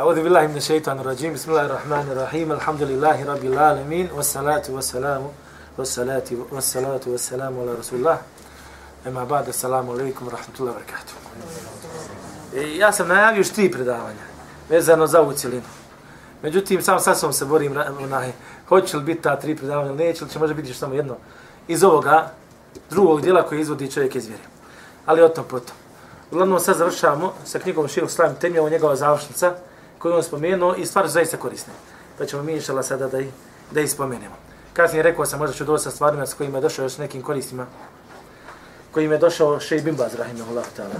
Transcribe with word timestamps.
أعوذ 0.00 0.22
بالله 0.22 0.46
من 0.46 0.56
الشيطان 0.56 0.98
الرجيم 0.98 1.32
بسم 1.34 1.50
الله 1.50 1.66
الرحمن 1.66 2.06
الرحيم 2.12 2.52
الحمد 2.52 2.82
لله 2.82 3.24
رب 3.32 3.44
العالمين 3.44 4.10
والصلاة 4.16 4.62
والسلام 4.68 5.22
والصلاة 5.78 6.28
والصلاة 6.52 7.00
والسلام 7.06 7.60
على 7.60 7.72
رسول 7.80 7.98
الله 7.98 8.18
أما 9.06 9.24
بعد 9.24 9.48
السلام 9.48 9.90
عليكم 9.90 10.26
ورحمة 10.26 10.54
الله 10.60 10.72
وبركاته 10.72 11.14
Ja 12.78 12.92
sam 12.92 13.08
najavio 13.08 13.40
još 13.40 13.50
tri 13.50 13.72
predavanja 13.72 14.26
vezano 14.68 15.06
za 15.06 15.20
ovu 15.20 15.32
cijelinu. 15.32 15.68
Međutim, 16.42 16.82
sam 16.82 17.00
sad 17.00 17.18
sam 17.18 17.32
se 17.32 17.44
borim 17.44 17.72
na 17.72 18.22
hoće 18.68 18.96
li 18.96 19.02
biti 19.02 19.22
ta 19.22 19.36
tri 19.36 19.56
predavanja 19.56 19.88
ili 19.88 19.98
neće, 19.98 20.24
ili 20.24 20.30
će 20.30 20.38
možda 20.38 20.54
biti 20.54 20.68
još 20.68 20.76
samo 20.76 20.94
jedno 20.94 21.16
iz 21.68 21.84
ovoga 21.84 22.30
drugog 22.90 23.20
dijela 23.20 23.42
koji 23.42 23.60
izvodi 23.60 23.90
čovjek 23.90 24.14
iz 24.14 24.26
vjere. 24.26 24.42
Ali 25.06 25.22
o 25.22 25.28
tom 25.28 25.44
potom. 25.44 25.76
Uglavnom 26.30 26.60
sad 26.60 26.76
završavamo 26.76 27.32
sa 27.44 27.58
knjigom 27.58 27.88
Širu 27.88 28.08
Slavim 28.08 28.36
Temija, 28.36 28.62
ovo 28.62 28.70
njegova 28.70 28.96
završnica, 28.96 29.54
koju 30.01 30.15
on 30.15 30.23
spomenuo 30.23 30.75
i 30.75 30.85
stvar 30.85 31.07
zaista 31.07 31.37
korisne. 31.37 31.73
Pa 32.17 32.25
ćemo 32.25 32.43
mi 32.43 32.53
inšala 32.53 32.83
sada 32.83 33.07
da, 33.07 33.19
da 33.71 33.81
ispomenemo. 33.81 34.35
Kasnije 34.73 35.03
rekao 35.03 35.25
sam, 35.25 35.39
možda 35.39 35.55
ću 35.55 35.65
doći 35.65 35.83
sa 35.83 35.91
stvarima 35.91 36.25
s 36.25 36.33
kojima 36.33 36.57
je 36.57 36.61
došao 36.61 36.83
još 36.83 36.97
nekim 36.97 37.21
koristima, 37.21 37.65
kojim 38.91 39.11
je 39.11 39.17
došao 39.17 39.59
Šej 39.59 39.81
Bimbaz, 39.81 40.15
rahimahullah 40.15 40.65
ta'ala. 40.77 40.99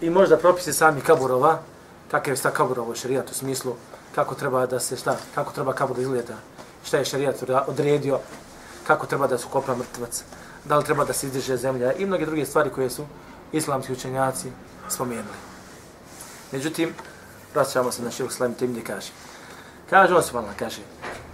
I 0.00 0.10
možda 0.10 0.36
propisi 0.36 0.72
sami 0.72 1.00
kaburova, 1.00 1.58
kakav 2.10 2.32
je 2.32 2.36
sta 2.36 2.50
kaburova 2.50 2.94
šerijat 2.94 3.30
u 3.30 3.34
smislu 3.34 3.74
kako 4.14 4.34
treba 4.34 4.66
da 4.66 4.80
se 4.80 4.96
šta, 4.96 5.16
kako 5.34 5.52
treba 5.52 5.72
kabur 5.72 5.98
izgleda, 5.98 6.34
šta 6.84 6.98
je 6.98 7.04
šarijat 7.04 7.42
odredio, 7.66 8.18
kako 8.86 9.06
treba 9.06 9.26
da 9.26 9.38
se 9.38 9.46
kopa 9.50 9.74
mrtvac, 9.74 10.22
da 10.64 10.78
li 10.78 10.84
treba 10.84 11.04
da 11.04 11.12
se 11.12 11.26
izdiže 11.26 11.56
zemlja 11.56 11.92
i 11.92 12.06
mnoge 12.06 12.26
druge 12.26 12.46
stvari 12.46 12.70
koje 12.70 12.90
su 12.90 13.04
islamski 13.52 13.92
učenjaci 13.92 14.48
spomenuli. 14.88 15.36
Međutim, 16.52 16.94
vraćamo 17.56 17.92
se 17.92 18.02
na 18.02 18.10
šehu 18.10 18.30
Slam 18.30 18.54
tim 18.54 18.70
gdje 18.70 18.84
kaže. 18.84 19.10
Kaže 19.90 20.14
on 20.14 20.44
kaže, 20.58 20.80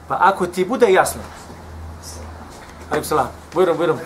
pa 0.09 0.19
ako 0.21 0.47
ti 0.47 0.65
bude 0.65 0.93
jasno, 0.93 1.23
alim 2.91 3.05
salam, 3.05 3.29
bujrom, 3.55 3.77
bujrom, 3.77 3.99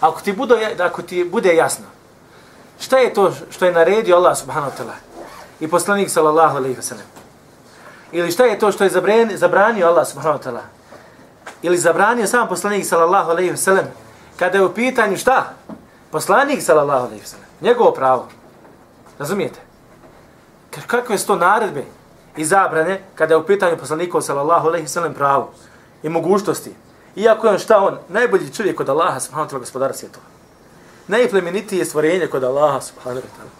ako 0.00 0.20
ti, 0.20 0.32
bude, 0.32 0.76
ako 0.78 1.02
ti 1.02 1.24
bude 1.24 1.54
jasno, 1.54 1.84
šta 2.80 2.98
je 2.98 3.14
to 3.14 3.32
što 3.50 3.66
je 3.66 3.72
naredio 3.72 4.16
Allah 4.16 4.38
subhanahu 4.38 4.70
wa 4.70 4.76
ta'ala 4.78 4.96
i 5.60 5.68
poslanik 5.68 6.10
sallallahu 6.10 6.56
alaihi 6.56 6.76
wa 6.76 6.82
sallam, 6.82 7.06
ili 8.12 8.32
šta 8.32 8.44
je 8.44 8.58
to 8.58 8.72
što 8.72 8.84
je 8.84 8.90
zabranio 9.34 9.86
Allah 9.86 10.06
subhanahu 10.08 10.38
wa 10.38 10.44
ta'ala, 10.44 10.62
ili 11.62 11.78
zabranio 11.78 12.26
sam 12.26 12.48
poslanik 12.48 12.86
sallallahu 12.86 13.30
alaihi 13.30 13.52
wa 13.52 13.56
sallam, 13.56 13.86
kada 14.36 14.58
je 14.58 14.64
u 14.64 14.74
pitanju 14.74 15.16
šta? 15.16 15.54
Poslanik 16.10 16.62
sallallahu 16.62 17.06
alaihi 17.06 17.22
wa 17.22 17.26
sallam, 17.26 17.46
njegovo 17.60 17.92
pravo, 17.92 18.28
Razumijete? 19.18 19.60
Kakve 20.86 21.18
su 21.18 21.26
to 21.26 21.36
naredbe 21.36 21.84
i 22.36 22.44
zabrane 22.44 23.00
kada 23.14 23.34
je 23.34 23.38
u 23.38 23.46
pitanju 23.46 23.76
poslanika 23.76 24.20
sallallahu 24.20 24.68
alejhi 24.68 24.84
ve 24.84 24.88
sellem 24.88 25.14
pravo 25.14 25.52
i 26.02 26.08
mogućnosti. 26.08 26.74
Iako 27.16 27.46
je 27.46 27.52
on 27.52 27.58
šta 27.58 27.78
on, 27.78 27.98
najbolji 28.08 28.54
čovjek 28.54 28.76
kod 28.76 28.88
Allaha 28.88 29.20
subhanahu 29.20 29.48
wa 29.48 29.52
ta'ala 29.52 29.60
gospodara 29.60 29.94
svjetova. 29.94 30.24
Najplemenitije 31.08 31.84
stvorenje 31.84 32.26
kod 32.26 32.44
Allaha 32.44 32.80
subhanahu 32.80 33.20
wa 33.20 33.40
ta'ala. 33.40 33.50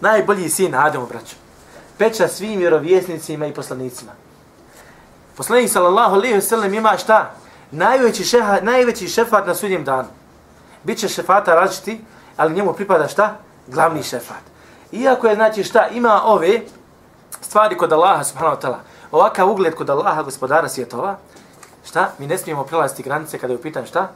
Najbolji 0.00 0.48
sin 0.48 0.74
Ademo, 0.74 1.06
braćo. 1.06 1.36
Peča 1.98 2.28
svim 2.28 2.58
vjerovjesnicima 2.58 3.46
i 3.46 3.54
poslanicima. 3.54 4.12
Poslanik 5.36 5.70
sallallahu 5.70 6.14
alejhi 6.14 6.34
ve 6.34 6.42
sellem 6.42 6.74
ima 6.74 6.96
šta? 6.98 7.34
Najveći, 7.70 8.24
šeha, 8.24 8.58
najveći 8.62 9.08
šefat 9.08 9.46
na 9.46 9.54
sudnjem 9.54 9.84
danu. 9.84 10.08
Biće 10.84 11.08
šefata 11.08 11.54
različiti, 11.54 12.00
ali 12.36 12.54
njemu 12.54 12.72
pripada 12.72 13.08
šta? 13.08 13.36
Glavni 13.68 14.02
šefat. 14.02 14.42
Iako 14.92 15.26
je, 15.26 15.34
znači, 15.34 15.64
šta, 15.64 15.88
ima 15.88 16.22
ove 16.24 16.60
stvari 17.40 17.76
kod 17.76 17.92
Allaha, 17.92 18.24
subhanahu 18.24 18.56
wa 18.56 18.60
ta'ala, 18.60 18.78
ovakav 19.12 19.50
ugled 19.50 19.74
kod 19.74 19.90
Allaha, 19.90 20.22
gospodara 20.22 20.68
svjetova, 20.68 21.16
šta, 21.84 22.12
mi 22.18 22.26
ne 22.26 22.38
smijemo 22.38 22.64
prelaziti 22.64 23.02
granice 23.02 23.38
kada 23.38 23.52
je 23.52 23.58
upitan 23.58 23.86
šta, 23.86 24.10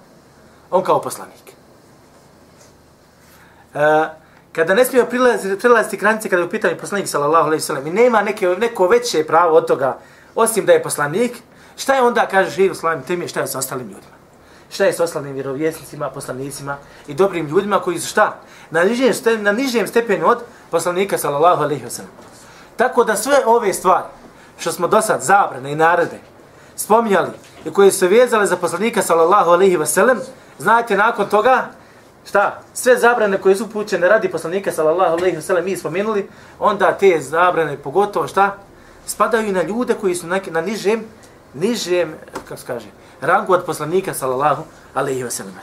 on 0.71 0.83
kao 0.83 1.01
poslanik. 1.01 1.53
E, 3.75 4.09
kada 4.53 4.75
ne 4.75 4.85
smijemo 4.85 5.09
prelaziti, 5.09 5.59
prelaziti 5.59 5.97
granice 5.97 6.29
kada 6.29 6.43
je 6.43 6.47
upitan 6.47 6.71
poslanik, 6.81 7.09
sallallahu 7.09 7.47
alaihi 7.47 7.63
sallam, 7.63 7.87
i 7.87 7.93
nema 7.93 8.23
neke, 8.23 8.49
neko 8.49 8.89
veće 8.89 9.27
pravo 9.27 9.57
od 9.57 9.67
toga, 9.67 9.99
osim 10.35 10.67
da 10.67 10.73
je 10.73 10.83
poslanik, 10.83 11.33
šta 11.77 11.95
je 11.95 12.03
onda, 12.03 12.27
kaže 12.31 12.51
živ, 12.51 12.75
Slavim 12.75 13.03
Temije, 13.03 13.29
šta 13.29 13.41
je 13.41 13.47
sa 13.47 13.59
ostalim 13.59 13.89
ljudima? 13.89 14.22
Šta 14.73 14.85
je 14.85 14.93
s 14.93 15.01
ostalim 15.01 15.33
vjerovjesnicima, 15.33 16.11
poslanicima 16.11 16.77
i 17.07 17.15
dobrim 17.15 17.47
ljudima 17.47 17.81
koji 17.81 17.99
su 17.99 18.09
šta? 18.09 18.41
na 18.73 18.85
nižem, 18.85 19.13
na 19.43 19.53
nižem 19.53 19.87
stepenu 19.87 20.27
od 20.27 20.39
poslanika 20.71 21.19
sallallahu 21.19 21.63
alaihi 21.63 21.85
wa 21.85 22.01
Tako 22.77 23.05
da 23.05 23.17
sve 23.17 23.37
ove 23.47 23.73
stvari 23.73 24.05
što 24.59 24.73
smo 24.73 24.89
do 24.89 25.01
sad 25.01 25.23
zabrane 25.23 25.73
i 25.73 25.77
naredbe 25.77 26.19
spominjali 26.77 27.31
i 27.65 27.71
koje 27.71 27.93
su 27.93 28.09
vezale 28.09 28.47
za 28.47 28.57
poslanika 28.57 29.03
sallallahu 29.03 29.51
alaihi 29.51 29.77
wa 29.77 29.87
sallam, 29.87 30.19
znajte 30.59 30.97
nakon 30.97 31.29
toga 31.29 31.67
šta? 32.29 32.61
Sve 32.75 32.97
zabrane 32.97 33.39
koje 33.39 33.57
su 33.57 33.71
pućene 33.71 34.09
radi 34.09 34.31
poslanika 34.31 34.73
sallallahu 34.73 35.17
alaihi 35.17 35.37
wa 35.37 35.41
sallam 35.41 35.65
mi 35.65 35.77
spomenuli, 35.77 36.29
onda 36.59 36.93
te 36.93 37.21
zabrane 37.21 37.77
pogotovo 37.77 38.29
šta? 38.29 38.57
Spadaju 39.07 39.53
na 39.53 39.63
ljude 39.63 39.95
koji 39.95 40.15
su 40.15 40.27
na, 40.27 40.41
na 40.51 40.61
nižem, 40.61 41.05
nižem, 41.55 42.15
kako 42.49 42.61
se 42.61 42.67
kaže, 42.67 42.87
rangu 43.23 43.53
od 43.53 43.65
poslanika 43.65 44.15
sallallahu 44.15 44.63
alaihi 44.95 45.25
wa 45.25 45.31
sallam. 45.31 45.55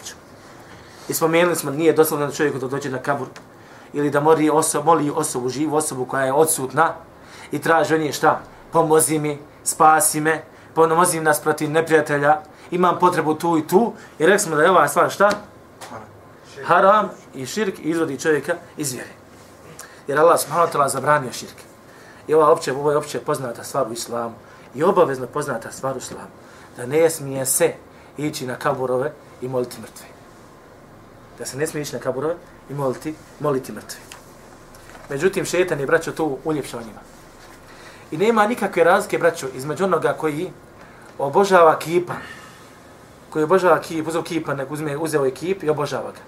I 1.10 1.14
spomenuli 1.14 1.56
smo, 1.56 1.72
nije 1.72 1.94
doslovno 1.94 2.26
da 2.26 2.32
čovjek 2.32 2.56
da 2.56 2.68
dođe 2.68 2.90
na 2.90 2.98
kabur 2.98 3.28
ili 3.94 4.10
da 4.10 4.20
mori 4.20 4.50
osobu, 4.50 4.86
moli 4.86 5.12
osobu, 5.16 5.50
živu 5.50 5.76
osobu 5.76 6.06
koja 6.06 6.26
je 6.26 6.34
odsutna 6.34 6.94
i 7.52 7.60
traži 7.62 7.96
od 7.96 8.02
nje 8.02 8.12
šta? 8.12 8.40
Pomozi 8.72 9.20
mi, 9.20 9.40
spasi 9.64 10.22
me, 10.22 10.44
pomozi 10.76 11.20
mi 11.20 11.26
nas 11.26 11.42
protiv 11.42 11.72
neprijatelja, 11.72 12.42
imam 12.72 13.00
potrebu 13.00 13.34
tu 13.34 13.58
i 13.58 13.68
tu. 13.68 13.94
I 14.20 14.26
rekli 14.26 14.40
smo 14.40 14.56
da 14.56 14.64
je 14.64 14.70
ova 14.70 14.88
stvar 14.88 15.10
šta? 15.10 15.30
Haram 16.66 17.10
i 17.34 17.46
širk 17.46 17.76
izvodi 17.80 18.20
čovjeka 18.20 18.56
iz 18.78 18.94
vjere. 18.94 19.10
Jer 20.08 20.20
Allah 20.20 20.40
subhanahu 20.40 20.72
wa 20.72 20.74
ta'ala 20.74 20.90
zabranio 20.90 21.32
širk. 21.32 21.56
I 22.28 22.34
ova 22.34 22.52
opće, 22.52 22.74
ovo 22.74 22.92
je 22.92 22.98
opće 22.98 23.20
poznata 23.20 23.64
stvar 23.64 23.88
u 23.90 23.94
islamu. 23.94 24.36
I 24.76 24.84
obavezno 24.84 25.28
poznata 25.28 25.72
stvar 25.72 25.96
u 25.96 25.98
islamu. 25.98 26.30
Da 26.80 26.86
ne 26.86 27.10
smije 27.10 27.46
se 27.46 27.74
ići 28.18 28.48
na 28.48 28.56
kaburove 28.56 29.12
i 29.42 29.48
moliti 29.48 29.82
mrtve 29.82 30.20
da 31.40 31.46
se 31.46 31.58
ne 31.58 31.68
smije 31.68 31.82
ići 31.82 31.96
na 31.96 32.00
kaburove 32.00 32.36
i 32.70 32.74
moliti, 32.74 33.16
moliti 33.40 33.72
mrtvi. 33.72 34.00
Međutim, 35.10 35.46
šetan 35.46 35.80
je, 35.80 35.86
braćo, 35.86 36.12
tu 36.12 36.38
uljepšao 36.44 36.82
njima. 36.82 37.00
I 38.12 38.18
nema 38.18 38.48
nikakve 38.48 38.84
razlike, 38.84 39.18
braćo, 39.18 39.48
između 39.56 39.84
onoga 39.84 40.14
koji 40.14 40.52
obožava 41.18 41.80
kipa, 41.80 42.14
koji 43.30 43.44
obožava 43.44 43.82
kip, 43.82 44.08
uzeo 44.08 44.24
kipa, 44.24 44.54
nek 44.54 44.72
uzme, 44.72 44.98
uzeo 44.98 45.26
je 45.26 45.32
kip 45.32 45.64
i 45.64 45.70
obožava 45.70 46.12
ga. 46.12 46.20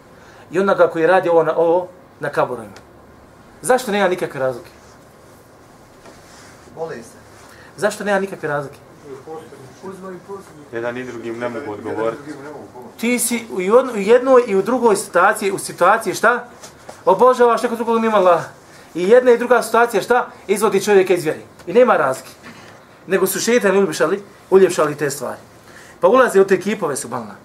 I 0.52 0.60
onoga 0.60 0.88
koji 0.88 1.08
radi 1.08 1.30
ovo 1.30 1.44
na, 1.44 1.56
ovo 1.58 1.88
na 2.20 2.30
kaburovima. 2.30 2.74
Zašto 3.62 3.92
nema 3.92 4.08
nikakve 4.08 4.40
razlike? 4.40 4.70
Vole 6.76 6.96
se. 6.96 7.18
Zašto 7.78 8.04
nema 8.04 8.20
nikakve 8.20 8.50
razlike? 8.50 8.78
Jedan 10.72 10.98
i 10.98 11.04
drugim 11.04 11.40
ne 11.40 11.50
mogu 11.50 11.72
odgovoriti. 11.72 12.22
Ti 13.00 13.20
si 13.20 13.46
u 13.52 13.62
jednoj 13.96 14.44
i 14.48 14.56
u 14.56 14.62
drugoj 14.62 14.96
situaciji, 14.96 15.52
u 15.52 15.58
situaciji 15.58 16.14
šta? 16.14 16.48
Obožavaš 17.06 17.64
neko 17.64 17.76
drugog 17.76 18.02
mimo 18.02 18.18
Allah. 18.18 18.44
I 18.96 19.10
jedna 19.10 19.32
i 19.32 19.38
druga 19.38 19.62
situacija 19.62 20.04
šta? 20.04 20.28
Izvodi 20.48 20.84
čovjeka 20.84 21.14
iz 21.14 21.24
vjeri. 21.24 21.42
I 21.68 21.74
nema 21.74 21.98
razlike. 21.98 22.30
Nego 23.08 23.28
su 23.28 23.40
šetani 23.40 23.78
uljepšali, 23.78 24.24
uljepšali 24.50 24.96
te 24.96 25.10
stvari. 25.10 25.40
Pa 26.00 26.08
ulaze 26.08 26.42
u 26.42 26.48
te 26.48 26.60
kipove 26.60 26.96
su 26.96 27.08
balna. 27.08 27.36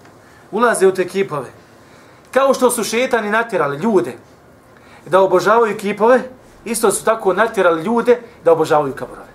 Ulaze 0.51 0.87
u 0.87 0.93
te 0.93 1.07
kipove. 1.07 1.49
Kao 2.31 2.53
što 2.53 2.71
su 2.71 2.83
šetani 2.83 3.29
natjerali 3.29 3.77
ljude 3.77 4.13
da 5.05 5.21
obožavaju 5.21 5.77
kipove, 5.77 6.21
isto 6.65 6.91
su 6.91 7.05
tako 7.05 7.33
natjerali 7.33 7.83
ljude 7.83 8.19
da 8.43 8.51
obožavaju 8.51 8.93
kaborove. 8.93 9.27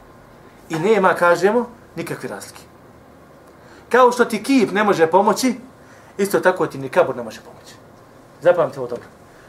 I 0.69 0.78
nema, 0.78 1.14
kažemo, 1.14 1.69
nikakve 1.96 2.28
razlike. 2.28 2.62
Kao 3.88 4.12
što 4.12 4.24
ti 4.24 4.42
kip 4.42 4.70
ne 4.72 4.84
može 4.84 5.06
pomoći, 5.06 5.54
isto 6.18 6.40
tako 6.40 6.66
ti 6.66 6.78
ni 6.78 6.88
kabur 6.88 7.16
ne 7.16 7.22
može 7.22 7.40
pomoći. 7.40 7.74
Zapamite 8.40 8.80
ovo 8.80 8.88
dobro. 8.88 9.08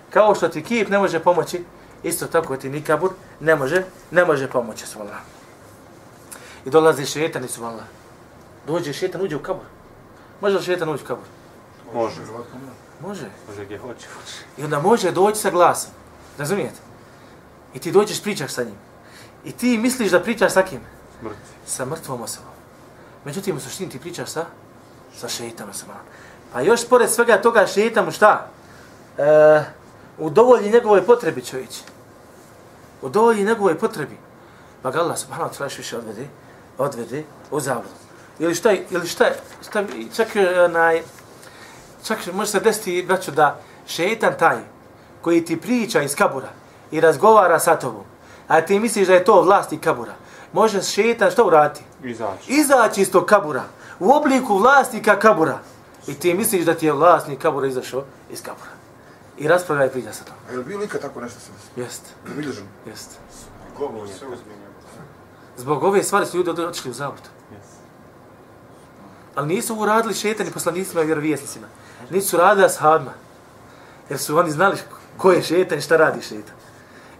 Kao 0.09 0.35
što 0.35 0.49
ti 0.49 0.63
kip 0.63 0.89
ne 0.89 0.99
može 0.99 1.19
pomoći, 1.19 1.63
isto 2.03 2.27
tako 2.27 2.57
ti 2.57 2.69
ni 2.69 2.81
kabur 2.81 3.11
ne 3.39 3.55
može, 3.55 3.83
ne 4.11 4.25
može 4.25 4.49
pomoći 4.49 4.87
su 4.87 4.99
Allah. 4.99 5.21
I 6.65 6.69
dolazi 6.69 7.05
šetan 7.05 7.47
Allah. 7.61 7.85
Dođe 8.67 8.93
šetan, 8.93 9.21
uđe 9.21 9.35
u 9.35 9.39
kabur. 9.39 9.65
Može 10.41 10.57
li 10.57 10.63
šetan 10.63 10.89
uđe 10.89 11.03
u 11.03 11.07
kabur? 11.07 11.25
Može. 11.93 12.21
Može. 13.01 13.29
Može 13.49 13.65
gdje 13.65 13.77
hoće. 13.77 14.07
I 14.57 14.63
onda 14.63 14.79
može 14.79 15.11
doći 15.11 15.39
sa 15.39 15.49
glasom. 15.49 15.91
Razumijete? 16.37 16.79
I 17.73 17.79
ti 17.79 17.91
dođeš 17.91 18.23
pričaš 18.23 18.51
sa 18.51 18.63
njim. 18.63 18.75
I 19.45 19.51
ti 19.51 19.77
misliš 19.77 20.11
da 20.11 20.23
pričaš 20.23 20.53
sa 20.53 20.61
kim? 20.61 20.79
Mrtvi. 21.23 21.52
Sa 21.65 21.85
mrtvom 21.85 22.21
osobom. 22.21 22.51
Međutim, 23.25 23.57
u 23.57 23.59
suštini 23.59 23.89
ti 23.89 23.99
pričaš 23.99 24.29
sa, 24.29 24.45
sa 25.17 25.27
šeitanom 25.27 25.73
sa 25.73 25.85
Pa 26.53 26.61
još 26.61 26.87
pored 26.89 27.09
svega 27.09 27.41
toga 27.41 27.67
šeitamu 27.67 28.11
šta? 28.11 28.47
E, 29.17 29.63
u 30.17 30.29
dovolji 30.29 30.71
njegove 30.71 31.05
potrebi 31.05 31.45
čovječ. 31.45 31.69
U 33.01 33.09
dovolji 33.09 33.43
njegovoj 33.43 33.79
potrebi. 33.79 34.17
Pa 34.81 34.91
ga 34.91 34.99
Allah 34.99 35.17
subhanahu 35.17 35.49
wa 35.49 35.57
ta'ala 35.57 35.65
još 35.65 35.77
više 35.77 35.97
odvede, 35.97 36.27
odvede 36.77 37.23
u 37.51 37.59
zabludu. 37.59 37.95
Ili 38.39 38.55
šta, 38.55 38.71
ili 38.89 39.07
šta, 39.07 39.25
šta, 39.61 39.83
čak, 40.15 40.27
onaj, 40.65 41.03
čak 42.03 42.17
može 42.33 42.51
se 42.51 42.59
desiti, 42.59 43.05
braću, 43.07 43.31
da 43.31 43.59
šeitan 43.87 44.33
taj 44.39 44.57
koji 45.21 45.45
ti 45.45 45.61
priča 45.61 46.01
iz 46.01 46.15
kabura 46.15 46.49
i 46.91 46.99
razgovara 46.99 47.59
sa 47.59 47.75
tobom, 47.75 48.03
a 48.47 48.61
ti 48.61 48.79
misliš 48.79 49.07
da 49.07 49.13
je 49.13 49.23
to 49.23 49.41
vlasti 49.41 49.77
kabura, 49.77 50.13
može 50.53 50.81
šeitan 50.83 51.31
što 51.31 51.45
urati? 51.45 51.81
Izaći. 52.03 52.51
Izaći 52.51 53.01
iz 53.01 53.11
tog 53.11 53.25
kabura 53.25 53.63
u 53.99 54.11
obliku 54.11 54.57
vlasnika 54.57 55.19
kabura. 55.19 55.59
I 56.07 56.13
ti 56.13 56.33
misliš 56.33 56.65
da 56.65 56.73
ti 56.73 56.85
je 56.85 56.91
vlasnik 56.93 57.41
kabura 57.41 57.67
izašao 57.67 58.03
iz 58.31 58.41
kabura. 58.41 58.71
I 59.37 59.47
raspravlja 59.47 59.85
i 59.85 59.89
priča 59.89 60.13
sa 60.13 60.23
tobom. 60.23 60.39
A 60.49 60.51
je 60.51 60.57
li 60.57 60.63
bilo 60.63 60.83
ikad 60.83 61.01
tako 61.01 61.21
nešto 61.21 61.39
se 61.39 61.81
Jest, 61.81 62.01
zabilježeno? 62.27 62.67
jest. 62.85 63.09
Govor 63.77 64.07
se 64.09 64.25
uzminja. 64.25 64.67
Zbog 65.57 65.83
ove 65.83 66.03
stvari 66.03 66.25
su 66.25 66.37
ljudi 66.37 66.49
od- 66.49 66.59
otišli 66.59 66.91
u 66.91 66.93
zabud. 66.93 67.21
Ali 69.35 69.47
nisu 69.47 69.75
uradili 69.75 70.13
šetani 70.13 70.51
poslanicima 70.51 71.01
i 71.01 71.05
vjerovijesnicima. 71.05 71.67
Nisu 72.09 72.37
radili 72.37 72.65
ashabima. 72.65 73.11
Jer 74.09 74.19
su 74.19 74.37
oni 74.37 74.51
znali 74.51 74.77
ko 75.17 75.31
je 75.31 75.43
šetan 75.43 75.77
i 75.77 75.81
šta 75.81 75.97
radi 75.97 76.21
šetan. 76.21 76.55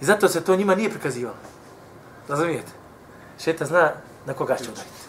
I 0.01 0.06
zato 0.06 0.27
se 0.27 0.41
to 0.41 0.56
njima 0.56 0.75
nije 0.75 0.89
prikazivalo. 0.89 1.38
Razumijete? 2.27 2.71
Šeta 3.39 3.65
zna 3.65 3.91
na 4.25 4.33
koga 4.33 4.56
će 4.56 4.71
udariti. 4.71 5.03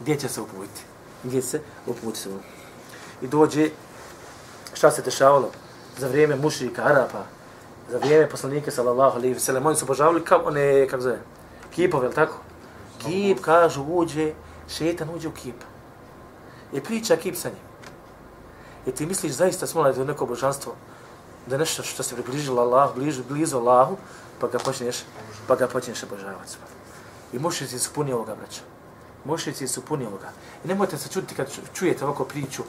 Gdje 0.00 0.16
će 0.16 0.28
se 0.28 0.40
uputiti. 0.40 0.82
Gdje 1.24 1.42
se 1.42 1.60
uputiti 1.86 2.18
se. 2.18 2.30
I 3.22 3.26
dođe 3.26 3.70
šta 4.74 4.90
se 4.90 5.02
dešavalo 5.02 5.50
za 5.98 6.08
vrijeme 6.08 6.36
mušrika, 6.36 6.82
Arapa, 6.84 7.24
za 7.90 7.98
vrijeme 7.98 8.28
poslanika 8.28 8.70
sallallahu 8.70 9.18
alejhi 9.18 9.36
ve 9.48 9.58
oni 9.58 9.76
su 9.76 9.84
obožavali 9.84 10.24
kao 10.24 10.42
one 10.44 10.88
kako 10.88 11.02
zove, 11.02 11.18
kipove, 11.70 12.10
tako? 12.10 12.36
Kip 12.98 13.40
kažu 13.40 13.82
uđe, 13.82 14.32
šetan 14.68 15.10
uđe 15.14 15.28
u 15.28 15.32
kip. 15.32 15.56
I 16.72 16.80
priča 16.80 17.16
kip 17.16 17.36
sa 17.36 17.48
njim. 17.48 17.66
I 18.86 18.92
ti 18.92 19.06
misliš 19.06 19.32
zaista 19.32 19.66
smola 19.66 19.92
da 19.92 20.00
je 20.00 20.06
neko 20.06 20.26
božanstvo, 20.26 20.74
da 21.46 21.54
je 21.54 21.58
nešto 21.58 21.82
što 21.82 22.02
se 22.02 22.14
približilo 22.14 22.62
Allah, 22.62 22.94
blizu, 22.94 23.22
blizu 23.28 23.58
Allahu, 23.58 23.96
pa 24.40 24.46
ga 24.46 24.58
počneš, 24.58 24.96
pa 25.46 25.56
ga 25.56 25.68
počneš 25.68 26.02
obožavati. 26.02 26.56
I 27.32 27.38
mušnici 27.38 27.78
su 27.78 27.92
puni 27.92 28.12
ovoga, 28.12 28.34
braća. 28.34 28.60
Mušnici 29.24 29.68
su 29.68 29.84
puni 29.84 30.06
ovoga. 30.06 30.28
I 30.64 30.68
nemojte 30.68 30.98
se 30.98 31.08
čuditi 31.08 31.34
kad 31.34 31.46
čujete 31.74 32.04
ovako 32.04 32.24
priču, 32.24 32.62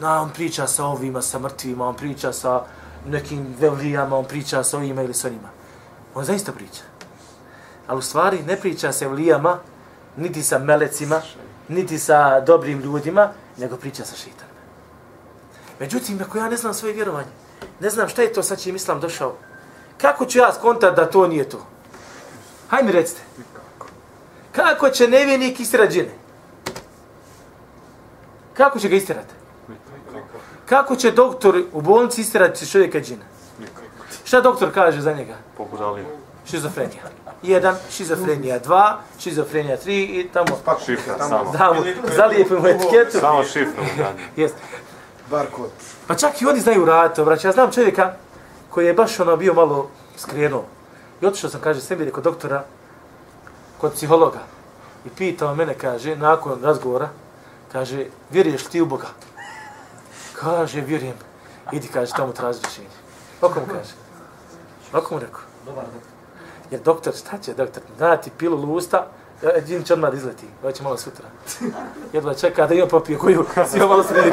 na, 0.00 0.22
on 0.22 0.30
priča 0.30 0.66
sa 0.66 0.84
ovima, 0.84 1.22
sa 1.22 1.38
mrtvima, 1.38 1.88
on 1.88 1.96
priča 1.96 2.32
sa 2.32 2.64
nekim 3.06 3.54
velijama, 3.58 4.18
on 4.18 4.24
priča 4.24 4.64
sa 4.64 4.76
ovima 4.76 5.02
ili 5.02 5.14
sa 5.14 5.28
onima. 5.28 5.48
On 6.14 6.24
zaista 6.24 6.52
priča. 6.52 6.82
Ali 7.86 7.98
u 7.98 8.02
stvari 8.02 8.42
ne 8.42 8.56
priča 8.56 8.92
sa 8.92 9.06
velijama, 9.06 9.58
niti 10.16 10.42
sa 10.42 10.58
melecima, 10.58 11.20
niti 11.68 11.98
sa 11.98 12.40
dobrim 12.40 12.80
ljudima, 12.80 13.28
nego 13.56 13.76
priča 13.76 14.04
sa 14.04 14.16
šeitanima. 14.16 14.60
Međutim, 15.80 16.20
ako 16.22 16.38
ja 16.38 16.48
ne 16.48 16.56
znam 16.56 16.74
svoje 16.74 16.94
vjerovanje, 16.94 17.30
ne 17.80 17.90
znam 17.90 18.08
šta 18.08 18.22
je 18.22 18.32
to 18.32 18.42
sa 18.42 18.56
čim 18.56 18.76
islam 18.76 19.00
došao, 19.00 19.36
kako 20.00 20.26
ću 20.26 20.38
ja 20.38 20.52
skontat 20.52 20.96
da 20.96 21.10
to 21.10 21.26
nije 21.26 21.48
to? 21.48 21.66
Hajde 22.68 22.86
mi 22.86 22.92
recite. 22.92 23.20
Kako 24.62 24.90
će 24.90 25.08
nevjernik 25.08 25.60
istirati 25.60 25.92
džine? 25.92 26.10
Kako 28.54 28.78
će 28.78 28.88
ga 28.88 28.96
istirati? 28.96 29.34
Kako 30.66 30.96
će 30.96 31.10
doktor 31.10 31.62
u 31.72 31.80
bolnici 31.80 32.20
istirati 32.20 32.70
čovjeka 32.70 33.00
džina? 33.00 33.24
Šta 34.24 34.40
doktor 34.40 34.74
kaže 34.74 35.00
za 35.00 35.12
njega? 35.12 35.34
Pobudalio. 35.56 36.04
Šizofrenija. 36.50 37.02
Jedan, 37.42 37.76
šizofrenija 37.90 38.58
dva, 38.58 38.98
šizofrenija 39.18 39.76
tri 39.76 40.04
i 40.04 40.28
tamo 40.32 40.46
Šifra 40.86 41.18
samo. 41.18 41.52
da 41.52 41.72
mu 41.72 41.82
zalijepimo 42.16 42.68
etiketu. 42.68 43.18
Samo 43.20 43.44
šifra 43.44 43.82
mu. 43.82 44.04
Jest. 44.36 44.54
Bar 45.30 45.46
kod. 45.52 45.70
Pa 46.06 46.14
čak 46.14 46.42
i 46.42 46.46
oni 46.46 46.60
znaju 46.60 46.84
raditi, 46.84 47.20
obrać. 47.20 47.44
Ja 47.44 47.52
znam 47.52 47.72
čovjeka 47.72 48.14
koji 48.70 48.86
je 48.86 48.94
baš 48.94 49.20
ono 49.20 49.36
bio 49.36 49.54
malo 49.54 49.90
skrenuo. 50.16 50.64
I 51.20 51.26
otišao 51.26 51.50
sam, 51.50 51.60
kaže, 51.60 51.80
sebi 51.80 52.10
kod 52.10 52.24
doktora, 52.24 52.64
kod 53.80 53.92
psihologa. 53.92 54.38
I 55.04 55.08
pitao 55.08 55.54
mene, 55.54 55.74
kaže, 55.74 56.16
nakon 56.16 56.62
razgovora, 56.62 57.08
kaže, 57.72 58.06
vjeruješ 58.30 58.64
ti 58.64 58.80
u 58.80 58.86
Boga? 58.86 59.08
Kaže, 60.32 60.80
vjerujem. 60.80 61.16
Idi, 61.72 61.88
kaže, 61.88 62.12
tamo 62.12 62.32
traži 62.32 62.58
rješenje. 62.64 62.88
Oko 63.40 63.60
mu 63.60 63.66
kaže. 63.66 63.94
Oko 64.92 65.14
mu 65.14 65.20
rekao. 65.20 65.40
Jer 66.70 66.80
doktor, 66.80 67.14
šta 67.14 67.38
će 67.38 67.54
doktor? 67.54 67.82
Da 67.98 68.16
ti 68.16 68.30
pilu 68.38 68.74
usta, 68.74 69.06
Džin 69.66 69.82
će 69.82 69.92
odmah 69.92 70.14
izleti. 70.14 70.46
Će 70.74 70.82
malo 70.82 70.96
sutra. 70.96 71.24
Jedva 72.12 72.34
čeka 72.34 72.66
da 72.66 72.74
imam 72.74 72.88
popije 72.88 73.18
koju 73.18 73.44
si 73.70 73.80
ovo 73.80 73.88
malo 73.88 74.02
smiri. 74.02 74.32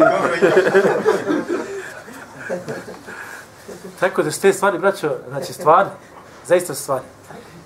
Tako 4.00 4.24
da 4.24 4.32
su 4.32 4.42
te 4.42 4.54
stvari, 4.54 4.80
braćo, 4.80 5.16
znači 5.30 5.54
stvari, 5.54 5.90
zaista 6.48 6.74
su 6.74 6.94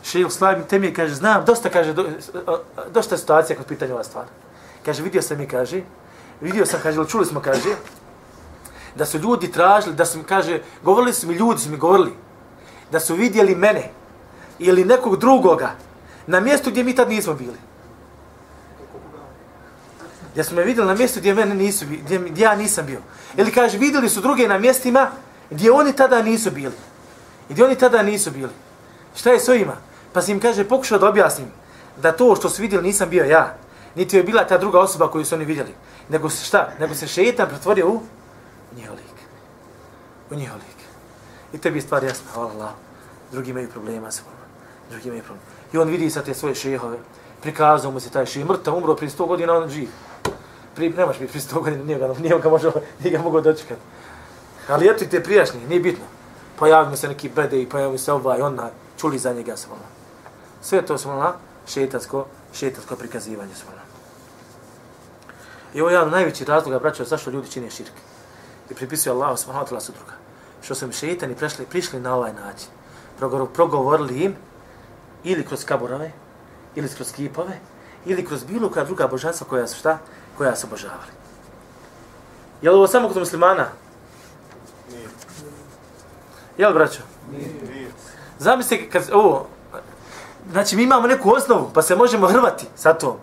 Šejh 0.04 0.32
Slavim 0.32 0.64
Temije 0.64 0.94
kaže, 0.94 1.16
znam, 1.16 1.46
dosta, 1.46 1.70
kaže, 1.70 1.94
do, 1.94 2.10
dosta 2.94 3.18
situacija 3.18 3.58
kod 3.58 3.66
pitanja 3.66 3.94
ova 3.94 4.04
stvar. 4.04 4.26
Kaže, 4.86 5.04
vidio 5.04 5.22
sam 5.22 5.42
i 5.42 5.48
kaže, 5.48 5.82
vidio 6.42 6.66
sam, 6.66 6.80
kaže, 6.84 6.98
ili 6.98 7.10
čuli 7.10 7.26
smo, 7.26 7.40
kaže, 7.40 7.76
da 8.96 9.06
su 9.06 9.18
ljudi 9.18 9.52
tražili, 9.52 9.96
da 9.96 10.06
su 10.06 10.18
mi, 10.18 10.24
kaže, 10.24 10.62
govorili 10.84 11.14
su 11.14 11.28
mi, 11.28 11.34
ljudi 11.34 11.62
su 11.62 11.70
mi 11.70 11.78
govorili, 11.78 12.14
da 12.92 13.00
su 13.00 13.16
vidjeli 13.16 13.56
mene 13.56 13.92
ili 14.60 14.86
nekog 14.86 15.18
drugoga 15.18 15.76
na 16.28 16.40
mjestu 16.40 16.72
gdje 16.72 16.84
mi 16.84 16.96
tad 16.96 17.10
nismo 17.10 17.34
bili. 17.34 17.58
Gdje 20.32 20.44
su 20.44 20.56
me 20.56 20.64
vidjeli 20.64 20.88
na 20.88 20.96
mjestu 20.96 21.20
gdje, 21.20 21.34
mene 21.34 21.56
nisu, 21.56 21.86
gdje, 21.86 22.20
gdje 22.20 22.44
ja 22.44 22.56
nisam 22.56 22.86
bio. 22.86 23.00
Ili 23.38 23.52
kaže, 23.52 23.78
vidjeli 23.78 24.10
su 24.10 24.22
druge 24.22 24.48
na 24.48 24.58
mjestima 24.58 25.12
gdje 25.50 25.72
oni 25.72 25.94
tada 25.94 26.22
nisu 26.22 26.52
bili. 26.52 26.76
I 27.50 27.54
gdje 27.54 27.66
oni 27.66 27.76
tada 27.76 28.04
nisu 28.04 28.32
bili. 28.32 28.52
Šta 29.16 29.32
je 29.32 29.40
s 29.40 29.50
ovima? 29.50 29.78
Pa 30.14 30.22
si 30.22 30.32
im 30.32 30.40
kaže, 30.40 30.68
pokušao 30.68 31.00
da 31.00 31.10
objasnim 31.10 31.48
da 31.98 32.12
to 32.12 32.36
što 32.36 32.50
su 32.50 32.62
vidjeli 32.62 32.88
nisam 32.88 33.10
bio 33.10 33.26
ja. 33.26 33.56
Niti 33.96 34.18
je 34.18 34.24
bila 34.24 34.48
ta 34.48 34.58
druga 34.58 34.80
osoba 34.80 35.12
koju 35.12 35.26
su 35.26 35.36
oni 35.36 35.46
vidjeli. 35.46 35.74
Nego 36.10 36.30
se 36.30 36.46
šta? 36.46 36.70
Nego 36.80 36.96
se 36.96 37.08
šeitan 37.08 37.48
pretvorio 37.48 37.90
u 37.90 38.02
njihov 38.76 38.96
lik. 38.96 39.16
U 40.32 40.36
njihov 40.36 40.58
lik. 40.58 40.78
I 41.54 41.58
tebi 41.58 41.78
je 41.78 41.82
stvar 41.82 42.04
jasna, 42.04 42.32
hvala 42.34 42.52
Allah. 42.52 42.70
Drugi 43.32 43.52
imaju 43.52 43.70
problema 43.70 44.12
sa 44.12 44.22
vama. 44.26 44.46
Drugi 44.90 45.08
imaju 45.08 45.24
problema. 45.24 45.48
I 45.74 45.78
on 45.78 45.88
vidi 45.88 46.10
sad 46.10 46.26
te 46.26 46.34
svoje 46.34 46.56
šehove. 46.56 46.98
Prikazao 47.42 47.92
mu 47.92 48.00
se 48.00 48.10
taj 48.10 48.26
šeh. 48.26 48.46
Mrtav, 48.46 48.78
umro 48.78 48.96
prije 48.96 49.10
100 49.10 49.28
godina, 49.28 49.54
on 49.54 49.70
živ. 49.70 49.90
Pri, 50.76 50.90
nemaš 50.90 51.20
biti 51.20 51.32
prije 51.32 51.42
100 51.42 51.64
godina, 51.64 51.84
nije 51.84 52.00
ga, 52.00 52.14
nije 52.20 52.40
ga, 52.40 52.50
može, 52.50 52.72
nije 53.04 53.18
ga 53.18 53.24
mogao 53.24 53.42
dočekati. 53.42 53.82
Ali 54.68 54.90
eto 54.90 55.04
i 55.04 55.10
te 55.10 55.24
prijašnje, 55.24 55.68
nije 55.68 55.80
bitno. 55.80 56.06
Pojavio 56.60 56.98
se 56.98 57.08
neki 57.08 57.30
bede 57.30 57.62
i 57.62 57.70
pojavio 57.70 57.98
se 57.98 58.14
ovaj, 58.14 58.42
ona, 58.42 58.70
čuli 58.98 59.20
za 59.20 59.34
njega 59.34 59.58
se 59.58 59.68
ono. 59.72 59.93
Sve 60.64 60.86
to 60.86 60.98
su 60.98 61.10
ono 61.10 61.34
šetansko, 61.68 62.26
šetansko 62.54 62.96
prikazivanje 62.96 63.56
su 63.56 63.66
ono. 63.68 63.82
I 65.74 65.82
ovo 65.82 65.90
je 65.90 65.94
jedan 65.94 66.08
od 66.08 66.14
najvećih 66.14 66.48
razloga, 66.50 66.80
braćo, 66.80 67.04
zašto 67.06 67.32
ljudi 67.32 67.52
čine 67.52 67.70
širk. 67.70 67.92
I 68.70 68.74
pripisuju 68.74 69.14
Allahu 69.14 69.38
subhanahu 69.38 69.66
wa 69.66 69.70
ta'ala 69.70 69.82
supruga. 69.82 70.14
Što 70.62 70.76
su 70.76 70.86
im 70.86 70.92
šeitani 70.92 71.36
prešli, 71.36 71.66
prišli 71.66 72.00
na 72.00 72.16
ovaj 72.16 72.34
način. 72.34 72.70
Progovor- 73.20 73.48
Progovorili 73.54 74.20
im 74.24 74.36
ili 75.24 75.46
kroz 75.46 75.66
kaburove, 75.66 76.12
ili 76.76 76.90
kroz 76.90 77.12
kipove, 77.12 77.60
ili 78.06 78.26
kroz 78.26 78.44
bilo 78.44 78.70
koja 78.70 78.86
druga 78.86 79.08
božanstva 79.08 79.48
koja 79.48 79.68
su 79.68 79.80
šta? 79.80 79.98
Koja 80.38 80.56
su 80.56 80.68
obožavali. 80.68 81.12
Je 82.62 82.70
li 82.70 82.76
ovo 82.78 82.88
samo 82.88 83.08
kod 83.08 83.18
muslimana? 83.18 83.68
Je 86.58 86.68
li, 86.68 86.74
braćo? 86.74 87.02
Zamislite 88.40 88.90
kad 88.90 89.10
ovo, 89.14 89.48
znači 90.52 90.76
mi 90.76 90.84
imamo 90.84 91.08
neku 91.08 91.32
osnovu, 91.32 91.70
pa 91.74 91.82
se 91.82 91.96
možemo 91.96 92.28
hrvati 92.28 92.66
sa 92.76 92.94
tom, 92.94 93.16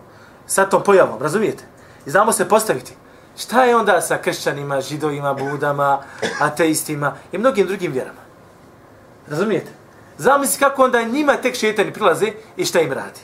sa 0.47 0.65
tom 0.65 0.83
pojavom, 0.83 1.21
razumijete? 1.21 1.63
I 2.05 2.09
znamo 2.09 2.31
se 2.31 2.49
postaviti. 2.49 2.93
Šta 3.37 3.63
je 3.63 3.75
onda 3.75 4.01
sa 4.01 4.17
kršćanima, 4.17 4.81
židovima, 4.81 5.33
budama, 5.33 6.01
ateistima 6.39 7.15
i 7.31 7.37
mnogim 7.37 7.67
drugim 7.67 7.91
vjerama? 7.91 8.19
Razumijete? 9.27 9.71
Zamisli 10.17 10.59
kako 10.59 10.83
onda 10.83 11.01
njima 11.03 11.37
tek 11.37 11.55
šetani 11.55 11.93
prilaze 11.93 12.31
i 12.57 12.65
šta 12.65 12.79
im 12.79 12.91
radi. 12.93 13.21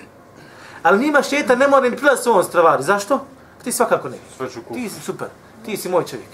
Ali 0.83 0.99
njima 0.99 1.21
šetan 1.21 1.57
ne 1.57 1.67
mora 1.67 1.89
ni 1.89 1.95
prilaziti 1.95 2.23
s 2.23 2.27
ovom 2.27 2.43
stravari. 2.43 2.83
Zašto? 2.83 3.25
Ti 3.63 3.71
svakako 3.71 4.09
ne. 4.09 4.17
Ti 4.73 4.89
si 4.89 5.01
super. 5.01 5.27
Ti 5.65 5.77
si 5.77 5.89
moj 5.89 6.05
čovjek. 6.05 6.29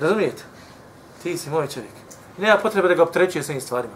Razumijete? 0.00 0.42
Ti 1.22 1.38
si 1.38 1.50
moj 1.50 1.66
čovjek. 1.66 1.92
Nema 2.38 2.56
potrebe 2.56 2.88
da 2.88 2.94
ga 2.94 3.02
opterećuje 3.02 3.42
s 3.42 3.48
ovim 3.48 3.60
stvarima. 3.60 3.94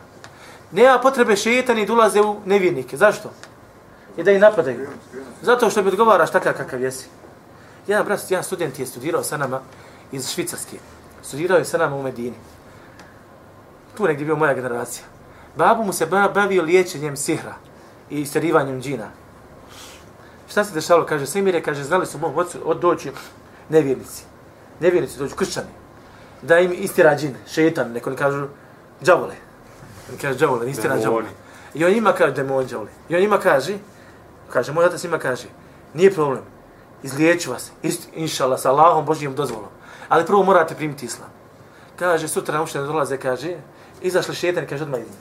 Nema 0.72 0.98
potrebe 0.98 1.36
šetani 1.36 1.86
da 1.86 1.92
ulaze 1.92 2.20
u 2.20 2.36
nevjernike. 2.44 2.96
Zašto? 2.96 3.30
I 4.16 4.22
da 4.22 4.32
ih 4.32 4.40
napadaju. 4.40 4.88
Zato 5.42 5.70
što 5.70 5.82
mi 5.82 5.88
odgovaraš 5.88 6.30
takav 6.30 6.54
kakav 6.54 6.82
jesi. 6.82 7.08
Jedan 7.86 8.04
brat, 8.04 8.30
jedan 8.30 8.44
student 8.44 8.78
je 8.78 8.86
studirao 8.86 9.22
sa 9.22 9.36
nama 9.36 9.60
iz 10.12 10.30
Švicarske. 10.30 10.78
Studirao 11.22 11.58
je 11.58 11.64
sa 11.64 11.78
nama 11.78 11.96
u 11.96 12.02
Medini. 12.02 12.36
Tu 13.96 14.06
negdje 14.06 14.26
bio 14.26 14.36
moja 14.36 14.54
generacija. 14.54 15.04
Babu 15.56 15.84
mu 15.84 15.92
se 15.92 16.06
bavio 16.06 16.62
liječenjem 16.62 17.16
sihra 17.16 17.54
i 18.10 18.20
istarivanjem 18.20 18.82
džina. 18.82 19.08
Šta 20.50 20.64
se 20.64 20.74
dešavalo? 20.74 21.06
Kaže, 21.06 21.26
Semire, 21.26 21.62
kaže, 21.62 21.84
znali 21.84 22.06
su 22.06 22.18
mom 22.18 22.36
ocu 22.36 22.58
od 22.64 22.80
doći 22.80 23.12
nevjernici. 23.68 24.24
Nevjernici 24.80 25.18
dođu, 25.18 25.36
kršćani. 25.36 25.68
Da 26.42 26.58
im 26.58 26.72
istira 26.74 27.16
džin, 27.16 27.34
šetan, 27.46 27.92
neko 27.92 28.10
ne 28.10 28.16
kažu 28.16 28.46
džavole. 29.02 29.49
Ne 30.12 30.18
kaže 30.20 30.38
džavole, 30.38 30.70
istira 30.70 30.96
Demoni. 30.96 31.04
džavole. 31.04 31.28
I 31.74 31.84
on 31.84 31.92
njima 31.92 32.12
kaže 32.12 32.32
demon 32.32 32.66
džavole. 32.66 32.90
I 33.08 33.14
on 33.14 33.20
njima 33.20 33.38
kaže, 33.38 33.78
kaže, 34.52 34.72
moj 34.72 34.84
otac 34.84 35.04
njima 35.04 35.18
kaže, 35.18 35.48
nije 35.94 36.14
problem, 36.14 36.42
izliječu 37.02 37.50
vas, 37.50 37.70
ist, 37.82 38.08
inšala, 38.14 38.58
sa 38.58 38.70
Allahom, 38.70 39.04
Božijom 39.04 39.34
dozvolom. 39.34 39.68
Ali 40.08 40.26
prvo 40.26 40.42
morate 40.42 40.74
primiti 40.74 41.06
islam. 41.06 41.28
Kaže, 41.96 42.28
sutra 42.28 42.56
na 42.56 42.62
učenje 42.62 42.86
dolaze, 42.86 43.16
kaže, 43.16 43.56
izašli 44.02 44.34
šetan, 44.34 44.66
kaže, 44.66 44.84
odmah 44.84 45.00
idem. 45.00 45.14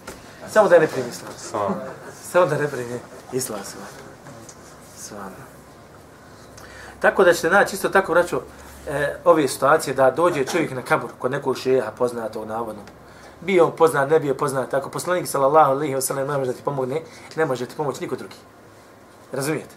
Samo 0.51 0.69
da 0.69 0.79
ne 0.79 0.87
primi 0.87 1.09
islam. 1.09 1.33
Samo. 2.31 2.45
Da 2.45 2.57
ne 2.57 2.67
primi 2.67 2.99
islam 3.33 3.59
sve. 3.63 3.81
Stvarno. 4.97 5.49
Tako 6.99 7.23
da 7.23 7.33
ćete 7.33 7.49
naći 7.49 7.75
isto 7.75 7.89
tako, 7.89 8.11
vraću, 8.11 8.41
e, 8.87 9.15
ove 9.25 9.47
situacije 9.47 9.93
da 9.93 10.11
dođe 10.11 10.45
čovjek 10.45 10.71
na 10.71 10.81
kabur 10.81 11.09
kod 11.19 11.31
nekog 11.31 11.57
šeha 11.57 11.91
poznatog 11.91 12.47
navodno. 12.47 12.81
Bio 13.41 13.65
on 13.65 13.71
poznat, 13.75 14.09
ne 14.09 14.19
bio 14.19 14.33
poznat. 14.33 14.73
Ako 14.73 14.89
poslanik 14.89 15.27
sallallahu 15.27 15.71
alejhi 15.71 15.95
ve 15.95 16.01
sellem 16.01 16.27
ne 16.27 16.37
može 16.37 16.51
da 16.51 16.57
ti 16.57 16.63
pomogne, 16.63 17.01
ne 17.35 17.45
može 17.45 17.65
ti 17.65 17.75
pomoći 17.77 18.01
niko 18.01 18.15
drugi. 18.15 18.35
Razumijete? 19.31 19.75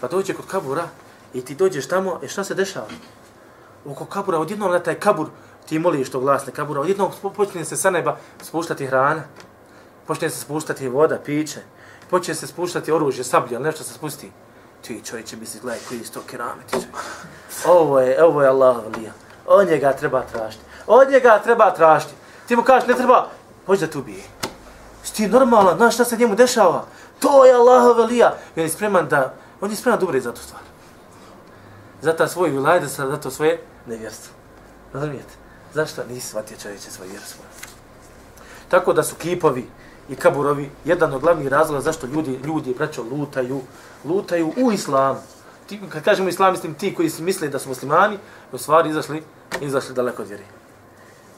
Pa 0.00 0.08
dođe 0.08 0.34
kod 0.34 0.46
kabura 0.46 0.88
i 1.34 1.44
ti 1.44 1.54
dođeš 1.54 1.88
tamo, 1.88 2.20
i 2.22 2.28
šta 2.28 2.44
se 2.44 2.54
dešava? 2.54 2.86
Oko 3.86 4.04
kabura, 4.04 4.38
odjednom 4.38 4.70
na 4.70 4.78
taj 4.78 4.94
kabur, 4.94 5.28
ti 5.68 5.78
moliš 5.78 6.10
to 6.10 6.20
glasne 6.20 6.52
kabura, 6.52 6.80
odjednom 6.80 7.10
počne 7.36 7.64
se 7.64 7.76
sa 7.76 7.90
neba 7.90 8.16
spuštati 8.42 8.86
hrana, 8.86 9.22
počne 10.06 10.30
se 10.30 10.40
spuštati 10.40 10.88
voda, 10.88 11.18
piće, 11.24 11.60
počne 12.10 12.34
se 12.34 12.46
spuštati 12.46 12.92
oružje, 12.92 13.24
sablje, 13.24 13.56
ali 13.56 13.64
nešto 13.64 13.84
se 13.84 13.94
spusti. 13.94 14.30
Ti 14.82 15.00
čovječe 15.04 15.36
misli, 15.36 15.60
gledaj 15.60 15.80
koji 15.88 15.98
je 15.98 16.04
sto 16.04 16.20
kerameti 16.26 16.70
čovječe. 16.70 16.88
Ovo 17.66 18.00
je, 18.00 18.24
ovo 18.24 18.42
je 18.42 18.48
Allah 18.48 18.76
velija. 18.84 19.12
Od 19.46 19.68
njega 19.68 19.92
treba 19.92 20.22
tražiti. 20.22 20.64
Od 20.86 21.10
njega 21.10 21.40
treba 21.44 21.74
tražiti. 21.74 22.14
Ti 22.52 22.56
mu 22.56 22.62
kažeš, 22.62 22.88
ne 22.88 22.94
treba, 22.94 23.28
hoće 23.66 23.86
da 23.86 23.92
te 23.92 23.98
ubije. 23.98 24.24
Ti 25.16 25.28
normalan, 25.28 25.76
znaš 25.76 25.94
šta 25.94 26.04
se 26.04 26.16
njemu 26.16 26.34
dešava? 26.34 26.84
To 27.18 27.44
je 27.44 27.54
Allah 27.54 27.96
velija. 27.96 28.34
I 28.56 28.60
on 28.60 28.66
je 28.66 28.68
spreman 28.68 29.08
da, 29.08 29.34
on 29.60 29.70
je 29.70 29.76
spreman 29.76 30.00
da 30.00 30.06
umre 30.06 30.20
za 30.20 30.32
tu 30.32 30.42
stvar. 30.42 30.60
Za 32.02 32.12
ta 32.16 32.28
svoju 32.28 32.52
vilajda, 32.52 32.86
za, 32.86 33.16
to 33.16 33.30
svoje 33.30 33.62
nevjerstvo. 33.86 34.34
Razumijete? 34.92 35.34
Zašto 35.74 36.04
nisi 36.08 36.28
shvatio 36.28 36.56
čovječe 36.62 36.90
svoj 36.90 37.08
vjerstvo? 37.08 37.44
Tako 38.68 38.92
da 38.92 39.02
su 39.02 39.14
kipovi 39.16 39.66
i 40.08 40.16
kaburovi 40.16 40.70
jedan 40.84 41.14
od 41.14 41.20
glavnih 41.20 41.48
razloga 41.48 41.80
zašto 41.80 42.06
ljudi, 42.06 42.40
ljudi, 42.44 42.74
braćo, 42.74 43.02
lutaju, 43.02 43.60
lutaju 44.04 44.52
u 44.56 44.72
islamu. 44.72 45.20
Ti, 45.66 45.80
kad 45.88 46.04
kažemo 46.04 46.28
islam, 46.28 46.52
mislim 46.52 46.74
ti 46.74 46.94
koji 46.94 47.10
misle 47.20 47.48
da 47.48 47.58
su 47.58 47.68
muslimani, 47.68 48.18
u 48.52 48.58
stvari 48.58 48.90
izašli, 48.90 49.22
izašli 49.60 49.94
daleko 49.94 50.22
od 50.22 50.28
vjeri 50.28 50.44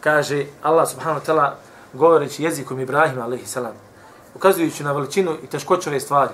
Kaže 0.03 0.45
Allah 0.63 0.89
subhanahu 0.89 1.19
wa 1.19 1.25
ta'ala 1.25 1.51
govoreći 1.93 2.43
jezikom 2.43 2.79
Ibrahima 2.79 3.23
alaihi 3.23 3.45
salam, 3.45 3.73
ukazujući 4.35 4.83
na 4.83 4.91
veličinu 4.91 5.35
i 5.43 5.47
teškoću 5.47 5.89
ove 5.89 5.99
stvari. 5.99 6.33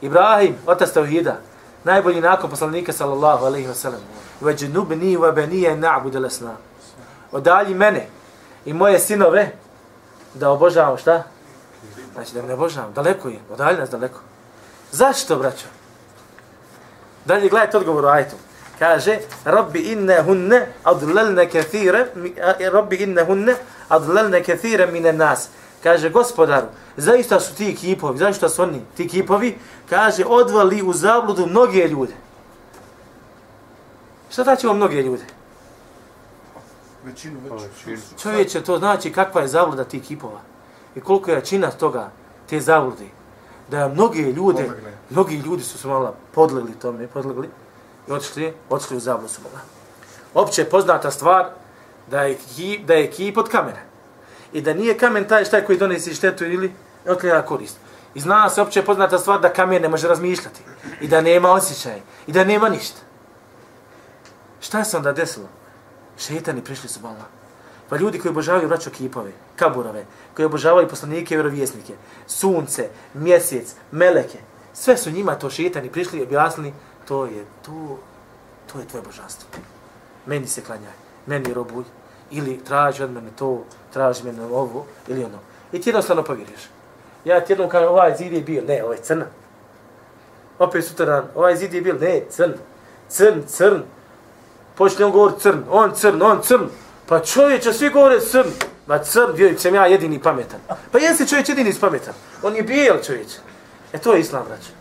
Ibrahim, 0.00 0.54
otac 0.66 0.92
Tauhida, 0.92 1.36
najbolji 1.84 2.20
nakon 2.20 2.50
poslanika 2.50 2.92
sallallahu 2.92 3.44
alaihi 3.44 3.68
wa 3.68 3.74
sallam, 3.74 4.00
وَجْنُبْنِي 4.42 5.16
وَبَنِيَ 5.16 5.76
نَعْبُدَ 5.76 6.16
لَسْنَا 6.16 6.54
Odalji 7.32 7.74
mene 7.74 8.06
i 8.64 8.72
moje 8.72 8.98
sinove 8.98 9.52
da 10.34 10.50
obožavamo 10.50 10.96
šta? 10.96 11.22
Znači 12.14 12.34
da 12.34 12.42
ne 12.42 12.54
obožavamo, 12.54 12.92
daleko 12.92 13.28
je, 13.28 13.38
odalji 13.50 13.78
nas 13.78 13.90
daleko. 13.90 14.20
Zašto, 14.92 15.36
braćo? 15.36 15.66
Dalje 17.24 17.48
gledajte 17.48 17.78
odgovor 17.78 18.04
u 18.04 18.08
ajtu. 18.08 18.36
Kaže, 18.79 19.19
Rabbi 19.45 19.79
inne 19.79 20.21
hunne 20.21 20.67
adlelne 20.83 21.49
kathire, 21.49 22.07
Rabbi 22.71 22.95
inne 22.95 23.23
hunne 23.23 23.55
adlelne 23.89 24.43
kathire 24.43 24.87
mine 24.87 25.13
nas. 25.13 25.49
Kaže, 25.83 26.09
gospodaru, 26.09 26.67
zaista 26.97 27.39
su 27.39 27.55
ti 27.55 27.75
kipovi, 27.75 28.17
zaista 28.17 28.49
su 28.49 28.63
oni, 28.63 28.81
ti 28.97 29.07
kipovi, 29.07 29.57
kaže, 29.89 30.25
odvali 30.25 30.81
u 30.81 30.93
zabludu 30.93 31.45
mnoge 31.45 31.87
ljude. 31.87 32.13
Šta 34.29 34.43
znači 34.43 34.67
ovo 34.67 34.75
mnoge 34.75 35.01
ljude? 35.01 35.23
Većinu, 37.03 37.39
Većinu. 37.39 37.59
većinu. 37.85 38.19
Čovječe, 38.21 38.63
to 38.63 38.77
znači 38.77 39.11
kakva 39.11 39.41
je 39.41 39.47
zabluda 39.47 39.83
tih 39.83 40.03
kipova. 40.03 40.39
I 40.95 41.01
koliko 41.01 41.31
je 41.31 41.45
čina 41.45 41.71
toga, 41.71 42.11
te 42.49 42.59
zablude. 42.59 43.05
Da 43.69 43.87
mnoge 43.87 44.21
ljude, 44.21 44.69
mnogi 45.09 45.35
ljudi 45.35 45.63
su 45.63 45.77
se 45.77 45.87
malo 45.87 46.15
podlegli 46.31 46.73
tome, 46.73 47.07
podlegli 47.07 47.49
i 48.07 48.11
otišli, 48.11 48.53
otišli 48.69 48.97
u 48.97 48.99
zabludu 48.99 49.33
su 49.33 49.41
Boga. 49.41 49.61
Opće 50.33 50.61
je 50.61 50.69
poznata 50.69 51.11
stvar 51.11 51.45
da 52.07 52.21
je, 52.21 52.37
ki, 52.55 52.79
da 52.87 52.93
je 52.93 53.11
kip 53.11 53.37
od 53.37 53.49
kamena. 53.49 53.79
I 54.53 54.61
da 54.61 54.73
nije 54.73 54.97
kamen 54.97 55.27
taj 55.27 55.45
šta 55.45 55.65
koji 55.65 55.77
donesi 55.77 56.13
štetu 56.13 56.45
ili 56.45 56.73
otljena 57.07 57.41
korist. 57.41 57.77
I 58.13 58.19
zna 58.19 58.49
se 58.49 58.61
opće 58.61 58.85
poznata 58.85 59.17
stvar 59.17 59.41
da 59.41 59.53
kamen 59.53 59.81
ne 59.81 59.89
može 59.89 60.07
razmišljati. 60.07 60.61
I 61.01 61.07
da 61.07 61.21
nema 61.21 61.51
osjećaj. 61.51 62.01
I 62.27 62.31
da 62.31 62.43
nema 62.43 62.69
ništa. 62.69 63.01
Šta 64.61 64.83
se 64.83 64.97
onda 64.97 65.11
desilo? 65.11 65.47
Šetani 66.17 66.63
prišli 66.63 66.89
su 66.89 66.99
Allah. 67.03 67.25
Pa 67.89 67.97
ljudi 67.97 68.19
koji 68.19 68.29
obožavaju 68.29 68.67
vraću 68.67 68.89
kipove, 68.89 69.31
kaburove, 69.55 70.05
koji 70.35 70.45
obožavaju 70.45 70.87
poslanike 70.87 71.33
i 71.33 71.37
vjerovjesnike, 71.37 71.93
sunce, 72.27 72.89
mjesec, 73.13 73.75
meleke, 73.91 74.39
sve 74.73 74.97
su 74.97 75.11
njima 75.11 75.35
to 75.35 75.49
šetani 75.49 75.91
prišli 75.91 76.19
i 76.19 76.23
objasnili, 76.23 76.73
to 77.07 77.25
je 77.25 77.45
to, 77.65 77.99
to 78.73 78.79
je 78.79 78.87
tvoje 78.87 79.03
božanstvo. 79.03 79.49
Meni 80.25 80.47
se 80.47 80.61
klanjaj, 80.61 80.93
meni 81.25 81.53
robuj, 81.53 81.83
ili 82.31 82.63
traži 82.63 83.03
od 83.03 83.11
mene 83.11 83.29
to, 83.35 83.63
traži 83.93 84.23
mene 84.23 84.45
ovo, 84.45 84.85
ili 85.07 85.23
ono. 85.23 85.39
I 85.71 85.81
ti 85.81 85.89
jednostavno 85.89 86.23
povjeriš. 86.23 86.69
Ja 87.25 87.41
ti 87.41 87.51
jednom 87.51 87.69
kažem, 87.69 87.89
ovaj 87.89 88.15
zid 88.17 88.33
je 88.33 88.41
bio, 88.41 88.63
ne, 88.67 88.83
ovaj 88.83 88.97
je 88.97 89.03
crna. 89.03 89.25
Opet 90.59 90.85
sutra 90.85 91.05
dan, 91.05 91.25
ovaj 91.35 91.55
zid 91.55 91.73
je 91.73 91.81
bio, 91.81 91.93
ne, 91.93 92.21
crn, 92.29 92.53
crn, 93.09 93.43
crn. 93.47 93.81
Počne 94.75 95.05
on 95.05 95.11
govor 95.11 95.39
crn, 95.39 95.63
on 95.69 95.95
crn, 95.95 96.21
on 96.21 96.41
crn. 96.43 96.69
Pa 97.05 97.19
čovječe, 97.19 97.73
svi 97.73 97.89
govore 97.89 98.19
crn. 98.19 98.49
Ma 98.87 98.99
crn, 98.99 99.31
vjerujem, 99.35 99.59
sam 99.59 99.75
ja 99.75 99.85
jedini 99.85 100.21
pametan. 100.21 100.59
Pa 100.91 100.99
jesi 100.99 101.27
čovječ 101.27 101.49
jedini 101.49 101.73
pametan. 101.81 102.13
On 102.43 102.55
je 102.55 102.63
bijel 102.63 102.97
čovječ. 103.05 103.27
E 103.93 103.97
to 103.97 104.13
je 104.13 104.19
islam, 104.19 104.45
braće. 104.47 104.74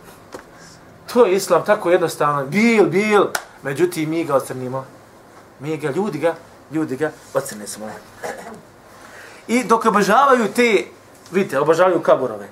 To 1.12 1.26
je 1.26 1.34
islam, 1.34 1.64
tako 1.64 1.90
jednostavno. 1.90 2.46
Bil, 2.46 2.86
bil. 2.86 3.24
Međutim, 3.62 4.10
mi 4.10 4.24
ga 4.24 4.34
ocrnimo. 4.34 4.86
Mi 5.60 5.76
ga, 5.76 5.90
ljudi 5.90 6.18
ga, 6.18 6.34
ljudi 6.70 6.96
ga 6.96 7.10
ocrne 7.34 7.66
smo. 7.66 7.90
I 9.46 9.64
dok 9.64 9.84
obožavaju 9.84 10.52
te, 10.56 10.84
vidite, 11.30 11.60
obožavaju 11.60 12.00
kaburove, 12.00 12.48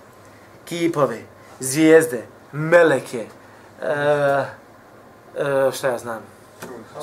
kipove, 0.64 1.22
zvijezde, 1.60 2.26
meleke, 2.52 3.26
e, 3.82 3.86
e, 3.86 5.70
šta 5.72 5.88
ja 5.88 5.98
znam, 5.98 6.20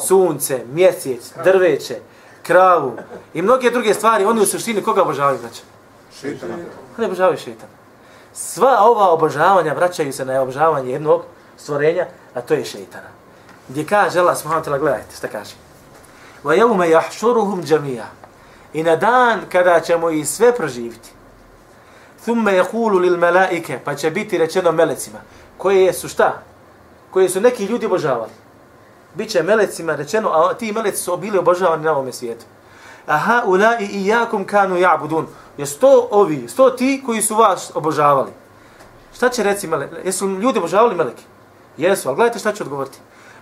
sunce, 0.08 0.64
mjesec, 0.74 1.34
drveće, 1.44 2.00
kravu 2.44 2.98
i 3.34 3.42
mnoge 3.42 3.72
druge 3.72 3.94
stvari, 3.94 4.26
oni 4.26 4.42
u 4.42 4.46
suštini 4.46 4.84
koga 4.84 5.02
obožavaju, 5.02 5.38
znači? 5.38 5.62
Šeitana. 6.22 6.54
Oni 6.98 7.06
obožavaju 7.06 7.38
šeitan. 7.38 7.70
Sva 8.34 8.78
ova 8.82 9.10
obožavanja 9.10 9.74
vraćaju 9.74 10.14
se 10.14 10.26
na 10.26 10.42
obožavanje 10.42 10.92
jednog 10.92 11.24
stvorenja, 11.60 12.08
a 12.34 12.42
to 12.42 12.54
je 12.54 12.66
šeitana. 12.66 13.10
Gdje 13.70 13.86
kaže 13.86 14.20
Allah 14.20 14.38
subhanahu 14.38 14.66
wa 14.66 14.70
ta'ala, 14.70 14.80
gledajte 14.80 15.16
šta 15.16 15.28
kaže. 15.28 15.56
Wa 16.44 16.56
yawma 16.56 16.86
yahshuruhum 16.86 17.64
jami'a. 17.64 18.06
I 18.74 18.84
na 18.84 18.96
dan 18.96 19.42
kada 19.52 19.80
ćemo 19.80 20.10
ih 20.10 20.30
sve 20.30 20.56
proživiti. 20.56 21.10
Thumma 22.24 22.52
yaqulu 22.52 23.00
lil 23.00 23.18
malaike, 23.18 23.80
pa 23.86 23.96
će 23.96 24.12
biti 24.12 24.38
rečeno 24.38 24.72
melecima, 24.72 25.20
koje 25.58 25.94
su 25.94 26.08
šta? 26.08 26.42
Koje 27.12 27.30
su 27.30 27.42
neki 27.42 27.66
ljudi 27.66 27.86
obožavali. 27.86 28.32
Biće 29.14 29.44
melecima 29.44 29.96
rečeno, 29.96 30.30
a 30.30 30.54
ti 30.54 30.72
meleci 30.72 31.04
su 31.04 31.18
bili 31.18 31.38
obožavani 31.38 31.84
na 31.84 31.92
ovom 31.92 32.14
svijetu. 32.14 32.46
Aha, 33.08 33.44
ulai 33.46 33.86
i 33.86 34.06
jakum 34.06 34.46
kanu 34.46 34.76
ja'budun. 34.76 35.26
Jesu 35.58 35.80
to 35.80 36.08
ovi, 36.12 36.48
sto 36.48 36.70
ti 36.70 37.04
koji 37.06 37.22
su 37.22 37.36
vas 37.36 37.72
obožavali? 37.76 38.32
Šta 39.16 39.30
će 39.30 39.44
reci 39.44 39.68
meleci? 39.68 39.96
Jesu 40.06 40.28
ljudi 40.28 40.60
obožavali 40.60 40.96
meleki? 40.96 41.24
Jesu, 41.80 42.10
ali 42.10 42.16
gledajte 42.16 42.40
šta 42.40 42.54
će 42.54 42.64
odgovoriti. 42.64 42.98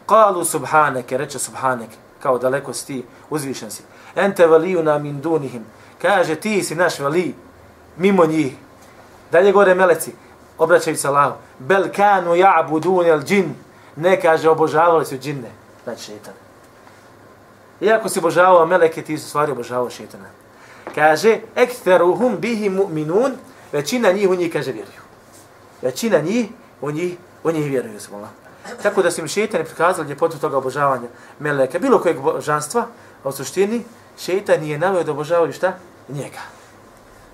Kalu 0.06 0.46
subhaneke, 0.46 1.18
reče 1.18 1.40
subhaneke, 1.40 1.96
kao 2.20 2.38
daleko 2.38 2.74
si 2.74 2.88
ti, 2.88 3.06
uzvišen 3.30 3.72
si. 3.72 3.84
Ente 4.16 4.48
valijuna 4.48 4.98
min 4.98 5.22
dunihim. 5.22 5.66
Kaže, 6.02 6.36
ti 6.36 6.64
si 6.64 6.76
naš 6.76 7.00
vali, 7.00 7.36
mimo 7.98 8.26
njih. 8.26 8.54
Dalje 9.32 9.52
gore 9.52 9.76
meleci, 9.76 10.12
obraćaju 10.58 10.98
se 10.98 11.08
Allahu. 11.08 11.36
Bel 11.60 11.90
kanu 11.96 12.36
ja'budun 12.36 13.08
el 13.08 13.22
džin. 13.24 13.56
Ne 13.96 14.22
kaže, 14.22 14.50
obožavali 14.50 15.06
su 15.06 15.18
džinne. 15.18 15.52
Znači 15.84 16.04
šeitane. 16.04 16.38
Iako 17.82 18.10
si 18.10 18.20
obožavao 18.20 18.66
meleke, 18.66 19.02
ti 19.02 19.18
su 19.18 19.30
stvari 19.30 19.52
obožavao 19.52 19.90
šeitana. 19.90 20.30
Kaže, 20.96 21.40
ekteruhum 21.56 22.38
bihi 22.38 22.70
mu'minun, 22.70 23.32
većina 23.72 24.12
njih 24.12 24.30
u 24.30 24.36
njih, 24.36 24.54
kaže, 24.54 24.72
vjeruju. 24.72 25.02
Većina 25.82 26.20
njih 26.20 26.48
u 26.82 26.92
njih, 26.92 27.18
u 27.48 27.52
njih 27.52 27.70
vjeruju, 27.70 28.00
smola. 28.00 28.30
Tako 28.84 29.02
da 29.02 29.12
su 29.12 29.22
im 29.22 29.28
šeitani 29.28 29.66
prikazali 29.66 30.10
ljepotu 30.10 30.40
toga 30.40 30.58
obožavanja 30.58 31.08
meleka, 31.40 31.80
bilo 31.80 32.00
kojeg 32.00 32.22
božanstva, 32.22 32.88
a 33.24 33.30
u 33.30 33.32
suštini 33.32 33.84
šeitan 34.20 34.62
nije 34.62 34.78
navio 34.78 35.04
da 35.04 35.12
obožavaju 35.12 35.54
šta? 35.54 35.78
Njega. 36.10 36.42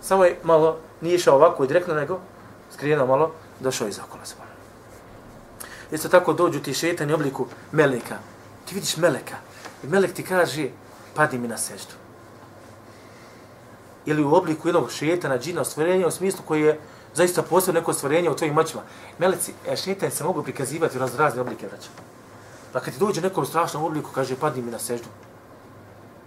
Samo 0.01 0.25
je 0.25 0.37
malo, 0.43 0.77
nije 1.01 1.15
išao 1.15 1.35
ovako 1.35 1.63
i 1.63 1.67
direktno, 1.67 1.93
nego 1.93 2.19
skrijeno 2.73 3.05
malo, 3.05 3.31
došao 3.59 3.87
iz 3.87 3.99
okola 3.99 4.25
smola. 4.25 4.49
Isto 5.91 6.09
tako 6.09 6.33
dođu 6.33 6.59
ti 6.59 6.73
šeitani 6.73 7.13
u 7.13 7.15
obliku 7.15 7.47
meleka. 7.71 8.15
Ti 8.65 8.75
vidiš 8.75 8.97
meleka. 8.97 9.35
I 9.83 9.87
melek 9.87 10.13
ti 10.13 10.23
kaže, 10.23 10.69
padi 11.15 11.37
mi 11.37 11.47
na 11.47 11.57
seždu. 11.57 11.93
Ili 14.05 14.23
u 14.23 14.33
obliku 14.33 14.67
jednog 14.67 14.91
šetana, 14.91 15.37
džina, 15.37 15.61
ostvorenja 15.61 16.07
u 16.07 16.11
smislu 16.11 16.41
koji 16.47 16.61
je 16.61 16.79
zaista 17.15 17.41
posebno 17.41 17.79
neko 17.79 17.93
stvorenje 17.93 18.29
u 18.29 18.35
tvojim 18.35 18.53
moćima. 18.53 18.81
Meleci, 19.19 19.53
e, 19.67 19.75
šetan 19.75 20.11
se 20.11 20.23
mogu 20.23 20.43
prikazivati 20.43 20.97
u 20.97 20.99
raz, 20.99 21.15
razne 21.15 21.41
oblike 21.41 21.67
braća. 21.67 21.89
Pa 22.73 22.79
kad 22.79 22.93
ti 22.93 22.99
dođe 22.99 23.21
nekom 23.21 23.45
strašnom 23.45 23.83
obliku, 23.83 24.09
kaže, 24.15 24.35
padni 24.35 24.61
mi 24.61 24.71
na 24.71 24.79
seždu. 24.79 25.07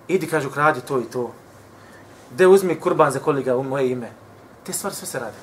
Idi, 0.09 0.27
kaže, 0.27 0.47
ukradi 0.47 0.81
to 0.81 1.01
i 1.01 1.05
to. 1.05 1.33
De 2.31 2.47
uzmi 2.47 2.81
kurban 2.81 3.11
za 3.11 3.19
koliga 3.19 3.57
u 3.57 3.63
moje 3.63 3.91
ime. 3.91 4.11
Te 4.65 4.73
stvari 4.73 4.97
sve 4.97 5.07
se 5.07 5.19
radi. 5.19 5.37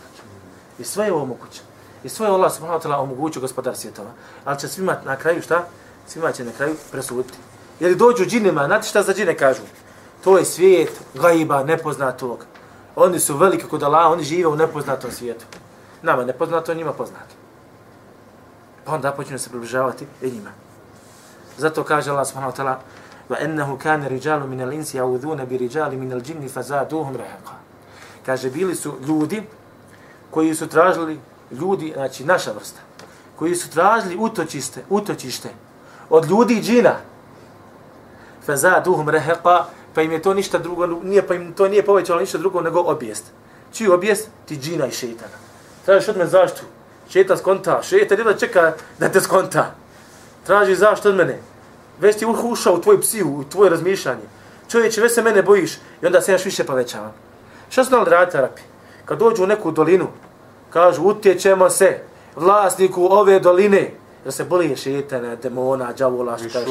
I 0.80 0.84
sve 0.84 1.06
je 1.06 1.14
ovo 1.14 1.26
moguće. 1.26 1.62
I 2.04 2.10
sve 2.10 2.28
je 2.28 2.32
Allah 2.32 2.54
subhanahu 2.54 2.80
wa 2.80 2.88
ta'ala 2.88 3.00
omogućio 3.00 3.42
gospodar 3.42 3.76
svjetova. 3.76 4.12
Ali 4.46 4.60
će 4.60 4.68
svima 4.68 4.98
na 5.06 5.16
kraju 5.16 5.42
šta? 5.42 5.68
Svima 6.08 6.32
će 6.32 6.46
na 6.46 6.52
kraju 6.52 6.76
presuditi. 6.92 7.38
Jer 7.80 7.96
dođu 7.96 8.26
džinima, 8.26 8.66
znate 8.66 8.88
šta 8.88 9.04
za 9.04 9.14
džine 9.14 9.38
kažu? 9.38 9.62
To 10.24 10.38
je 10.38 10.46
svijet 10.46 11.02
gajba, 11.14 11.64
nepoznatog. 11.64 12.46
Oni 12.96 13.20
su 13.20 13.38
veliki 13.38 13.68
kod 13.68 13.84
Allaha, 13.84 14.10
oni 14.10 14.24
žive 14.24 14.48
u 14.48 14.56
nepoznatom 14.56 15.12
svijetu. 15.12 15.46
Nama 16.02 16.26
nepoznato, 16.26 16.74
njima 16.74 16.94
poznato. 16.94 17.36
Pa 18.86 18.94
onda 18.94 19.12
počinu 19.12 19.40
se 19.40 19.50
približavati 19.50 20.06
i 20.22 20.32
njima. 20.32 20.50
Zato 21.58 21.84
kaže 21.84 22.12
Allah 22.12 22.28
subhanahu 22.28 22.54
wa 22.54 22.58
ta'ala 22.58 22.76
wa 23.30 23.36
ennehu 23.40 23.78
kane 23.78 24.10
riđalu 24.10 24.48
minel 24.48 24.74
insi 24.74 25.00
audhune 25.00 25.46
bi 25.46 25.58
riđali 25.58 25.98
minel 25.98 26.22
džinni 26.22 26.48
rehaqa. 26.48 27.56
Kaže, 28.26 28.50
bili 28.50 28.76
su 28.76 28.94
ljudi 29.08 29.44
koji 30.32 30.56
su 30.56 30.68
tražili 30.68 31.20
ljudi, 31.52 31.94
znači 31.96 32.26
naša 32.26 32.52
vrsta, 32.52 32.80
koji 33.36 33.56
su 33.56 33.70
tražili 33.70 34.18
utočište, 34.20 34.84
utočište 34.90 35.50
od 36.10 36.30
ljudi 36.30 36.54
i 36.54 36.62
džina, 36.62 36.96
fa 38.46 38.56
za 38.56 38.80
duhum 38.80 39.10
pa 39.96 40.02
im 40.02 40.12
je 40.12 40.22
to 40.22 40.34
ništa 40.34 40.58
drugo, 40.58 40.88
nije, 40.88 41.28
pa 41.28 41.36
im 41.36 41.54
to 41.54 41.68
nije 41.68 41.86
povećalo 41.86 42.20
ništa 42.20 42.38
drugo 42.38 42.62
nego 42.62 42.80
obijest. 42.80 43.24
Čiji 43.74 43.88
obijest? 43.88 44.28
Ti 44.46 44.58
džina 44.58 44.88
i 44.88 44.92
šeitana. 44.92 45.38
Tražiš 45.86 46.08
od 46.10 46.18
mene 46.18 46.30
zaštu. 46.30 46.62
Šeitan 47.10 47.38
skonta. 47.38 47.82
Šeitan 47.84 48.18
jedno 48.18 48.34
čeka 48.34 48.74
da 49.00 49.10
te 49.10 49.22
skonta. 49.22 49.76
Traži 50.46 50.76
zaštu 50.76 51.10
od 51.10 51.16
mene. 51.16 51.40
Već 52.00 52.18
ti 52.18 52.26
ušao 52.26 52.74
u 52.74 52.82
tvoj 52.82 53.02
psihu, 53.02 53.30
u 53.30 53.44
tvoje 53.44 53.70
razmišljanje. 53.70 54.28
Čovječe, 54.72 55.02
već 55.02 55.14
se 55.14 55.22
mene 55.22 55.44
bojiš 55.44 55.76
i 56.02 56.06
onda 56.06 56.22
se 56.22 56.32
još 56.32 56.46
više 56.46 56.64
povećavam. 56.64 57.14
Šta 57.70 57.84
su 57.84 57.90
znali 57.90 58.10
raditi 58.10 58.38
Arapi? 58.38 58.62
Kad 59.06 59.20
dođu 59.20 59.44
u 59.44 59.48
neku 59.48 59.72
dolinu, 59.72 60.08
kažu, 60.70 61.04
utječemo 61.04 61.70
se 61.70 62.00
vlasniku 62.36 63.08
ove 63.12 63.40
doline, 63.40 63.92
jer 64.26 64.34
se 64.34 64.44
boli 64.44 64.76
šetana, 64.76 65.36
demona, 65.36 65.94
džavola, 65.94 66.38
što 66.38 66.50
kažeš 66.50 66.70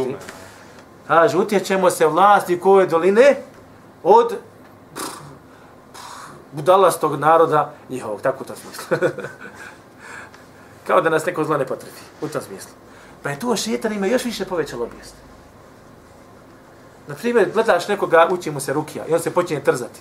ti. 1.03 1.09
Kažu, 1.09 1.41
utječemo 1.41 1.91
se 1.91 2.07
vlasniku 2.07 2.71
ove 2.71 2.87
doline 2.87 3.37
od 4.03 4.37
budalastog 6.53 7.19
naroda 7.19 7.73
njihovog, 7.89 8.21
tako 8.21 8.45
to 8.45 8.55
smislu. 8.57 9.09
Kao 10.87 11.01
da 11.01 11.11
nas 11.11 11.27
neko 11.27 11.45
zlo 11.45 11.57
ne 11.57 11.67
potrebi, 11.67 11.97
u 12.21 12.29
tom 12.29 12.43
smislu. 12.43 12.71
Pa 13.23 13.31
je 13.31 13.39
to 13.39 13.57
šetan 13.57 13.93
ima 13.93 14.07
još 14.07 14.25
više 14.25 14.45
povećalo 14.45 14.85
obijest. 14.85 15.15
Na 17.07 17.15
primjer, 17.15 17.51
gledaš 17.53 17.89
nekoga, 17.89 18.29
uči 18.31 18.51
mu 18.51 18.61
se 18.61 18.73
rukija 18.73 19.07
i 19.07 19.15
on 19.15 19.21
se 19.21 19.31
počinje 19.31 19.61
trzati. 19.61 20.01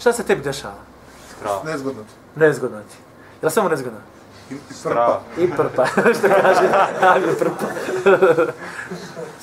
Šta 0.00 0.12
se 0.12 0.24
tebi 0.24 0.42
dešava? 0.42 0.74
Strah. 1.36 1.64
Nezgodno. 1.64 2.02
Nezgodno 2.36 2.78
ti. 2.78 2.96
Je 3.42 3.46
li 3.46 3.50
samo 3.50 3.68
nezgodno? 3.68 3.98
I, 4.50 4.54
i 4.54 4.74
Strah. 4.74 5.20
prpa. 5.36 5.42
I 5.42 5.50
prpa, 5.56 5.86
što 6.18 6.28
kaže, 6.28 6.68
ali 7.00 7.36
prpa. 7.38 7.66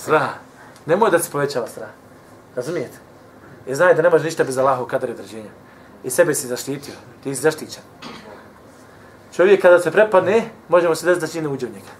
strah. 0.03 0.46
Nemoj 0.87 1.11
da 1.11 1.19
se 1.19 1.31
povećava 1.31 1.67
strah. 1.67 1.89
Razumijete? 2.55 2.97
I 3.67 3.75
znaj 3.75 3.93
da 3.93 4.01
ne 4.01 4.09
može 4.09 4.23
ništa 4.23 4.43
bez 4.43 4.57
Allaha 4.57 4.81
u 4.81 4.87
kadar 4.87 5.11
određenja. 5.11 5.49
I 6.03 6.09
sebe 6.09 6.35
si 6.35 6.47
zaštitio. 6.47 6.93
Ti 7.23 7.35
si 7.35 7.41
zaštićen. 7.41 7.83
Čovjek 9.35 9.61
kada 9.61 9.79
se 9.79 9.91
prepadne, 9.91 10.49
možemo 10.69 10.95
se 10.95 11.05
desiti 11.05 11.25
da 11.25 11.31
čini 11.31 11.47
uđe 11.47 11.65
u 11.65 11.69
njega. 11.69 11.93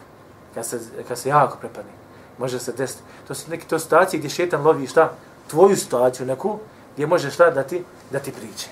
Kad 0.54 0.66
se, 0.66 0.80
kad 1.08 1.20
se 1.20 1.30
jako 1.30 1.58
prepadne. 1.58 1.92
Može 2.38 2.60
se 2.60 2.72
desiti. 2.72 3.04
To 3.28 3.36
su 3.36 3.52
neke 3.52 3.68
to 3.68 3.80
situacije 3.80 4.18
gdje 4.18 4.30
šetan 4.30 4.62
lovi 4.62 4.88
šta? 4.88 5.12
Tvoju 5.48 5.76
situaciju 5.76 6.26
neku, 6.26 6.60
gdje 6.94 7.08
može 7.08 7.32
šta 7.32 7.52
da 7.52 7.64
ti, 7.64 7.84
da 8.12 8.20
ti 8.20 8.32
priče. 8.32 8.68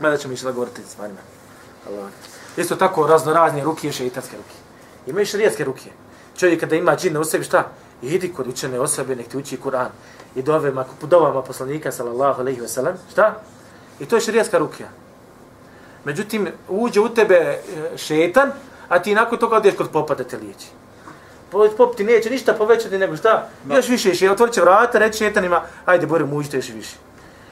Mada 0.00 0.16
ćemo 0.16 0.34
išla 0.34 0.52
govoriti 0.52 0.82
s 0.82 0.92
stvarima. 0.92 1.20
Allah. 1.88 2.10
Isto 2.56 2.76
tako 2.76 3.06
razno 3.06 3.32
razne 3.32 3.64
ruke, 3.64 3.92
šeitanske 3.92 4.36
ruke. 4.36 4.54
Ima 5.06 5.20
i 5.20 5.26
šarijetske 5.26 5.64
ruke. 5.64 5.90
Čovjek 6.36 6.60
kada 6.60 6.76
ima 6.76 6.96
džine 6.96 7.18
u 7.18 7.24
sebi 7.24 7.44
šta? 7.44 7.68
Idi 8.02 8.32
kod 8.32 8.48
učene 8.48 8.80
osobe, 8.80 9.16
nek 9.16 9.28
ti 9.28 9.36
uči 9.36 9.58
Kur'an. 9.64 9.88
I 10.34 10.42
dovema, 10.42 10.84
dovama 11.02 11.42
poslanika, 11.42 11.92
sallallahu 11.92 12.40
alaihi 12.40 12.60
wa 12.60 12.68
sallam. 12.68 12.94
Šta? 13.12 13.40
I 14.00 14.06
to 14.06 14.16
je 14.16 14.20
šarijetska 14.20 14.58
rukija. 14.58 14.88
Međutim, 16.04 16.48
uđe 16.68 17.00
u 17.00 17.08
tebe 17.08 17.34
e, 17.34 17.60
šetan, 17.96 18.52
a 18.88 18.98
ti 19.02 19.14
nakon 19.14 19.38
toga 19.38 19.56
odješ 19.56 19.74
kod 19.74 19.90
popa 19.90 20.14
da 20.14 20.24
te 20.24 20.36
liječi. 20.36 20.66
Pop 21.76 21.96
ti 21.96 22.04
neće 22.04 22.30
ništa 22.30 22.54
povećati 22.54 22.98
nego 22.98 23.16
šta? 23.16 23.48
No. 23.64 23.76
Još 23.76 23.88
više 23.88 24.14
še, 24.14 24.30
otvorit 24.30 24.54
će 24.54 24.60
vrata, 24.60 24.98
reći 24.98 25.18
šetanima, 25.18 25.62
ajde, 25.84 26.06
Borim, 26.06 26.32
uđite 26.32 26.56
još 26.56 26.68
više. 26.68 26.96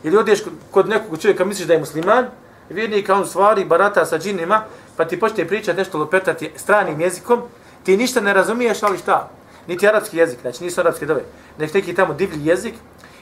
Ili 0.03 0.17
odješ 0.17 0.43
kod 0.71 0.89
nekog 0.89 1.19
čovjeka, 1.19 1.45
misliš 1.45 1.67
da 1.67 1.75
je 1.75 1.81
musliman, 1.81 2.27
vjernika, 2.71 3.15
on 3.15 3.27
stvari, 3.27 3.65
barata 3.65 4.05
sa 4.07 4.19
džinima, 4.19 4.63
pa 4.97 5.05
ti 5.05 5.21
počne 5.21 5.49
pričati 5.49 5.79
nešto 5.79 5.99
lopetati 5.99 6.51
stranim 6.57 7.01
jezikom, 7.01 7.43
ti 7.85 7.97
ništa 7.97 8.21
ne 8.21 8.35
razumiješ, 8.35 8.83
ali 8.83 8.99
šta? 8.99 9.31
Niti 9.66 9.88
arapski 9.88 10.16
jezik, 10.16 10.40
znači 10.40 10.64
nisu 10.64 10.81
arapske 10.81 11.07
dove, 11.07 11.22
nek 11.59 11.74
neki 11.74 11.94
tamo 11.94 12.14
divlji 12.14 12.46
jezik, 12.46 12.74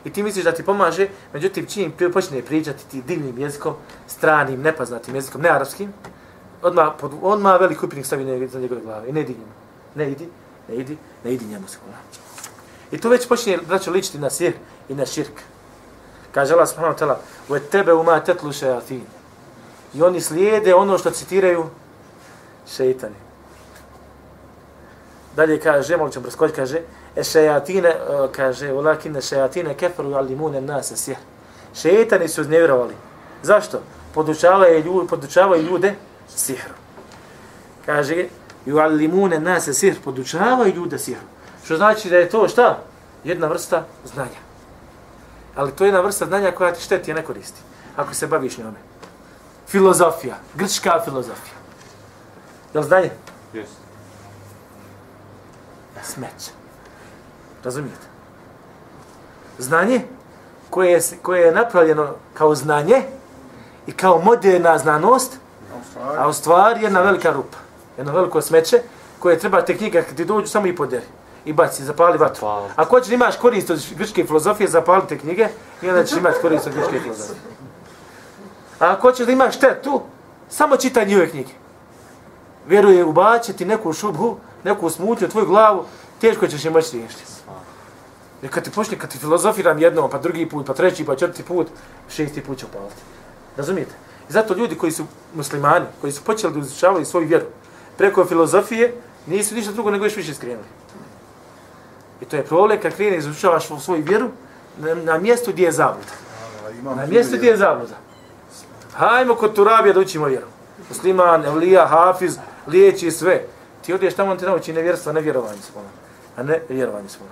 i 0.04 0.12
ti 0.12 0.22
misliš 0.22 0.44
da 0.44 0.52
ti 0.52 0.62
pomaže, 0.62 1.08
međutim 1.32 1.66
čim 1.66 1.92
počne 2.12 2.42
pričati 2.42 2.84
ti 2.90 3.02
divnim 3.02 3.38
jezikom, 3.38 3.74
stranim, 4.06 4.62
nepoznatim 4.62 5.14
jezikom, 5.14 5.40
ne 5.40 5.48
arapskim, 5.48 5.92
odmah, 6.62 6.92
pod, 7.00 7.12
odmah 7.22 7.60
velik 7.60 7.82
upitnik 7.82 8.06
stavi 8.06 8.24
ne, 8.24 8.48
za 8.48 8.60
njegove 8.60 8.80
glave 8.80 9.08
i 9.08 9.12
ne 9.12 9.20
idi 9.20 9.32
njemu. 9.32 9.52
Ne 9.94 10.10
idi, 10.10 10.28
ne 10.68 10.76
idi, 10.76 10.96
ne 11.24 11.34
idi 11.34 11.44
njemu 11.44 11.68
se 11.68 11.78
I 12.92 12.98
to 12.98 13.08
već 13.08 13.28
počinje, 13.28 13.58
braćo, 13.68 13.90
ličiti 13.90 14.18
na 14.18 14.30
sir 14.30 14.52
i 14.88 14.94
na 14.94 15.06
širk. 15.06 15.40
Kaže 16.32 16.54
Allah 16.54 16.68
subhanahu 16.68 16.96
wa 16.96 16.98
ta'ala, 16.98 17.16
u 17.48 17.58
tebe 17.70 17.92
uma 17.92 18.20
tetlu 18.20 18.52
šeatin. 18.52 19.02
I 19.94 20.02
oni 20.02 20.20
slijede 20.20 20.74
ono 20.74 20.98
što 20.98 21.10
citiraju 21.10 21.66
šeitani. 22.76 23.14
Dalje 25.36 25.60
kaže, 25.60 25.96
malo 25.96 26.10
ćemo 26.10 26.22
preskoći, 26.22 26.54
kaže, 26.54 26.80
e 27.16 27.24
šajatine, 27.24 27.96
kaže, 28.32 28.72
ulakine 28.72 29.22
šajatine 29.22 29.74
keferu 29.74 30.14
alimune 30.14 30.60
nase 30.60 30.96
sihr. 30.96 31.18
Šeitani 31.74 32.28
su 32.28 32.44
znevjerovali. 32.44 32.94
Zašto? 33.42 33.80
Podučavaju 34.14 34.84
ljude, 34.84 35.08
podučavaju 35.08 35.62
ljude 35.62 35.94
sihru. 36.28 36.74
Kaže, 37.86 38.26
ju 38.66 38.78
alimune 38.78 39.40
nase 39.40 39.74
sihr, 39.74 39.96
podučavaju 40.04 40.74
ljude 40.74 40.98
sihru. 40.98 41.26
Što 41.64 41.76
znači 41.76 42.10
da 42.10 42.16
je 42.16 42.28
to 42.28 42.48
šta? 42.48 42.78
Jedna 43.24 43.46
vrsta 43.46 43.84
znanja. 44.04 44.40
Ali 45.56 45.72
to 45.72 45.84
je 45.84 45.88
jedna 45.88 46.00
vrsta 46.00 46.26
znanja 46.26 46.50
koja 46.50 46.72
ti 46.72 46.82
šteti, 46.82 47.12
a 47.12 47.14
ne 47.14 47.24
koristi. 47.24 47.60
Ako 47.96 48.14
se 48.14 48.26
baviš 48.26 48.58
njome. 48.58 48.78
Filozofija. 49.68 50.34
Grčka 50.54 51.00
filozofija. 51.04 51.54
Je 52.74 52.80
li 52.80 52.86
znanje? 52.86 53.10
Yes. 53.54 53.66
Smeće. 56.02 56.50
Razumijete? 57.64 58.06
Znanje 59.58 60.00
koje 60.70 60.92
je, 60.92 61.00
koje 61.22 61.40
je 61.40 61.52
napravljeno 61.52 62.14
kao 62.34 62.54
znanje 62.54 63.02
i 63.86 63.92
kao 63.92 64.18
moderna 64.18 64.78
znanost, 64.78 65.38
a 66.18 66.28
u 66.28 66.32
stvari 66.32 66.82
jedna 66.82 67.00
velika 67.00 67.30
rupa. 67.30 67.58
Jedno 67.96 68.12
veliko 68.12 68.40
smeće 68.40 68.82
koje 69.18 69.38
treba 69.38 69.62
te 69.64 69.76
knjige 69.76 70.02
kad 70.02 70.16
ti 70.16 70.24
dođu 70.24 70.46
samo 70.46 70.66
i 70.66 70.76
poderi 70.76 71.06
i 71.44 71.52
baci, 71.52 71.84
zapali 71.84 72.18
vatru. 72.18 72.46
Ako 72.76 72.90
hoćeš 72.96 73.12
imaš 73.12 73.36
korist 73.36 73.70
od 73.70 73.80
grčke 73.96 74.24
filozofije, 74.24 74.68
zapali 74.68 75.02
te 75.08 75.18
knjige 75.18 75.48
i 75.82 75.88
onda 75.88 76.04
ćeš 76.04 76.18
imati 76.18 76.40
korist 76.42 76.66
od 76.66 76.74
grčke 76.74 77.00
filozofije. 77.00 77.52
A 78.78 78.90
ako 78.92 79.02
hoćeš 79.02 79.26
da 79.26 79.32
imaš 79.32 79.56
štetu, 79.56 80.02
samo 80.48 80.76
čitaj 80.76 81.06
njihove 81.06 81.30
knjige. 81.30 81.52
Vjeruje, 82.68 83.04
ubaćeti 83.04 83.64
neku 83.64 83.92
šubhu, 83.92 84.36
neku 84.64 84.90
smutnju 84.90 85.26
u 85.26 85.30
tvoju 85.30 85.46
glavu, 85.46 85.84
teško 86.20 86.46
ćeš 86.46 86.64
je 86.64 86.70
moći 86.70 86.96
riješiti. 86.96 87.22
Jer 88.42 88.52
kad 88.52 88.64
ti 88.64 88.70
počne, 88.70 88.98
kad 88.98 89.10
ti 89.10 89.18
filozofiram 89.18 89.78
jednom, 89.78 90.10
pa 90.10 90.18
drugi 90.18 90.48
put, 90.48 90.66
pa 90.66 90.74
treći, 90.74 91.04
pa 91.04 91.16
četvrti 91.16 91.42
put, 91.42 91.66
šesti 92.10 92.40
put 92.40 92.58
će 92.58 92.66
upaliti. 92.66 93.02
Razumijete? 93.56 93.92
I 94.28 94.32
zato 94.32 94.54
ljudi 94.54 94.74
koji 94.74 94.92
su 94.92 95.04
muslimani, 95.34 95.86
koji 96.00 96.12
su 96.12 96.24
počeli 96.24 96.52
da 96.52 96.58
izučavaju 96.58 97.04
svoju 97.04 97.26
vjeru 97.26 97.44
preko 97.98 98.24
filozofije, 98.24 98.94
nisu 99.26 99.54
ništa 99.54 99.72
drugo 99.72 99.90
nego 99.90 100.04
još 100.04 100.16
više 100.16 100.34
skrenuli. 100.34 100.66
I 102.20 102.24
to 102.24 102.36
je 102.36 102.44
problem 102.44 102.80
kad 102.80 102.94
krene 102.94 103.16
izučavaš 103.16 103.68
svoju 103.80 104.02
vjeru 104.02 104.28
na, 104.78 104.94
na 104.94 105.18
mjestu 105.18 105.52
gdje 105.52 105.64
je 105.64 105.72
zabluda. 105.72 106.12
Na 106.96 107.06
mjestu 107.06 107.36
gdje 107.36 107.48
je 107.48 107.56
zabluda. 107.56 107.94
Hajmo 108.92 109.34
kod 109.34 109.54
Turabija 109.54 109.94
da 109.94 110.00
učimo 110.00 110.26
vjeru. 110.26 110.46
Musliman, 110.88 111.44
Evlija, 111.44 111.86
Hafiz, 111.86 112.38
liječi 112.66 113.10
sve. 113.10 113.44
Ti 113.82 113.94
odiješ 113.94 114.14
tamo, 114.14 114.30
on 114.30 114.38
ti 114.38 114.44
nauči 114.44 114.72
nevjerstvo, 114.72 115.12
nevjerovanje 115.12 115.62
svoje. 115.72 115.88
A 116.36 116.42
ne 116.42 116.60
vjerovanje 116.68 117.08
svoje. 117.08 117.30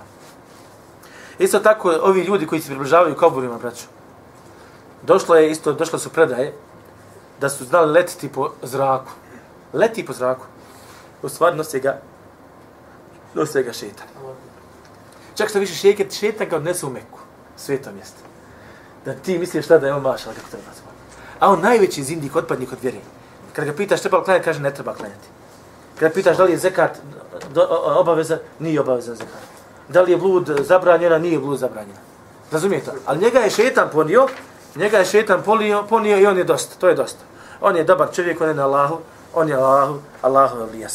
Isto 1.39 1.59
tako, 1.59 1.99
ovi 2.01 2.21
ljudi 2.21 2.47
koji 2.47 2.61
se 2.61 2.67
približavaju 2.67 3.15
kaburima, 3.15 3.57
braću, 3.57 3.85
došlo 5.01 5.35
je 5.35 5.51
isto, 5.51 5.73
došlo 5.73 5.99
su 5.99 6.09
predaje 6.09 6.53
da 7.41 7.49
su 7.49 7.65
znali 7.65 7.91
letiti 7.91 8.29
po 8.29 8.51
zraku. 8.61 9.11
Leti 9.73 10.05
po 10.05 10.13
zraku. 10.13 10.45
U 11.21 11.29
stvari 11.29 11.57
nose 11.57 11.79
ga, 11.79 12.01
nose 13.33 13.63
ga 13.63 13.73
šetan. 13.73 14.07
Čak 15.35 15.49
što 15.49 15.59
više 15.59 15.73
šeket, 15.73 16.13
šetan 16.13 16.49
ga 16.49 16.55
odnese 16.55 16.85
u 16.85 16.89
Meku, 16.89 17.19
sveto 17.57 17.91
mjesto. 17.91 18.19
Da 19.05 19.13
ti 19.13 19.37
misliš 19.37 19.65
šta 19.65 19.77
da 19.77 19.87
je 19.87 19.93
on 19.93 20.01
mašala, 20.01 20.35
kako 20.35 20.49
to 20.51 20.57
je. 20.57 20.63
A 21.39 21.49
on 21.49 21.61
najveći 21.61 22.03
zindik, 22.03 22.35
otpadnik 22.35 22.71
od 22.71 22.77
vjeri. 22.81 22.99
Kad 23.53 23.65
ga 23.65 23.73
pitaš 23.73 24.01
treba 24.01 24.17
li 24.17 24.23
klanjati, 24.23 24.45
kaže 24.45 24.59
ne 24.59 24.73
treba 24.73 24.93
klanjati. 24.93 25.27
Kad 26.01 26.09
ga 26.09 26.13
pitaš 26.13 26.37
da 26.37 26.43
li 26.43 26.51
je 26.51 26.57
zekat 26.57 26.97
obaveza, 27.85 28.37
nije 28.59 28.81
obaveza 28.81 29.15
zekat. 29.15 29.41
Da 29.89 30.01
li 30.01 30.11
je 30.11 30.17
blud 30.17 30.49
zabranjena, 30.59 31.17
nije 31.17 31.39
blud 31.39 31.59
zabranjena. 31.59 31.99
Razumijete? 32.51 32.91
Ali 33.05 33.19
njega 33.19 33.39
je 33.39 33.49
šetan 33.49 33.89
ponio, 33.91 34.27
njega 34.75 34.97
je 34.97 35.05
šetan 35.05 35.43
ponio, 35.43 35.83
ponio 35.89 36.17
i 36.19 36.25
on 36.25 36.37
je 36.37 36.43
dosta, 36.43 36.75
to 36.79 36.87
je 36.87 36.95
dosta. 36.95 37.19
On 37.61 37.75
je 37.75 37.83
dobar 37.83 38.07
čovjek, 38.13 38.41
on 38.41 38.47
je 38.47 38.53
na 38.53 38.65
Allahu, 38.65 38.97
on 39.33 39.49
je 39.49 39.55
Allahu, 39.55 39.99
Allahu 40.21 40.59
je 40.59 40.65
lija. 40.65 40.87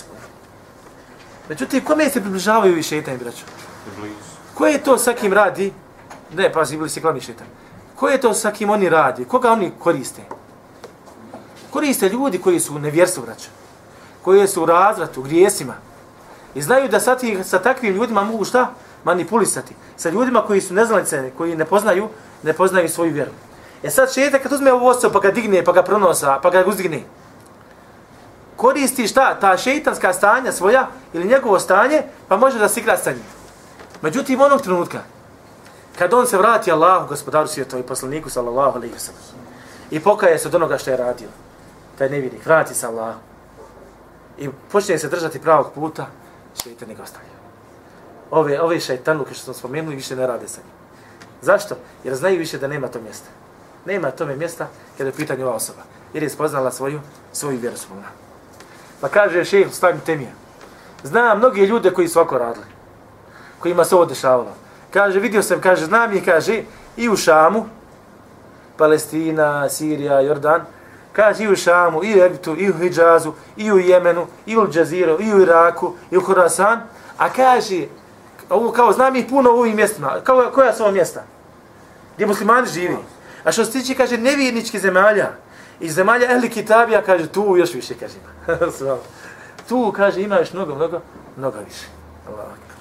Međutim, 1.48 1.84
kome 1.84 2.10
se 2.10 2.20
približavaju 2.20 2.78
i 2.78 2.82
šetan, 2.82 3.18
braću? 3.18 3.44
Ko 4.54 4.66
je 4.66 4.82
to 4.82 4.98
sa 4.98 5.12
kim 5.12 5.32
radi? 5.32 5.72
Ne, 6.34 6.52
pazi, 6.52 6.76
bili 6.76 6.88
se 6.88 7.00
glavni 7.00 7.20
šetan. 7.20 7.46
Ko 7.96 8.08
je 8.08 8.20
to 8.20 8.34
sa 8.34 8.50
kim 8.50 8.70
oni 8.70 8.88
radi? 8.88 9.24
Koga 9.24 9.52
oni 9.52 9.72
koriste? 9.78 10.22
Koriste 11.70 12.08
ljudi 12.08 12.38
koji 12.38 12.60
su 12.60 12.74
u 12.74 12.78
nevjerstvu, 12.78 13.22
braću 13.22 13.48
koje 14.26 14.48
su 14.48 14.62
u 14.62 14.66
razvratu, 14.66 15.20
u 15.20 15.22
grijesima. 15.22 15.74
I 16.54 16.62
znaju 16.62 16.88
da 16.88 17.00
sa, 17.00 17.14
tih, 17.14 17.46
sa 17.46 17.58
takvim 17.58 17.94
ljudima 17.94 18.24
mogu 18.24 18.44
šta? 18.44 18.70
Manipulisati. 19.04 19.74
Sa 19.96 20.10
ljudima 20.10 20.42
koji 20.42 20.60
su 20.60 20.74
neznalice, 20.74 21.30
koji 21.36 21.56
ne 21.56 21.64
poznaju, 21.64 22.08
ne 22.42 22.52
poznaju 22.52 22.88
svoju 22.88 23.12
vjeru. 23.12 23.30
E 23.82 23.90
sad 23.90 24.12
šeta 24.14 24.38
kad 24.38 24.52
uzme 24.52 24.72
ovu 24.72 24.86
osobu, 24.86 25.12
pa 25.12 25.20
ga 25.20 25.30
digne, 25.30 25.62
pa 25.64 25.72
ga 25.72 25.82
pronosa, 25.82 26.38
pa 26.42 26.50
ga 26.50 26.64
uzdigne. 26.66 27.04
Koristi 28.56 29.06
šta? 29.08 29.36
Ta 29.40 29.56
šeitanska 29.56 30.12
stanja 30.12 30.52
svoja 30.52 30.88
ili 31.12 31.28
njegovo 31.28 31.58
stanje, 31.58 32.02
pa 32.28 32.36
može 32.36 32.58
da 32.58 32.68
se 32.68 32.80
igra 32.80 32.96
sa 32.96 33.12
njim. 33.12 33.24
Međutim, 34.02 34.40
onog 34.40 34.62
trenutka, 34.62 35.04
kad 35.98 36.14
on 36.14 36.26
se 36.26 36.38
vrati 36.38 36.72
Allahu, 36.72 37.08
gospodaru 37.08 37.48
svijeta 37.48 37.78
i 37.78 37.82
poslaniku, 37.82 38.30
sallallahu 38.30 38.78
alaihi 38.78 38.94
wa 38.94 38.98
sallam, 38.98 39.46
i 39.90 40.00
pokaje 40.00 40.38
se 40.38 40.48
od 40.48 40.54
onoga 40.54 40.78
što 40.78 40.90
je 40.90 40.96
radio, 40.96 41.28
taj 41.98 42.10
nevidnik, 42.10 42.46
vrati 42.46 42.74
se 42.74 42.86
Allahu, 42.86 43.35
i 44.38 44.48
počne 44.72 44.98
se 44.98 45.08
držati 45.08 45.40
pravog 45.40 45.72
puta, 45.74 46.06
šeitan 46.62 46.94
ga 46.94 47.02
ostavlja. 47.02 47.28
Ove, 48.30 48.60
ove 48.60 48.80
šeitanuke 48.80 49.34
što 49.34 49.44
smo 49.44 49.54
spomenuli 49.54 49.96
više 49.96 50.16
ne 50.16 50.26
rade 50.26 50.48
sa 50.48 50.60
njim. 50.60 50.72
Zašto? 51.42 51.74
Jer 52.04 52.14
znaju 52.14 52.38
više 52.38 52.58
da 52.58 52.66
nema 52.66 52.88
to 52.88 53.00
mjesta. 53.00 53.28
Nema 53.86 54.10
tome 54.10 54.36
mjesta 54.36 54.68
kada 54.98 55.08
je 55.08 55.16
pitanje 55.16 55.44
ova 55.44 55.54
osoba. 55.54 55.82
Jer 56.14 56.22
je 56.22 56.30
spoznala 56.30 56.70
svoju, 56.70 57.00
svoju 57.32 57.58
vjeru 57.58 57.76
svojna. 57.76 58.08
Pa 59.00 59.08
kaže 59.08 59.44
šeht, 59.44 59.74
stavim 59.74 60.00
temija. 60.00 60.30
Zna 61.02 61.34
mnoge 61.34 61.66
ljude 61.66 61.90
koji 61.90 62.08
su 62.08 62.18
ovako 62.18 62.38
radili. 62.38 62.66
Kojima 63.58 63.84
se 63.84 63.94
ovo 63.94 64.04
dešavalo. 64.04 64.52
Kaže, 64.90 65.20
vidio 65.20 65.42
sam, 65.42 65.60
kaže, 65.60 65.84
znam 65.84 66.12
je, 66.12 66.24
kaže, 66.24 66.62
i 66.96 67.08
u 67.08 67.16
Šamu, 67.16 67.66
Palestina, 68.76 69.68
Sirija, 69.68 70.20
Jordan, 70.20 70.64
kaže 71.16 71.44
i 71.44 71.48
u 71.48 71.56
Šamu, 71.56 72.04
i 72.04 72.20
u 72.20 72.24
Egiptu, 72.24 72.56
i 72.58 72.70
u 72.70 72.78
Hidžazu, 72.78 73.32
i 73.56 73.72
u 73.72 73.78
Jemenu, 73.78 74.26
i 74.46 74.56
u 74.56 74.66
Džaziru, 74.68 75.16
i 75.20 75.34
u 75.34 75.40
Iraku, 75.40 75.94
i 76.10 76.16
u 76.16 76.20
Horasan, 76.20 76.80
a 77.18 77.32
kaže, 77.32 77.86
ovo 78.50 78.72
kao 78.72 78.92
znam 78.92 79.16
ih 79.16 79.26
puno 79.30 79.50
u 79.50 79.58
ovim 79.58 79.76
mjestima, 79.76 80.20
kao, 80.24 80.50
koja 80.54 80.74
su 80.74 80.82
ovo 80.82 80.92
mjesta? 80.92 81.22
Gdje 82.14 82.26
muslimani 82.26 82.66
živi. 82.66 82.96
A 83.44 83.52
što 83.52 83.64
se 83.64 83.72
tiče, 83.72 83.94
kaže, 83.94 84.18
nevjernički 84.18 84.78
zemalja, 84.78 85.32
I 85.80 85.90
zemalja 85.90 86.30
Ehli 86.32 86.48
Kitabija, 86.50 87.02
kaže, 87.02 87.28
tu 87.28 87.56
još 87.56 87.74
više, 87.74 87.94
kaže, 87.94 88.14
ima. 88.16 88.96
tu, 89.68 89.92
kaže, 89.96 90.22
ima 90.22 90.38
još 90.38 90.52
mnogo, 90.52 90.74
mnogo, 90.74 91.00
mnogo 91.36 91.58
više. 91.58 91.86
Allah 92.28 92.46
akbar. 92.46 92.76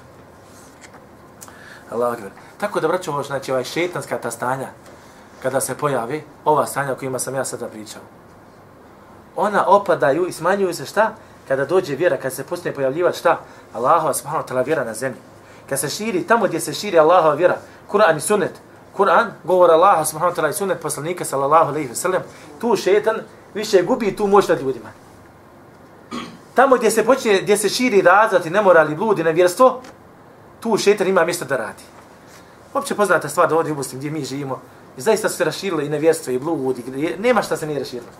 Allah 1.90 2.12
akbar. 2.12 2.30
Tako 2.60 2.80
da, 2.80 2.88
braćo, 2.88 3.22
znači, 3.22 3.52
ovaj 3.52 3.64
šetanska 3.64 4.18
ta 4.18 4.30
stanja, 4.30 4.68
kada 5.42 5.60
se 5.60 5.74
pojavi, 5.74 6.24
ova 6.44 6.66
stanja 6.66 6.92
o 6.92 6.96
kojima 6.96 7.18
sam 7.18 7.34
ja 7.34 7.44
sada 7.44 7.68
pričao, 7.68 8.02
ona 9.36 9.66
opadaju 9.66 10.26
i 10.26 10.32
smanjuju 10.32 10.74
se 10.74 10.86
šta? 10.86 11.14
Kada 11.48 11.64
dođe 11.64 11.96
vjera, 11.96 12.16
kada 12.16 12.30
se 12.30 12.44
počne 12.44 12.72
pojavljivati 12.72 13.18
šta? 13.18 13.40
Allahova 13.72 14.14
subhanahu 14.14 14.48
wa 14.48 14.52
ta'ala 14.52 14.64
vjera 14.64 14.84
na 14.84 14.94
zemlji. 14.94 15.20
Kada 15.68 15.76
se 15.76 15.88
širi, 15.88 16.26
tamo 16.26 16.46
gdje 16.46 16.60
se 16.60 16.74
širi 16.74 16.98
Allahova 16.98 17.34
vjera, 17.34 17.56
Kur'an 17.92 18.16
i 18.16 18.20
sunnet, 18.20 18.52
Kur'an, 18.96 19.26
govor 19.44 19.70
Allaha 19.70 20.04
subhanahu 20.04 20.36
wa 20.36 20.40
ta'ala 20.40 20.50
i 20.50 20.52
sunnet 20.52 20.80
poslanika 20.80 21.24
sallallahu 21.24 21.70
alaihi 21.70 21.88
wa 21.88 21.94
sallam, 21.94 22.22
tu 22.60 22.76
šetan 22.76 23.16
više 23.54 23.82
gubi 23.82 24.16
tu 24.16 24.26
moć 24.26 24.48
nad 24.48 24.60
ljudima. 24.60 24.88
Tamo 26.54 26.76
gdje 26.76 26.90
se 26.90 27.04
počne, 27.04 27.42
gdje 27.42 27.56
se 27.56 27.68
širi 27.68 28.02
razvati 28.02 28.50
nemorali, 28.50 28.94
bludi, 28.94 29.24
nevjerstvo, 29.24 29.80
tu 30.60 30.76
šetan 30.76 31.08
ima 31.08 31.24
mjesto 31.24 31.44
da 31.44 31.56
radi. 31.56 31.82
Opće 32.74 32.94
poznata 32.94 33.28
stvar 33.28 33.48
da 33.48 33.56
ovdje 33.56 33.72
u 33.72 33.76
gdje 33.92 34.10
mi 34.10 34.24
živimo, 34.24 34.60
i 34.96 35.00
zaista 35.00 35.28
su 35.28 35.36
se 35.36 35.44
raširile 35.44 35.86
i 35.86 35.88
nevjerstvo 35.88 36.32
i 36.32 36.38
blud, 36.38 36.78
i 36.78 37.14
nema 37.18 37.42
šta 37.42 37.56
se 37.56 37.66
nije 37.66 37.78
raširilo. 37.78 38.10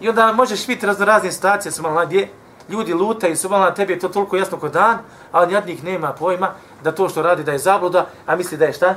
I 0.00 0.08
onda 0.08 0.32
možeš 0.32 0.68
vidjeti 0.68 0.86
razno 0.86 1.04
razne 1.04 1.32
situacije, 1.32 1.72
su 1.72 1.82
malo 1.82 2.06
gdje 2.06 2.28
ljudi 2.68 2.94
lutaju, 2.94 3.36
su 3.36 3.48
malo 3.48 3.64
na 3.64 3.74
tebi 3.74 3.92
je 3.92 3.98
to 3.98 4.08
toliko 4.08 4.36
jasno 4.36 4.58
kod 4.58 4.72
dan, 4.72 4.98
ali 5.32 5.52
njih 5.66 5.84
nema 5.84 6.12
pojma 6.12 6.50
da 6.84 6.92
to 6.92 7.08
što 7.08 7.22
radi 7.22 7.44
da 7.44 7.52
je 7.52 7.58
zabluda, 7.58 8.06
a 8.26 8.36
misli 8.36 8.58
da 8.58 8.64
je 8.64 8.72
šta? 8.72 8.94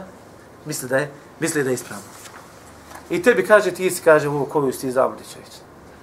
Misli 0.65 0.89
da 0.89 0.97
je, 0.97 1.11
misli 1.39 1.63
da 1.63 1.69
je 1.69 1.73
ispravno. 1.73 2.03
I 3.09 3.23
tebi 3.23 3.45
kaže, 3.45 3.71
ti 3.71 3.89
si 3.89 4.03
kaže, 4.03 4.27
ovo 4.27 4.45
koju 4.45 4.71
si 4.71 4.81
ti 4.81 4.91
zabludi 4.91 5.23
čovječ. 5.33 5.51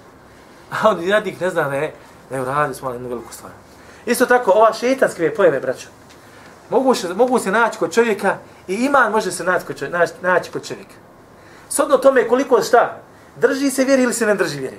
A 0.71 0.89
on 0.89 0.97
njih 1.25 1.41
ne 1.41 1.49
zna 1.49 1.69
ne, 1.69 1.93
ne 2.31 2.45
da 2.45 2.63
je 2.63 2.73
smo 2.73 2.91
jednu 2.91 3.09
veliku 3.09 3.33
stvar. 3.33 3.51
Isto 4.05 4.25
tako, 4.25 4.51
ova 4.51 4.73
šetanske 4.73 5.33
pojave, 5.33 5.59
braćo, 5.59 5.87
mogu, 6.69 6.95
se, 6.95 7.13
mogu 7.13 7.39
se 7.39 7.51
naći 7.51 7.79
kod 7.79 7.93
čovjeka 7.93 8.37
i 8.67 8.73
iman 8.73 9.11
može 9.11 9.31
se 9.31 9.43
naći 9.43 9.65
kod 9.65 9.77
čovjeka, 9.79 9.97
naći, 9.97 10.13
naći 10.21 10.51
kod 10.51 10.67
čovjeka. 10.67 10.95
Sodno 11.69 11.97
tome 11.97 12.27
koliko 12.27 12.61
šta, 12.61 13.01
drži 13.35 13.69
se 13.69 13.85
vjeri 13.85 14.03
ili 14.03 14.13
se 14.13 14.25
ne 14.25 14.35
drži 14.35 14.59
vjeri 14.59 14.77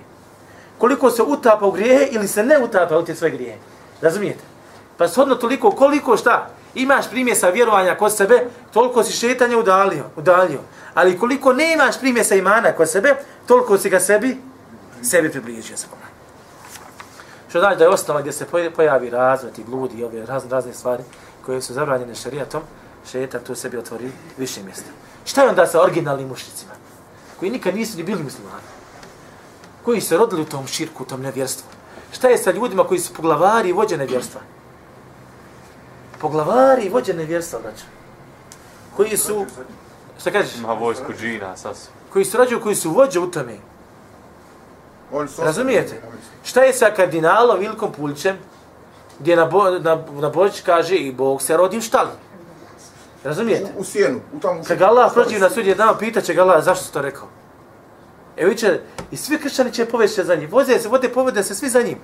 koliko 0.81 1.11
se 1.11 1.23
utapa 1.23 1.67
u 1.67 1.71
grijehe 1.71 2.09
ili 2.11 2.29
se 2.29 2.43
ne 2.45 2.59
utapa 2.59 2.99
u 2.99 3.05
te 3.05 3.15
sve 3.15 3.31
grijehe. 3.31 3.59
Razumijete? 4.01 4.41
Pa 4.97 5.09
shodno 5.09 5.35
toliko, 5.35 5.71
koliko 5.71 6.17
šta, 6.17 6.49
imaš 6.75 7.11
primjesa 7.11 7.49
vjerovanja 7.49 7.95
kod 7.95 8.17
sebe, 8.17 8.47
toliko 8.73 9.05
si 9.05 9.13
šetanje 9.13 9.57
udalio, 9.57 10.05
udalio. 10.17 10.61
Ali 10.95 11.19
koliko 11.19 11.53
ne 11.53 11.73
imaš 11.73 12.01
primjesa 12.01 12.35
imana 12.35 12.73
kod 12.73 12.91
sebe, 12.91 13.15
toliko 13.47 13.79
si 13.79 13.91
ga 13.91 14.01
sebi, 14.01 14.37
sebi 15.03 15.31
približio 15.31 15.77
se 15.77 15.87
Boga. 15.91 16.09
Što 17.49 17.61
znači 17.61 17.79
da 17.79 17.85
je 17.85 17.91
osnova 17.91 18.21
gdje 18.21 18.33
se 18.33 18.47
pojavi 18.77 19.11
razvrat 19.11 19.59
i 19.59 19.65
bludi 19.65 19.99
i 19.99 20.05
ove 20.05 20.27
razne, 20.27 20.51
razne 20.51 20.73
stvari 20.73 21.03
koje 21.47 21.63
su 21.63 21.75
zabranjene 21.75 22.15
šarijatom, 22.15 22.63
šetan 23.11 23.41
tu 23.47 23.55
sebi 23.55 23.77
otvori 23.77 24.13
više 24.39 24.63
mjesta. 24.63 24.91
Šta 25.25 25.43
je 25.43 25.49
onda 25.49 25.67
sa 25.67 25.83
originalnim 25.83 26.29
mušnicima? 26.29 26.80
Koji 27.40 27.50
nikad 27.50 27.74
nisu 27.74 27.96
ni 27.96 28.03
bili 28.03 28.22
muslimani? 28.22 28.81
koji 29.85 30.00
se 30.00 30.16
rodili 30.16 30.42
u 30.42 30.44
tom 30.44 30.66
širku, 30.66 31.03
u 31.03 31.07
tom 31.07 31.22
nevjerstvu. 31.22 31.66
Šta 32.12 32.29
je 32.29 32.38
sa 32.38 32.50
ljudima 32.50 32.85
koji 32.85 33.00
su 33.00 33.14
poglavari 33.14 33.68
i 33.68 33.72
vođe 33.72 33.96
nevjerstva? 33.96 34.40
Poglavari 36.20 36.87
i 36.87 36.88
vođe 36.88 37.14
nevjerstva, 37.14 37.61
znači. 37.61 37.85
Koji 38.96 39.16
su... 39.16 39.46
Šta 40.20 40.31
kažeš? 40.31 40.57
Ima 40.57 40.72
vojsku 40.72 41.12
džina, 41.20 41.57
sasvim. 41.57 41.94
Koji 42.12 42.24
su 42.24 42.38
rađu, 42.38 42.61
koji 42.61 42.74
su 42.74 42.90
vođe 42.90 43.20
u 43.20 43.31
tome. 43.31 43.57
Razumijete? 45.38 46.03
Šta 46.44 46.62
je 46.62 46.72
sa 46.72 46.90
kardinalom 46.96 47.62
Ilkom 47.62 47.92
Pulćem, 47.92 48.37
gdje 49.20 49.37
na, 49.37 49.46
bo, 49.46 49.70
na, 49.70 50.05
na 50.11 50.29
Božić 50.29 50.61
kaže 50.61 50.96
i 50.96 51.12
Bog 51.12 51.42
se 51.42 51.57
rodi 51.57 51.79
u 51.79 51.81
štali? 51.81 52.11
Razumijete? 53.25 53.73
U, 53.77 53.81
u 53.81 53.85
sjenu. 53.85 54.21
U 54.37 54.41
tamo 54.41 54.63
Kad 54.69 54.79
ga 54.79 54.87
Allah 54.87 55.11
prođi 55.15 55.39
na 55.39 55.51
sudje 55.51 55.75
dana, 55.75 55.99
pitaće 55.99 56.35
ga 56.35 56.43
Allah 56.43 56.65
zašto 56.65 56.85
se 56.85 56.93
to 56.93 57.03
rekao. 57.03 57.29
Evo 58.37 58.55
će, 58.55 58.81
i 59.11 59.17
svi 59.17 59.39
kršćani 59.39 59.73
će 59.73 59.85
povesti 59.85 60.25
za 60.25 60.35
njim. 60.35 60.51
Voze 60.51 60.79
se, 60.79 60.89
vode, 60.89 61.09
povede 61.09 61.43
se 61.45 61.55
svi 61.55 61.69
za 61.69 61.83
njim. 61.83 61.99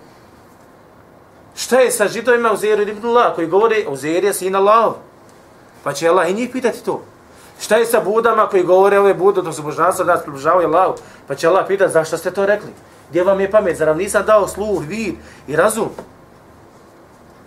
Šta 1.55 1.81
je 1.81 1.91
sa 1.91 2.09
židovima 2.09 2.53
u 2.53 2.57
Zeru 2.57 2.83
ibn 2.83 3.07
Allah, 3.07 3.35
koji 3.35 3.47
govori 3.47 3.87
Zeru 3.95 4.27
je 4.27 4.35
sin 4.35 4.57
Allah? 4.57 4.95
Pa 5.83 5.93
će 5.93 6.09
Allah 6.09 6.31
i 6.31 6.35
njih 6.35 6.51
pitati 6.53 6.85
to. 6.85 7.03
Šta 7.61 7.77
je 7.77 7.87
sa 7.87 8.01
budama 8.01 8.49
koji 8.49 8.63
govore 8.63 8.99
ove 8.99 9.15
budu 9.15 9.43
dok 9.43 9.55
su 9.55 9.63
božanstva 9.63 10.05
da 10.05 10.15
nas 10.15 10.23
približavaju 10.23 10.69
Allahu? 10.69 10.95
Pa 11.27 11.35
će 11.35 11.49
Allah 11.49 11.65
pitati 11.69 11.93
zašto 11.93 12.19
ste 12.19 12.31
to 12.31 12.47
rekli? 12.47 12.71
Gdje 13.11 13.25
vam 13.25 13.41
je 13.41 13.51
pamet? 13.51 13.77
Zar 13.77 13.89
vam 13.89 13.99
nisam 13.99 14.25
dao 14.27 14.49
sluh, 14.49 14.83
vid 14.87 15.15
i 15.47 15.57
razum? 15.57 15.89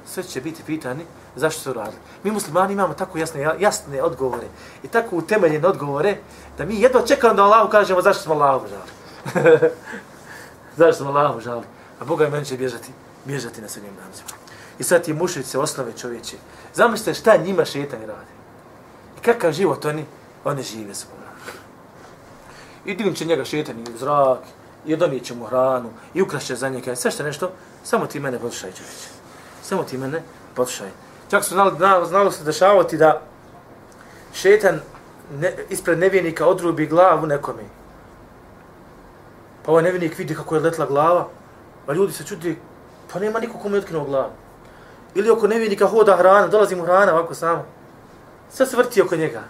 Sve 0.05 0.23
će 0.23 0.41
biti 0.41 0.63
pitani 0.65 1.05
zašto 1.35 1.61
su 1.61 1.73
radili. 1.73 2.01
Mi 2.23 2.31
muslimani 2.31 2.73
imamo 2.73 2.93
tako 2.93 3.17
jasne, 3.17 3.55
jasne 3.59 4.01
odgovore 4.01 4.47
i 4.83 4.87
tako 4.87 5.15
utemeljene 5.15 5.67
odgovore 5.67 6.17
da 6.57 6.65
mi 6.65 6.81
jedno 6.81 7.01
čekamo 7.01 7.33
da 7.33 7.43
Allahu 7.43 7.69
kažemo 7.69 8.01
zašto 8.01 8.23
smo 8.23 8.33
Allahu 8.33 8.67
žali. 8.67 8.91
zašto 10.77 11.03
smo 11.03 11.09
Allahu 11.09 11.39
žali. 11.39 11.65
A 11.99 12.05
Boga 12.05 12.27
i 12.27 12.31
meni 12.31 12.45
će 12.45 12.57
bježati, 12.57 12.91
bježati 13.25 13.61
na 13.61 13.67
srednjem 13.67 13.95
danima. 13.95 14.39
I 14.79 14.83
sad 14.83 15.03
ti 15.03 15.13
mušice 15.13 15.59
osnove 15.59 15.93
čovječe. 15.97 16.37
Zamislite 16.73 17.13
šta 17.13 17.37
njima 17.37 17.65
šetanje 17.65 18.05
radi. 18.05 18.31
I 19.17 19.21
kakav 19.21 19.51
život 19.51 19.85
oni, 19.85 20.05
oni 20.43 20.63
žive 20.63 20.95
svoj. 20.95 21.19
I 22.85 22.95
digim 22.95 23.15
će 23.15 23.25
njega 23.25 23.45
šetani 23.45 23.83
u 23.95 23.97
zrak, 23.97 24.39
i 24.85 24.95
donijet 24.95 25.23
će 25.25 25.35
mu 25.35 25.45
hranu, 25.45 25.89
i 26.13 26.21
ukrašće 26.21 26.55
za 26.55 26.69
njega, 26.69 26.95
sve 26.95 27.11
što 27.11 27.23
nešto, 27.23 27.51
samo 27.83 28.05
ti 28.05 28.19
mene 28.19 28.39
poslušaj 28.39 28.71
čovječe. 28.71 29.07
Samo 29.63 29.83
ti 29.83 29.97
mene 29.97 30.23
poslušaj. 30.55 30.89
Čak 31.29 31.43
su 31.43 31.53
znali, 31.53 32.07
znalo 32.07 32.31
se 32.31 32.43
dešavati 32.43 32.97
da 32.97 33.21
šetan 34.33 34.79
ne, 35.33 35.55
ispred 35.69 35.99
nevjenika 35.99 36.47
odrubi 36.47 36.87
glavu 36.87 37.27
nekome. 37.27 37.63
Pa 39.65 39.71
ovaj 39.71 39.83
nevjenik 39.83 40.17
vidi 40.17 40.35
kako 40.35 40.55
je 40.55 40.61
letla 40.61 40.85
glava, 40.85 41.27
a 41.87 41.93
ljudi 41.93 42.13
se 42.13 42.23
čudi, 42.23 42.57
pa 43.13 43.19
nema 43.19 43.39
niko 43.39 43.57
kome 43.57 43.77
je 43.77 43.79
otkinuo 43.79 44.05
glavu. 44.05 44.31
Ili 45.15 45.29
oko 45.29 45.47
nevjenika 45.47 45.87
hoda 45.87 46.17
hrana, 46.17 46.47
dolazi 46.47 46.75
mu 46.75 46.83
hrana 46.83 47.13
ovako 47.13 47.35
samo. 47.35 47.65
Sve 48.49 48.65
se 48.65 48.77
vrti 48.77 49.01
oko 49.01 49.15
njega. 49.15 49.41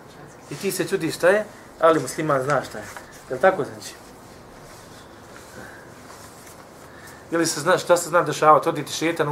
I 0.50 0.56
ti 0.56 0.72
se 0.72 0.88
čudi 0.88 1.12
šta 1.12 1.30
je, 1.30 1.46
ali 1.80 2.00
musliman 2.00 2.44
zna 2.44 2.62
šta 2.64 2.78
je. 2.78 2.84
Je 3.30 3.36
li 3.36 3.42
tako 3.42 3.64
znači? 3.64 3.94
Ili 7.32 7.46
se 7.46 7.60
zna 7.60 7.78
šta 7.78 7.98
se 7.98 8.10
zna 8.10 8.22
dešavati, 8.22 8.70
odi 8.70 8.86
ti 8.86 8.94
šetan 8.94 9.28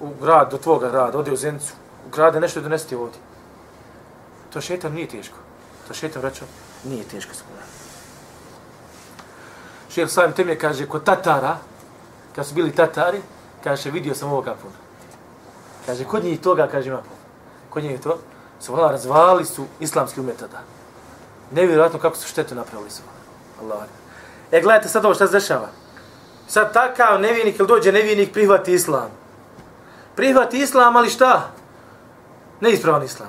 u, 0.00 0.10
grad, 0.20 0.50
do 0.50 0.58
tvoga 0.58 0.90
grada, 0.90 1.18
odi 1.18 1.30
u 1.30 1.36
Zenicu, 1.36 1.72
u 2.06 2.10
grade 2.10 2.40
nešto 2.40 2.60
i 2.60 2.62
donesti 2.62 2.94
ovdje. 2.94 3.20
To 4.52 4.60
šetan 4.60 4.92
nije 4.92 5.08
teško. 5.08 5.36
To 5.88 5.94
šetan 5.94 6.22
vraća, 6.22 6.44
nije 6.84 7.04
teško 7.04 7.34
se 7.34 7.42
pogleda. 7.42 7.66
Šehr 9.90 10.10
Savim 10.10 10.32
Temje 10.32 10.58
kaže, 10.58 10.86
kod 10.86 11.04
Tatara, 11.04 11.56
kad 12.34 12.46
su 12.46 12.54
bili 12.54 12.72
Tatari, 12.72 13.20
kaže, 13.64 13.90
vidio 13.90 14.14
sam 14.14 14.28
ovoga 14.28 14.54
puno. 14.62 14.74
Kaže, 15.86 16.04
kod 16.04 16.24
njih 16.24 16.40
toga, 16.40 16.68
kaže, 16.72 16.88
ima 16.88 16.98
puno. 16.98 17.20
Kod 17.70 17.82
njih 17.82 18.00
to, 18.00 18.18
su 18.60 18.72
vala, 18.72 18.90
razvali 18.90 19.44
su 19.44 19.66
islamski 19.80 20.20
umetoda. 20.20 20.60
Nevjerojatno 21.50 21.98
kako 21.98 22.16
su 22.16 22.28
štetu 22.28 22.54
napravili 22.54 22.90
su. 22.90 23.02
Allah. 23.62 23.84
E, 24.52 24.60
gledajte 24.60 24.88
sad 24.88 25.04
ovo 25.04 25.14
šta 25.14 25.26
se 25.26 25.32
dešava. 25.32 25.68
Sad 26.48 26.72
takav 26.72 27.20
nevinik, 27.20 27.58
ili 27.58 27.68
dođe 27.68 27.92
nevinik, 27.92 28.32
prihvati 28.32 28.72
islam. 28.72 29.10
Prihvati 30.16 30.58
islam, 30.58 30.96
ali 30.96 31.10
šta? 31.10 31.50
Neispravan 32.60 33.02
islam. 33.02 33.28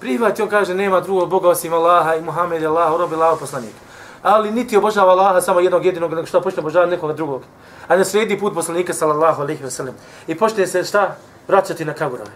Prihvati, 0.00 0.42
on 0.42 0.48
kaže, 0.48 0.74
nema 0.74 1.00
drugog 1.00 1.28
Boga 1.28 1.48
osim 1.48 1.72
Allaha 1.72 2.14
i 2.14 2.22
Muhammed 2.22 2.62
je 2.62 2.68
Allah, 2.68 2.96
robi 2.98 3.14
Allah 3.14 3.38
poslanik. 3.40 3.74
Ali 4.22 4.50
niti 4.50 4.76
obožava 4.76 5.12
Allaha 5.12 5.40
samo 5.40 5.60
jednog 5.60 5.84
jedinog, 5.84 6.14
nego 6.14 6.26
što 6.26 6.40
počne 6.40 6.60
obožavati 6.60 6.90
nekoga 6.90 7.12
drugog. 7.12 7.42
A 7.88 7.96
ne 7.96 8.04
slijedi 8.04 8.38
put 8.38 8.54
poslanika, 8.54 8.94
sallallahu 8.94 9.42
alaihi 9.42 9.64
wasallam. 9.64 9.92
I 10.26 10.34
počne 10.34 10.66
se 10.66 10.84
šta? 10.84 11.16
Vraćati 11.48 11.84
na 11.84 11.92
kaburove. 11.92 12.30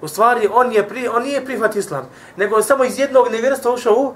U 0.00 0.08
stvari, 0.08 0.48
on, 0.52 0.72
je 0.72 0.88
pri, 0.88 1.08
on 1.08 1.22
nije 1.22 1.44
prihvat 1.44 1.76
islam, 1.76 2.08
nego 2.36 2.62
samo 2.62 2.84
iz 2.84 2.98
jednog 2.98 3.28
nevjerstva 3.32 3.72
ušao 3.72 3.94
u 3.94 4.12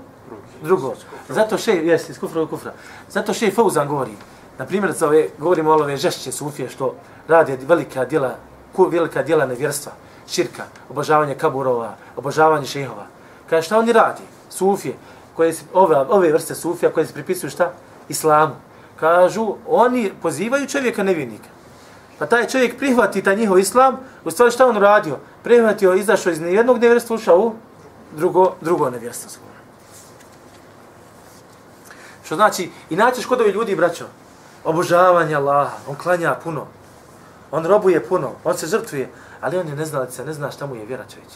drugo. 0.63 0.95
Zato 1.29 1.59
še, 1.59 1.73
jes, 1.73 2.09
iz 2.09 2.19
kufra 2.19 2.43
u 2.43 2.47
kufra. 2.47 2.73
Zato 3.09 3.35
še 3.35 3.51
Fauzan 3.51 3.89
govori, 3.89 4.17
na 4.59 4.67
primjer, 4.67 4.93
za 4.93 5.07
ove, 5.07 5.29
govorimo 5.39 5.71
o 5.71 5.75
ove 5.75 5.97
žešće 5.97 6.33
sufije 6.33 6.69
što 6.69 6.95
radi 7.29 7.59
velika 7.67 8.05
djela, 8.05 8.37
velika 8.91 9.23
djela 9.23 9.47
nevjerstva, 9.47 9.93
širka, 10.29 10.65
obožavanje 10.91 11.35
kaburova, 11.35 11.97
obožavanje 12.17 12.67
šehova. 12.67 13.07
Kaže, 13.51 13.67
šta 13.67 13.79
oni 13.79 13.93
radi? 13.93 14.23
Sufije, 14.51 14.95
koje 15.37 15.53
se, 15.53 15.65
ove, 15.73 15.97
ove 15.97 16.33
vrste 16.33 16.55
sufija 16.55 16.93
koje 16.93 17.07
se 17.07 17.13
pripisuju 17.13 17.51
šta? 17.51 17.73
Islamu. 18.09 18.55
Kažu, 19.01 19.55
oni 19.69 20.13
pozivaju 20.23 20.67
čovjeka 20.67 21.03
nevinika. 21.03 21.49
Pa 22.19 22.27
taj 22.27 22.47
čovjek 22.49 22.79
prihvati 22.79 23.23
taj 23.23 23.37
njihov 23.37 23.59
islam, 23.59 23.99
u 24.25 24.31
stvari 24.31 24.53
šta 24.53 24.67
on 24.67 24.77
radio? 24.77 25.17
Prihvatio, 25.43 25.95
izašao 25.95 26.33
iz 26.33 26.41
jednog 26.41 26.79
nevjerstva, 26.79 27.17
ušao 27.17 27.39
u 27.39 27.53
drugo, 28.17 28.55
drugo 28.61 28.91
nevjerstvo. 28.91 29.43
Što 32.25 32.35
znači, 32.35 32.71
inače 32.91 33.23
škodovi 33.23 33.51
ljudi, 33.51 33.77
braćo, 33.77 34.05
obožavanje 34.65 35.35
Allaha, 35.35 35.77
on 35.89 35.97
klanja 35.97 36.35
puno, 36.45 36.67
on 37.51 37.67
robuje 37.67 38.05
puno, 38.05 38.33
on 38.45 38.59
se 38.59 38.67
žrtvuje, 38.67 39.09
ali 39.41 39.59
on 39.59 39.69
je 39.69 39.77
neznalica, 39.77 40.25
ne 40.25 40.33
zna 40.33 40.51
šta 40.51 40.67
mu 40.67 40.75
je 40.75 40.87
vjera 40.87 41.05
čovječ. 41.15 41.33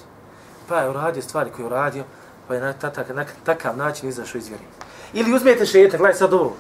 Pa 0.69 0.81
je 0.81 0.91
uradio 0.91 1.23
stvari 1.23 1.51
koje 1.51 1.63
je 1.63 1.67
uradio, 1.67 2.05
pa 2.49 2.55
je 2.55 2.61
na, 2.61 2.73
takav, 2.73 3.17
na 3.17 3.25
takav 3.45 3.77
način 3.77 4.09
izašao 4.09 4.39
iz 4.39 4.49
vjeri. 4.49 4.65
Ili 5.13 5.35
uzmijete 5.35 5.67
šetan, 5.67 5.99
gledaj 5.99 6.19
sad 6.19 6.33
ovo. 6.33 6.57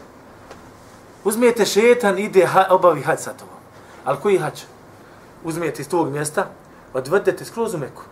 Uzmijete 1.25 1.65
šetan, 1.65 2.19
ide, 2.19 2.47
ha, 2.47 2.67
obavi 2.71 3.03
hač 3.03 3.19
sa 3.19 3.33
tobom. 3.33 3.55
Ali 4.05 4.19
koji 4.23 4.39
hač? 4.39 4.63
Uzmijete 5.45 5.83
iz 5.83 5.89
tog 5.89 6.11
mjesta, 6.11 6.47
odvedete 6.95 7.45
skroz 7.45 7.75
u 7.75 7.79
Meku 7.79 8.03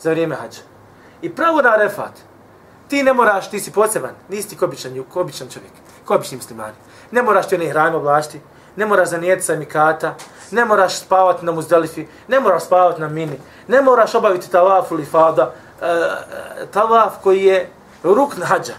za 0.00 0.10
vrijeme 0.10 0.34
hađa. 0.34 0.60
I 1.22 1.34
pravo 1.34 1.62
na 1.62 1.76
refat, 1.76 2.12
ti 2.90 3.02
ne 3.02 3.12
moraš, 3.12 3.50
ti 3.50 3.60
si 3.60 3.70
poseban, 3.70 4.10
nisi 4.28 4.48
ti 4.48 4.56
kobičan, 4.56 5.04
kobičan 5.12 5.48
čovjek, 5.48 5.72
kobični 6.04 6.36
muslimani. 6.36 6.74
Ne 7.10 7.22
moraš 7.22 7.48
ti 7.48 7.54
onaj 7.54 7.68
hrajmo 7.68 7.98
oblašti, 7.98 8.40
ne 8.76 8.86
moraš 8.86 9.08
zanijeti 9.08 9.42
sa 9.42 9.56
mikata, 9.56 10.14
ne 10.50 10.64
moraš 10.64 10.98
spavati 10.98 11.46
na 11.46 11.52
muzdelifi, 11.52 12.06
ne 12.28 12.40
moraš 12.40 12.64
spavati 12.64 13.00
na 13.00 13.08
mini, 13.08 13.38
ne 13.68 13.82
moraš 13.82 14.14
obaviti 14.14 14.50
tavaf 14.50 14.90
ili 14.90 15.04
fada, 15.04 15.52
e, 15.82 15.86
e, 15.86 16.66
tavaf 16.66 17.22
koji 17.22 17.44
je 17.44 17.70
ruk 18.02 18.36
na 18.36 18.46
hađa. 18.46 18.74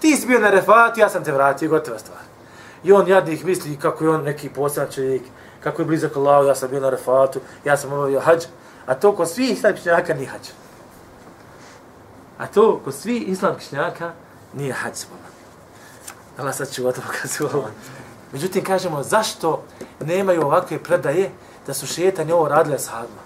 Ti 0.00 0.16
si 0.16 0.26
bio 0.26 0.38
na 0.38 0.50
refatu, 0.50 1.00
ja 1.00 1.08
sam 1.08 1.24
te 1.24 1.32
vratio, 1.32 1.70
gotova 1.70 1.98
stvar. 1.98 2.20
I 2.84 2.92
on 2.92 3.08
jadnih 3.08 3.44
misli 3.44 3.76
kako 3.76 4.04
je 4.04 4.10
on 4.10 4.22
neki 4.22 4.48
poseban 4.48 4.92
čovjek, 4.92 5.22
kako 5.64 5.82
je 5.82 5.86
blizak 5.86 6.16
Allah, 6.16 6.46
ja 6.46 6.54
sam 6.54 6.70
bio 6.70 6.80
na 6.80 6.90
refatu, 6.90 7.40
ja 7.64 7.76
sam 7.76 7.92
obavio 7.92 8.20
hađ, 8.20 8.44
a 8.86 8.94
to 8.94 9.16
kod 9.16 9.30
svih 9.30 9.50
islam 9.50 9.74
knjaka 9.82 10.14
nije 10.14 10.28
hađ. 10.28 10.48
A 12.40 12.46
to 12.46 12.80
kod 12.84 12.94
svih 12.94 13.28
islam 13.28 13.58
kišnjaka, 13.58 14.12
nije 14.54 14.72
hađ 14.72 14.94
spomen. 14.94 15.32
Allah 16.38 16.56
sad 16.56 16.72
ću 16.72 16.82
gotovo 16.82 17.06
kazu 17.22 17.44
ovo. 17.44 17.68
Međutim, 18.32 18.64
kažemo, 18.64 19.02
zašto 19.02 19.62
nemaju 20.00 20.42
ovakve 20.42 20.82
predaje 20.82 21.30
da 21.66 21.74
su 21.74 21.86
šetanje 21.86 22.34
ovo 22.34 22.48
radile 22.48 22.76
ashabima? 22.76 23.20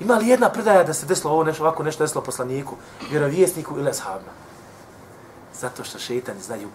Ima 0.00 0.14
li 0.14 0.28
jedna 0.28 0.50
predaja 0.50 0.84
da 0.84 0.94
se 0.94 1.06
desilo 1.06 1.32
ovo 1.32 1.44
nešto, 1.44 1.62
ovako 1.62 1.82
nešto 1.82 2.04
desilo 2.04 2.24
poslaniku, 2.24 2.76
vjerovijesniku 3.10 3.78
ili 3.78 3.90
ashabima? 3.90 4.32
Zato 5.60 5.84
što 5.84 5.98
šetani 5.98 6.42
znaju 6.42 6.68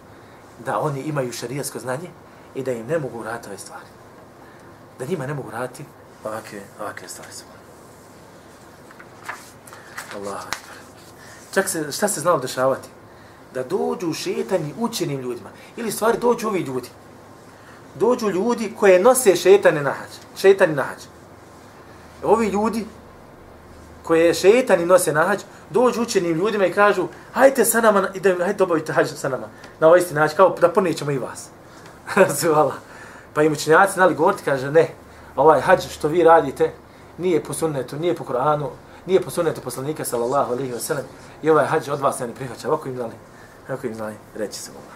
da 0.66 0.80
oni 0.80 1.02
imaju 1.02 1.32
šarijasko 1.32 1.80
znanje 1.80 2.10
i 2.56 2.64
da 2.64 2.72
im 2.72 2.88
ne 2.88 3.00
mogu 3.00 3.24
raditi 3.24 3.50
ove 3.50 3.58
stvari. 3.58 3.86
Da 5.00 5.06
njima 5.06 5.28
ne 5.28 5.34
mogu 5.34 5.52
raditi 5.52 5.86
ovakve, 6.24 6.62
ovakve 6.80 7.08
stvari. 7.08 7.32
Allah. 10.16 10.65
Čak 11.56 11.70
se, 11.70 11.92
šta 11.92 12.08
se 12.08 12.22
znalo 12.22 12.40
dešavati? 12.40 12.90
Da 13.54 13.64
dođu 13.64 14.14
šetani 14.14 14.74
učenim 14.80 15.22
ljudima. 15.22 15.50
Ili 15.78 15.92
stvari 15.92 16.18
dođu 16.18 16.48
ovi 16.48 16.60
ljudi. 16.60 16.90
Dođu 18.00 18.30
ljudi 18.30 18.74
koje 18.80 19.00
nose 19.00 19.36
šetane 19.36 19.82
na 19.82 19.92
hađ. 19.92 20.10
Šetani 20.38 20.76
na 20.76 20.84
hađ. 20.84 21.06
Ovi 22.24 22.48
ljudi 22.48 22.86
koje 24.04 24.34
šetani 24.34 24.86
nose 24.86 25.14
na 25.14 25.24
hađ, 25.24 25.40
dođu 25.70 26.02
učenim 26.02 26.38
ljudima 26.38 26.66
i 26.66 26.74
kažu 26.74 27.08
hajte 27.34 27.66
sa 27.66 27.82
nama, 27.82 28.10
idem, 28.14 28.42
hajte 28.42 28.64
obavite 28.64 28.94
hađ 28.94 29.08
sa 29.16 29.30
nama. 29.30 29.48
Na 29.80 29.88
ovaj 29.88 30.00
isti 30.00 30.14
način, 30.14 30.38
kao 30.38 30.56
da 30.62 30.70
ponećemo 30.70 31.12
i 31.12 31.18
vas. 31.18 31.48
Zvala. 32.42 32.74
pa 33.34 33.44
im 33.44 33.54
učenjaci 33.54 33.94
znali 33.94 34.16
govoriti, 34.16 34.44
kaže, 34.44 34.72
ne, 34.72 34.90
ovaj 35.36 35.62
hađ 35.62 35.88
što 35.88 36.08
vi 36.08 36.24
radite, 36.24 36.72
nije 37.18 37.44
po 37.44 37.54
sunnetu, 37.54 37.96
nije 37.96 38.16
po 38.16 38.24
Koranu, 38.24 38.70
nije 39.06 39.22
po 39.22 39.30
sunnetu 39.30 39.62
poslanika, 39.62 40.06
sallallahu 40.06 40.54
alejhi 40.54 40.72
ve 40.72 40.80
sellem 40.80 41.06
i 41.42 41.50
ovaj 41.50 41.66
hađ 41.66 41.90
od 41.90 42.00
vas 42.00 42.20
ne 42.20 42.28
prihvaća. 42.36 42.68
Ovako 42.68 42.90
im 42.90 42.96
znali, 42.96 43.14
kako 43.68 43.88
im 43.88 43.96
znali 43.96 44.14
reći 44.36 44.60
se 44.60 44.72
Allah. 44.72 44.96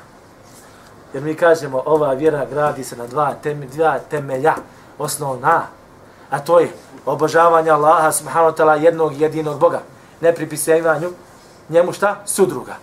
Jer 1.13 1.23
mi 1.23 1.35
kažemo, 1.35 1.83
ova 1.85 2.13
vjera 2.13 2.45
gradi 2.45 2.83
se 2.83 2.95
na 2.95 3.07
dva, 3.07 3.33
tem, 3.43 3.69
dva 3.75 3.99
temelja, 3.99 4.55
osnovna, 4.97 5.61
a 6.29 6.39
to 6.39 6.59
je 6.59 6.71
obožavanje 7.05 7.69
Allaha 7.69 8.11
subhanahu 8.11 8.51
wa 8.51 8.57
ta'ala 8.57 8.83
jednog 8.83 9.21
jedinog 9.21 9.59
Boga, 9.59 9.81
ne 10.21 10.35
pripisivanju 10.35 11.09
njemu 11.69 11.93
šta? 11.93 12.21
Sudruga. 12.25 12.75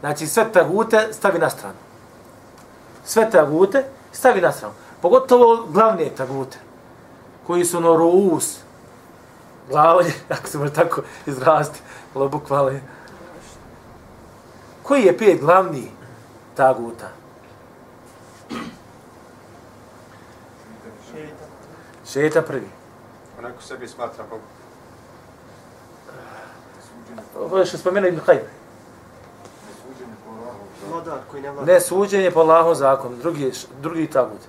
Znači 0.00 0.26
sve 0.26 0.52
tagute 0.52 1.08
stavi 1.12 1.38
na 1.38 1.50
stranu 1.50 1.86
sve 3.06 3.30
tagute 3.30 3.84
stavi 4.12 4.40
na 4.40 4.52
stranu. 4.52 4.74
Pogotovo 5.02 5.66
glavne 5.68 6.10
tagute. 6.16 6.58
koji 7.46 7.64
su 7.64 7.80
norus, 7.80 8.58
glavolje, 9.68 10.12
ako 10.38 10.48
se 10.48 10.58
može 10.58 10.72
tako 10.72 11.02
izrasti, 11.26 11.80
malo 12.14 12.28
bukvale. 12.28 12.80
Koji 14.82 15.02
je 15.02 15.18
pet 15.18 15.40
glavni 15.40 15.90
taguta? 16.54 17.08
Šeta 22.12 22.42
prvi. 22.42 22.68
Onako 23.38 23.62
sebi 23.62 23.88
smatra 23.88 24.24
Bog. 24.30 24.40
Ovo 27.40 27.58
je 27.58 27.66
što 27.66 27.78
spomenu 27.78 28.06
Ibn 28.06 28.20
Qajm. 28.26 28.40
Vlada. 30.90 31.22
Ne 31.64 31.80
suđenje 31.80 32.30
po 32.30 32.40
Allahom 32.40 32.74
zakonu, 32.74 33.16
drugi, 33.16 33.52
drugi 33.80 34.06
tagut. 34.06 34.40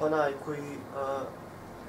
Onaj 0.00 0.32
koji 0.44 0.78
a, 0.96 1.20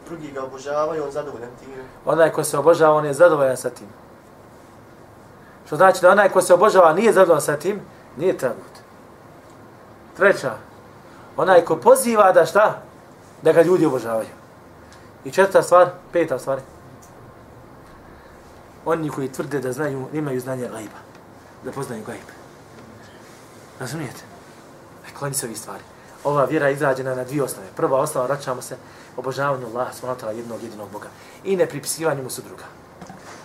drugi 0.07 0.31
ga 0.31 0.43
obožavaju, 0.43 1.03
on 1.03 1.11
zadovoljan 1.11 1.49
time. 1.59 1.83
Onaj 2.05 2.31
ko 2.31 2.43
se 2.43 2.57
obožava, 2.57 2.95
on 2.95 3.05
je 3.05 3.13
zadovoljan 3.13 3.57
sa 3.57 3.69
tim. 3.69 3.87
Što 5.65 5.75
znači 5.75 6.01
da 6.01 6.11
onaj 6.11 6.29
ko 6.29 6.41
se 6.41 6.53
obožava 6.53 6.93
nije 6.93 7.13
zadovoljan 7.13 7.41
sa 7.41 7.57
tim, 7.57 7.81
nije 8.17 8.37
tagut. 8.37 8.81
Treća, 10.17 10.55
onaj 11.37 11.65
ko 11.65 11.75
poziva 11.75 12.31
da 12.31 12.45
šta? 12.45 12.81
Da 13.41 13.51
ga 13.51 13.61
ljudi 13.61 13.85
obožavaju. 13.85 14.29
I 15.25 15.31
četvrta 15.31 15.61
stvar, 15.63 15.89
peta 16.11 16.39
stvar, 16.39 16.59
oni 18.85 19.09
koji 19.09 19.31
tvrde 19.31 19.59
da 19.59 19.71
znaju, 19.71 20.07
imaju 20.13 20.39
znanje 20.39 20.61
gajba. 20.61 20.99
Da 21.63 21.71
poznaju 21.71 22.03
gajb. 22.07 22.27
Razumijete? 23.79 24.21
Dakle, 25.05 25.25
oni 25.25 25.35
su 25.35 25.45
ovi 25.45 25.55
stvari. 25.55 25.83
Ova 26.23 26.45
vjera 26.45 26.67
je 26.67 26.73
izrađena 26.73 27.15
na 27.15 27.23
dvije 27.23 27.43
osnove. 27.43 27.67
Prva 27.75 27.99
osnova, 27.99 28.27
vraćamo 28.27 28.61
se 28.61 28.77
obožavanju 29.17 29.67
Allaha, 29.67 29.93
smatala 29.93 30.31
jednog 30.31 30.63
jedinog 30.63 30.89
Boga. 30.89 31.07
I 31.43 31.55
ne 31.55 31.65
pripisivanju 31.65 32.23
mu 32.23 32.29
su 32.29 32.41
druga. 32.41 32.63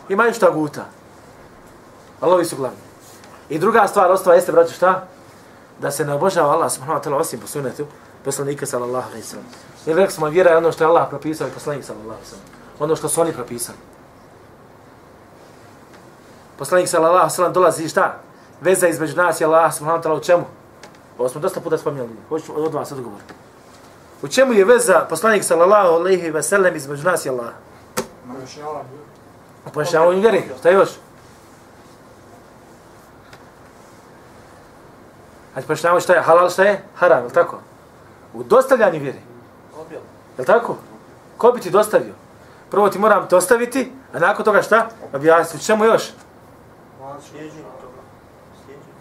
Imaju 0.08 0.34
šta 0.34 0.50
guta. 0.50 0.84
Ali 2.20 2.32
ovi 2.32 2.44
su 2.44 2.56
glavni. 2.56 2.78
I 3.48 3.58
druga 3.58 3.88
stvar, 3.88 4.10
osnova 4.10 4.34
jeste, 4.34 4.52
braću, 4.52 4.74
šta? 4.74 5.06
Da 5.80 5.90
se 5.90 6.04
ne 6.04 6.12
obožava 6.12 6.52
Allah, 6.52 6.72
subhanahu 6.72 7.00
wa 7.00 7.04
ta'ala, 7.04 7.20
osim 7.20 7.40
po 7.40 7.46
sunetu, 7.46 7.86
poslanika, 8.24 8.66
sallallahu 8.66 9.08
alaihi 9.08 9.26
sallam. 9.26 9.46
Jer 9.86 9.96
rekli 9.96 10.12
smo, 10.12 10.26
vjera 10.26 10.50
je 10.50 10.56
ono 10.56 10.72
što 10.72 10.84
je 10.84 10.88
Allah 10.88 11.08
propisao 11.08 11.48
i 11.48 11.50
poslanik, 11.50 11.84
sallallahu 11.84 12.10
alaihi 12.10 12.28
sallam. 12.28 12.44
Ono 12.78 12.96
što 12.96 13.08
su 13.08 13.20
oni 13.20 13.32
propisali. 13.32 13.78
Poslanik 16.58 16.88
sallallahu 16.88 17.16
alaihi 17.16 17.34
sallam 17.34 17.52
dolazi 17.52 17.88
šta? 17.88 18.18
Veza 18.60 18.88
između 18.88 19.16
nas 19.16 19.40
i 19.40 19.44
Allah 19.44 19.74
subhanahu 19.74 19.98
wa 19.98 20.02
taala 20.02 20.18
u 20.18 20.22
čemu? 20.22 20.44
Ovo 21.18 21.28
smo 21.28 21.40
dosta 21.40 21.60
puta 21.60 21.78
spominjali. 21.78 22.10
Hoću 22.28 22.52
od 22.64 22.74
vas 22.74 22.92
odgovor. 22.92 23.20
U 24.22 24.28
čemu 24.28 24.52
je 24.52 24.64
veza 24.64 25.06
poslanik 25.10 25.44
sallallahu 25.44 25.88
alejhi 25.88 26.30
ve 26.30 26.42
sellem 26.42 26.76
između 26.76 27.04
nas 27.04 27.26
i 27.26 27.28
Allaha? 27.28 27.52
U 29.66 29.70
pojašnjavanju 29.70 30.20
vjeri. 30.20 30.44
Šta 30.58 30.70
još? 30.70 30.88
Hajde 35.54 35.66
pojašnjavamo 35.66 36.00
šta 36.00 36.14
je 36.14 36.22
halal, 36.22 36.50
šta 36.50 36.64
je 36.64 36.82
haram, 36.96 37.24
je 37.24 37.30
tako? 37.30 37.58
U 38.34 38.42
dostavljanju 38.42 39.00
vjeri. 39.00 39.20
Objav. 39.80 40.02
Je 40.38 40.44
tako? 40.44 40.76
Ko 41.36 41.52
bi 41.52 41.60
ti 41.60 41.70
dostavio? 41.70 42.14
Prvo 42.70 42.88
ti 42.88 42.98
moram 42.98 43.26
dostaviti, 43.30 43.92
a 44.12 44.18
nakon 44.18 44.44
toga 44.44 44.62
šta? 44.62 44.88
Objasniti. 45.12 45.64
U 45.64 45.66
čemu 45.66 45.84
još? 45.84 46.10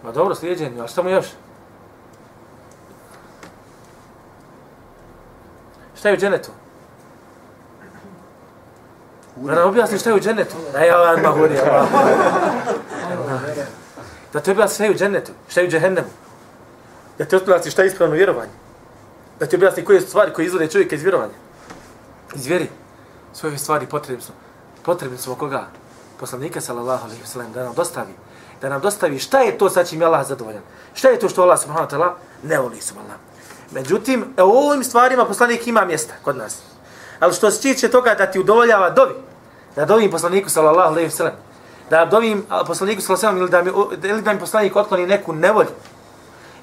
Ma 0.04 0.12
dobro, 0.12 0.34
slijedjenje, 0.34 0.80
a 0.80 0.86
šta 0.86 1.02
mu 1.02 1.10
još? 1.10 1.26
Šta 6.06 6.10
je 6.10 6.14
u 6.14 6.20
dženetu? 6.20 6.50
Da 9.36 9.54
nam 9.54 9.68
objasni 9.68 9.98
šta 9.98 10.10
je 10.10 10.16
u 10.16 10.20
dženetu. 10.20 10.56
Ne, 10.74 10.86
ja 10.86 10.96
vam 10.96 11.20
mahuri, 11.22 11.58
Allah. 11.58 11.88
Da 14.32 14.40
ti 14.40 14.50
objasni 14.50 14.74
šta 14.74 14.84
je 14.84 14.90
u 14.90 14.94
dženetu, 14.94 15.32
šta 15.48 15.60
je 15.60 15.66
u 15.66 15.70
džehennemu. 15.70 16.08
Da 17.18 17.24
ti 17.24 17.36
objasni 17.36 17.70
šta 17.70 17.82
je 17.82 17.88
ispravno 17.88 18.14
vjerovanje. 18.14 18.52
Da 19.40 19.46
ti 19.46 19.56
objasni 19.56 19.84
koje 19.84 20.00
su 20.00 20.06
stvari 20.06 20.32
koje 20.32 20.46
izvode 20.46 20.68
čovjeka 20.68 20.94
iz 20.94 21.02
vjerovanja. 21.02 21.34
Iz 22.34 22.46
vjeri. 22.46 22.68
Sve 23.32 23.48
ove 23.48 23.58
stvari 23.58 23.86
potrebne 23.86 24.22
su. 24.22 24.32
Potrebne 24.82 25.18
su 25.18 25.34
koga? 25.34 25.66
Poslanika 26.20 26.60
sallallahu 26.60 27.04
alejhi 27.04 27.22
ve 27.22 27.28
sellem 27.28 27.52
da 27.52 27.64
nam 27.64 27.74
dostavi 27.74 28.14
da 28.60 28.68
nam 28.68 28.80
dostavi 28.80 29.18
šta 29.18 29.40
je 29.40 29.58
to 29.58 29.70
sa 29.70 29.84
čim 29.84 30.00
je 30.00 30.06
Allah 30.06 30.26
zadovoljan. 30.26 30.62
Šta 30.94 31.08
je 31.08 31.18
to 31.18 31.28
što 31.28 31.42
Allah 31.42 31.60
subhanahu 31.60 31.90
wa 31.90 31.96
ta'ala 31.96 32.12
ne 32.42 32.58
voli 32.58 32.80
subhanahu. 32.80 33.18
Međutim, 33.70 34.24
e, 34.36 34.42
u 34.42 34.50
ovim 34.50 34.84
stvarima 34.84 35.24
poslanik 35.24 35.66
ima 35.66 35.84
mjesta 35.84 36.14
kod 36.22 36.36
nas. 36.36 36.58
Ali 37.20 37.34
što 37.34 37.50
se 37.50 37.60
tiče 37.60 37.88
toga 37.88 38.14
da 38.14 38.26
ti 38.26 38.40
udovoljava 38.40 38.90
dovi, 38.90 39.14
da 39.76 39.84
dovim 39.84 40.10
poslaniku 40.10 40.50
sallallahu 40.50 40.92
alejhi 40.92 41.06
ve 41.06 41.16
sellem, 41.16 41.34
da 41.90 42.04
dovim 42.04 42.46
poslaniku 42.66 43.02
sallallahu 43.02 43.26
alejhi 43.26 43.44
ve 43.44 43.50
sellem 43.50 43.72
ili 43.72 43.74
da 44.00 44.06
mi 44.06 44.10
ili 44.12 44.22
da 44.22 44.32
mi 44.32 44.40
poslanik 44.40 44.76
otkloni 44.76 45.06
neku 45.06 45.32
nevolju 45.32 45.70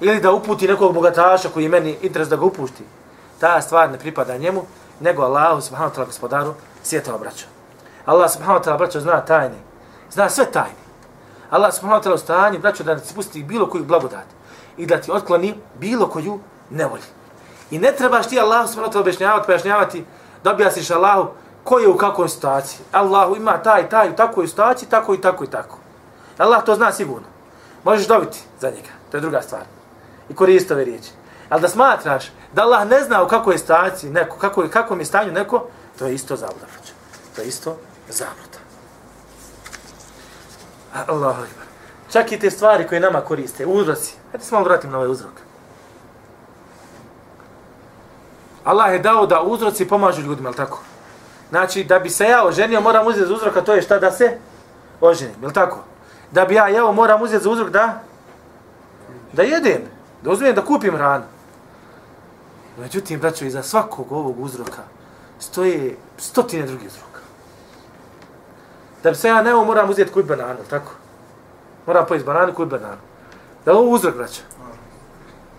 ili 0.02 0.20
da 0.20 0.32
uputi 0.32 0.68
nekog 0.68 0.94
bogataša 0.94 1.50
koji 1.50 1.64
je 1.64 1.70
meni 1.70 1.98
interes 2.02 2.30
da 2.30 2.36
ga 2.36 2.46
upušti. 2.46 2.84
Ta 3.40 3.62
stvar 3.62 3.92
ne 3.92 4.00
pripada 4.00 4.38
njemu, 4.38 4.66
nego 5.00 5.24
Allahu 5.24 5.62
subhanahu 5.62 5.94
wa 5.94 5.96
ta'ala 5.96 6.06
gospodaru 6.06 6.54
svijeta 6.84 7.16
obraća. 7.16 7.46
Allah 8.06 8.32
subhanahu 8.32 8.60
wa 8.60 8.66
ta'ala 8.66 8.78
braćo 8.78 9.00
zna 9.00 9.22
tajne. 9.26 9.56
Zna 10.12 10.30
sve 10.30 10.46
tajne. 10.52 10.84
Allah 11.50 11.74
subhanahu 11.74 12.02
wa 12.02 12.06
ta'ala 12.06 12.16
u 12.16 12.18
stanju, 12.18 12.60
braćo, 12.60 12.84
da 12.84 13.00
ti 13.00 13.14
pusti 13.16 13.44
bilo 13.44 13.70
koju 13.70 13.84
blagodat 13.84 14.26
i 14.78 14.86
da 14.86 15.02
ti 15.02 15.12
otkloni 15.12 15.56
bilo 15.80 16.08
koju 16.08 16.40
nevolju. 16.74 17.04
I 17.72 17.80
ne 17.80 17.92
trebaš 17.92 18.28
ti 18.28 18.40
Allah 18.40 18.70
subhanahu 18.70 18.92
wa 18.92 18.94
ta'ala 18.94 19.02
objašnjavati, 19.02 19.46
pojašnjavati 19.46 20.06
da 20.44 20.52
objasniš 20.52 20.92
Allahu 20.92 21.28
ko 21.64 21.80
je 21.80 21.88
u 21.88 21.98
kakvoj 21.98 22.30
situaciji. 22.30 22.80
Allahu 22.92 23.36
ima 23.36 23.58
taj, 23.58 23.90
taj, 23.90 24.10
u 24.10 24.16
takvoj 24.16 24.48
situaciji, 24.48 24.90
tako 24.90 25.14
i 25.14 25.22
tako 25.22 25.44
i 25.44 25.48
tako. 25.48 25.78
Allah 26.38 26.64
to 26.66 26.76
zna 26.76 26.92
sigurno. 26.92 27.28
Možeš 27.84 28.08
dobiti 28.08 28.40
za 28.60 28.70
njega. 28.70 28.90
To 29.12 29.18
je 29.18 29.22
druga 29.22 29.42
stvar. 29.42 29.62
I 30.30 30.36
koristi 30.36 30.74
ove 30.74 30.86
riječi. 30.86 31.10
Ali 31.50 31.62
da 31.62 31.70
smatraš 31.70 32.26
da 32.54 32.62
Allah 32.62 32.88
ne 32.88 33.04
zna 33.04 33.24
u 33.24 33.28
kakvoj 33.28 33.58
situaciji 33.58 34.10
neko, 34.10 34.38
kako, 34.38 34.68
kakvom 34.72 35.00
je 35.00 35.06
stanju 35.06 35.32
neko, 35.32 35.68
to 36.00 36.06
je 36.06 36.14
isto 36.14 36.36
zabluda. 36.36 36.66
To 37.36 37.42
je 37.42 37.48
isto 37.48 37.78
zabluda. 38.10 38.60
Allah 41.08 41.38
akbar. 41.38 41.66
Čak 42.12 42.32
i 42.32 42.40
te 42.40 42.52
stvari 42.52 42.88
koje 42.88 43.00
nama 43.00 43.22
koriste, 43.22 43.66
uzroci. 43.66 44.16
Hajde 44.32 44.46
se 44.46 44.56
malo 44.56 44.66
vratim 44.66 44.92
na 44.92 44.98
ovaj 44.98 45.10
uzrok. 45.10 45.34
Allah 48.64 48.94
je 48.94 49.00
dao 49.00 49.26
da 49.26 49.42
uzroci 49.42 49.88
pomažu 49.88 50.22
ljudima, 50.22 50.50
je 50.50 50.56
tako? 50.56 50.80
Znači, 51.50 51.84
da 51.84 52.00
bi 52.00 52.10
se 52.10 52.26
ja 52.26 52.46
oženio, 52.46 52.82
moram 52.82 53.08
uzeti 53.08 53.28
za 53.28 53.34
uzroka, 53.34 53.62
to 53.62 53.74
je 53.74 53.82
šta 53.82 54.00
da 54.00 54.12
se 54.12 54.38
oženim, 55.02 55.44
je 55.44 55.54
tako? 55.54 55.80
Da 56.32 56.46
bi 56.46 56.56
ja 56.56 56.68
jeo, 56.68 56.92
moram 56.92 57.22
uzeti 57.22 57.44
za 57.44 57.50
uzrok 57.50 57.70
da 57.70 58.04
da 59.34 59.44
jedem, 59.44 59.82
da 60.22 60.32
uzmem, 60.32 60.56
da 60.56 60.66
kupim 60.66 60.96
hranu. 60.96 61.26
Međutim, 62.78 63.20
braćo, 63.20 63.46
iza 63.46 63.64
svakog 63.64 64.12
ovog 64.12 64.40
uzroka 64.40 64.82
stoje 65.40 65.98
stotine 66.18 66.66
drugih 66.66 66.88
uzroka. 66.88 67.20
Da 69.04 69.10
bi 69.10 69.16
se 69.16 69.28
ja 69.28 69.42
neo, 69.42 69.64
moram 69.64 69.90
uzeti 69.90 70.12
kuj 70.12 70.24
bananu, 70.24 70.60
tako? 70.70 70.92
Moram 71.88 72.06
pojesti 72.06 72.26
bananu, 72.26 72.54
kuj 72.54 72.66
bananu. 72.66 73.02
Da 73.66 73.72
li 73.72 73.78
ovo 73.78 73.90
uzrok, 73.90 74.16
braćo? 74.16 74.42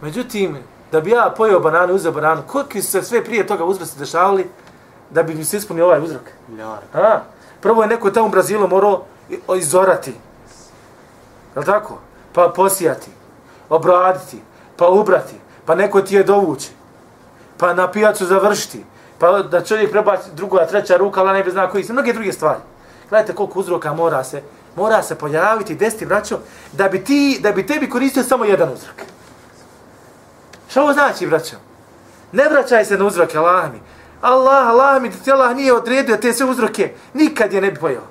Međutim, 0.01 0.59
da 0.95 1.01
bi 1.01 1.11
ja 1.11 1.33
pojeo 1.37 1.61
bananu 1.61 1.93
i 1.93 1.97
uzeo 1.97 2.13
bananu, 2.13 2.43
koliko 2.47 2.73
su 2.73 2.91
se 2.91 3.03
sve 3.03 3.25
prije 3.25 3.47
toga 3.47 3.65
uzroci 3.65 3.99
dešavali 3.99 4.47
da 5.11 5.23
bi 5.23 5.35
mi 5.35 5.45
se 5.45 5.57
ispunio 5.57 5.85
ovaj 5.85 6.01
uzrok? 6.01 6.23
Miljara. 6.49 6.87
A, 6.95 7.21
prvo 7.61 7.83
je 7.83 7.89
neko 7.89 8.11
tamo 8.11 8.27
u 8.27 8.31
Brazilu 8.31 8.69
morao 8.69 9.03
izorati. 9.59 10.11
Je 11.55 11.61
li 11.61 11.67
tako? 11.67 11.99
Pa 12.33 12.53
posijati, 12.57 13.11
obraditi, 13.69 14.39
pa 14.77 14.89
ubrati, 14.89 15.35
pa 15.67 15.75
neko 15.75 16.01
ti 16.01 16.15
je 16.15 16.23
dovući, 16.23 16.71
pa 17.59 17.75
na 17.75 17.91
pijacu 17.91 18.27
završiti, 18.27 18.85
pa 19.19 19.43
da 19.43 19.65
čovjek 19.65 19.91
prebaci 19.91 20.31
druga, 20.35 20.67
treća 20.67 20.97
ruka, 20.97 21.21
ali 21.21 21.33
ne 21.33 21.45
bi 21.45 21.51
zna 21.51 21.71
koji 21.71 21.85
se, 21.85 21.93
mnoge 21.93 22.13
druge 22.13 22.33
stvari. 22.33 22.61
Gledajte 23.11 23.35
koliko 23.35 23.61
uzroka 23.61 23.95
mora 23.95 24.25
se, 24.25 24.43
mora 24.77 25.03
se 25.03 25.15
pojaviti, 25.15 25.75
desiti, 25.75 26.07
braćo, 26.07 26.39
da 26.73 26.89
bi 26.89 27.05
ti, 27.05 27.41
da 27.43 27.53
bi 27.53 27.67
tebi 27.67 27.91
koristio 27.91 28.23
samo 28.23 28.45
jedan 28.45 28.73
uzrok. 28.73 29.14
Šta 30.75 30.83
ovo 30.83 30.93
znači, 30.93 31.27
braćo? 31.27 31.57
Ne 32.33 32.49
vraćaj 32.49 32.85
se 32.85 32.99
na 32.99 33.05
uzroke, 33.05 33.39
Allah 33.39 33.73
mi. 33.73 33.81
Allah, 34.21 34.69
Allah 34.69 35.03
mi, 35.03 35.09
da 35.09 35.17
ti 35.25 35.33
Allah 35.33 35.57
nije 35.57 35.73
odredio 35.73 36.17
te 36.17 36.33
sve 36.33 36.47
uzroke, 36.47 36.93
nikad 37.13 37.53
je 37.53 37.61
ne 37.61 37.71
bi 37.71 37.81
pojao. 37.81 38.03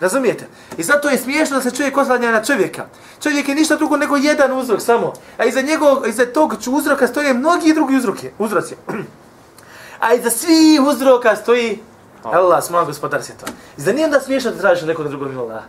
Razumijete? 0.00 0.46
I 0.78 0.82
zato 0.82 1.08
je 1.08 1.18
smiješno 1.18 1.56
da 1.56 1.62
se 1.62 1.76
čovjek 1.76 1.96
oslanja 1.96 2.30
na 2.30 2.44
čovjeka. 2.44 2.86
Čovjek 3.22 3.48
je 3.48 3.54
ništa 3.54 3.76
drugo 3.76 3.96
nego 3.96 4.16
jedan 4.16 4.52
uzrok 4.52 4.80
samo. 4.80 5.12
A 5.38 5.44
iza 5.44 5.60
njegovog, 5.60 6.08
iza 6.08 6.26
tog 6.26 6.54
uzroka 6.70 7.06
stoje 7.06 7.34
mnogi 7.34 7.74
drugi 7.74 7.96
uzroke, 7.96 8.32
uzroci. 8.38 8.76
A 10.04 10.14
iza 10.14 10.30
svih 10.30 10.80
uzroka 10.82 11.36
stoji 11.36 11.78
Allah, 12.22 12.64
smo 12.64 12.84
gospodar 12.84 13.22
svjetla. 13.22 13.48
I 13.78 13.80
za 13.80 13.92
nije 13.92 14.04
onda 14.04 14.20
smiješno 14.20 14.50
da 14.50 14.58
tražiš 14.58 14.86
nekog 14.86 15.08
drugog 15.08 15.28
mimo 15.28 15.42
Allah. 15.42 15.62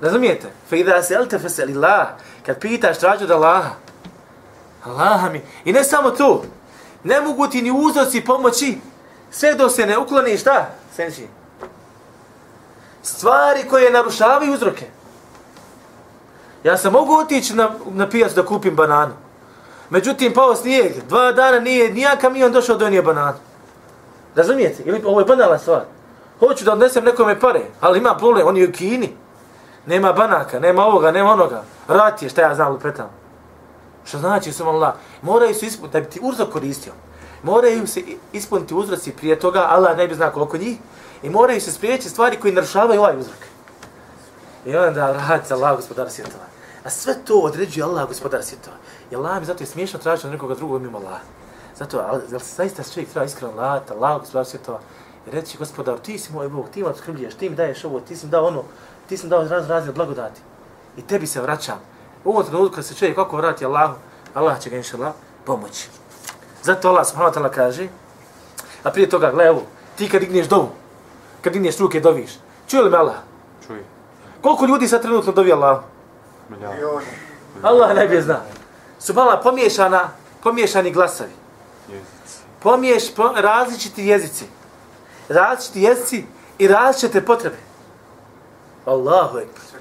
Razumijete? 0.00 0.46
Fe 0.70 0.78
idha 0.78 1.02
se 1.02 1.16
alte 1.16 1.38
fesel 1.38 1.70
ilah. 1.70 2.08
Kad 2.46 2.60
pitaš, 2.60 2.98
traži 2.98 3.24
od 3.24 3.30
Allaha. 3.30 3.84
Allaha 4.84 5.30
mi. 5.30 5.40
I 5.64 5.72
ne 5.72 5.84
samo 5.84 6.10
tu. 6.10 6.42
Ne 7.04 7.20
mogu 7.20 7.46
ti 7.46 7.62
ni 7.62 7.70
uzroci 7.70 8.24
pomoći 8.24 8.78
sve 9.30 9.54
dok 9.54 9.72
se 9.72 9.86
ne 9.86 9.98
ukloni 9.98 10.38
šta? 10.38 10.66
Senči. 10.96 11.28
Stvari 13.02 13.68
koje 13.70 13.90
narušavaju 13.90 14.54
uzroke. 14.54 14.86
Ja 16.64 16.76
sam 16.76 16.92
mogu 16.92 17.14
otići 17.14 17.54
na, 17.54 17.70
na 17.86 18.08
pijacu 18.08 18.34
da 18.34 18.46
kupim 18.46 18.76
bananu. 18.76 19.12
Međutim, 19.90 20.34
pao 20.34 20.54
snijeg, 20.54 20.92
dva 21.08 21.32
dana 21.32 21.60
nije, 21.60 21.92
nija 21.92 22.16
kamion 22.16 22.52
došao 22.52 22.76
do 22.76 22.90
nije 22.90 23.02
bananu. 23.02 23.38
Razumijete? 24.34 24.82
Ili 24.82 25.02
ovo 25.04 25.20
je 25.20 25.26
banalna 25.26 25.58
stvar. 25.58 25.82
Hoću 26.38 26.64
da 26.64 26.72
odnesem 26.72 27.04
nekome 27.04 27.40
pare, 27.40 27.60
ali 27.80 27.98
ima 27.98 28.16
problem, 28.16 28.46
on 28.46 28.56
je 28.56 28.68
u 28.68 28.72
Kini. 28.72 29.16
Nema 29.86 30.12
banaka, 30.12 30.60
nema 30.60 30.86
ovoga, 30.86 31.12
nema 31.12 31.32
onoga. 31.32 31.62
Rat 31.88 32.22
je, 32.22 32.28
šta 32.28 32.42
ja 32.42 32.54
znam, 32.54 32.72
lupetam. 32.72 33.23
Što 34.04 34.18
znači, 34.18 34.52
sam 34.52 34.68
Allah, 34.68 34.94
moraju 35.22 35.54
se 35.54 35.66
ispuniti, 35.66 35.92
da 35.92 36.00
bi 36.00 36.10
ti 36.10 36.20
uzrok 36.22 36.52
koristio. 36.52 36.92
Moraju 37.42 37.86
se 37.86 38.02
ispuniti 38.32 38.74
uzroci 38.74 39.12
prije 39.12 39.40
toga, 39.40 39.66
Allah 39.70 39.96
ne 39.96 40.08
bi 40.08 40.14
zna 40.14 40.30
koliko 40.30 40.56
njih, 40.56 40.78
i 41.22 41.30
moraju 41.30 41.60
se 41.60 41.72
spriječiti 41.72 42.10
stvari 42.10 42.40
koji 42.40 42.54
narušavaju 42.54 43.00
ovaj 43.00 43.18
uzrok. 43.18 43.38
I 44.66 44.76
onda 44.76 45.12
rad 45.12 45.46
se 45.46 45.54
Allah, 45.54 45.76
gospodar 45.76 46.10
svjetova. 46.10 46.44
A 46.84 46.90
sve 46.90 47.14
to 47.24 47.38
određuje 47.38 47.84
Allah, 47.84 48.08
gospodar 48.08 48.42
svjetova. 48.42 48.76
I 49.10 49.16
Allah 49.16 49.40
mi 49.40 49.46
zato 49.46 49.62
je 49.62 49.66
smiješno 49.66 49.98
tražiti 49.98 50.26
od 50.26 50.32
nekoga 50.32 50.54
drugog 50.54 50.82
mimo 50.82 50.98
Allah. 50.98 51.20
Zato, 51.76 52.04
ali, 52.08 52.22
jel 52.30 52.40
se 52.40 52.54
zaista 52.54 52.82
čovjek 52.94 53.10
treba 53.10 53.24
iskreno 53.24 53.52
Allah, 53.52 53.82
Allah, 53.90 54.20
gospodar 54.20 54.46
svjetova, 54.46 54.80
i 55.26 55.30
reći, 55.30 55.58
gospodar, 55.58 55.98
ti 55.98 56.18
si 56.18 56.32
moj 56.32 56.48
Bog, 56.48 56.68
ti 56.74 56.82
me 56.82 56.88
otkrbljuješ, 56.88 57.34
ti 57.34 57.50
mi 57.50 57.56
daješ 57.56 57.84
ovo, 57.84 58.00
ti 58.00 58.16
si 58.16 58.26
mi 58.26 58.30
dao 58.30 58.46
ono, 58.46 58.62
ti 59.08 59.16
si 59.16 59.26
mi 59.26 59.30
dao 59.30 59.48
raz, 59.48 59.68
razne 59.68 59.92
blagodati. 59.92 60.40
I 60.96 61.02
tebi 61.02 61.26
se 61.26 61.40
vraćam. 61.40 61.93
U 62.24 62.30
ovom 62.30 62.44
trenutku 62.44 62.74
kad 62.74 62.86
se 62.86 62.94
čovjek 62.94 63.16
kako 63.16 63.36
vrati 63.36 63.64
Allahu, 63.64 63.94
Allah 64.34 64.60
će 64.60 64.70
ga 64.70 64.76
inša 64.76 64.96
Allah 64.96 65.12
pomoći. 65.44 65.88
Zato 66.62 66.88
Allah 66.88 67.06
subhanahu 67.06 67.34
wa 67.34 67.40
ta'ala 67.40 67.50
kaže, 67.54 67.88
a 68.82 68.90
prije 68.90 69.10
toga, 69.10 69.30
gle, 69.30 69.44
evo, 69.44 69.62
ti 69.96 70.08
kad 70.08 70.20
digneš 70.20 70.46
dovu, 70.46 70.70
kad 71.42 71.52
digneš 71.52 71.78
ruke 71.78 72.00
doviš, 72.00 72.30
čuje 72.66 72.82
li 72.82 72.90
me 72.90 72.96
Allah? 72.96 73.16
Čuje. 73.66 73.84
Koliko 74.42 74.66
ljudi 74.66 74.88
sad 74.88 75.02
trenutno 75.02 75.32
dovi 75.32 75.52
Allah? 75.52 75.82
Milioni. 76.48 77.06
Allah 77.62 77.94
najbolje 77.94 78.22
zna. 78.22 78.40
Subhanallah, 78.98 79.40
pomiješana, 79.42 80.08
pomiješani 80.42 80.92
glasovi. 80.92 81.30
Jezici. 81.88 82.38
Pomiješ, 82.62 83.14
po, 83.14 83.32
različiti 83.36 84.06
jezici. 84.06 84.44
Različiti 85.28 85.82
jezici 85.82 86.24
i 86.58 86.68
različite 86.68 87.24
potrebe. 87.24 87.56
Allahu 88.86 89.38
ekber. 89.38 89.73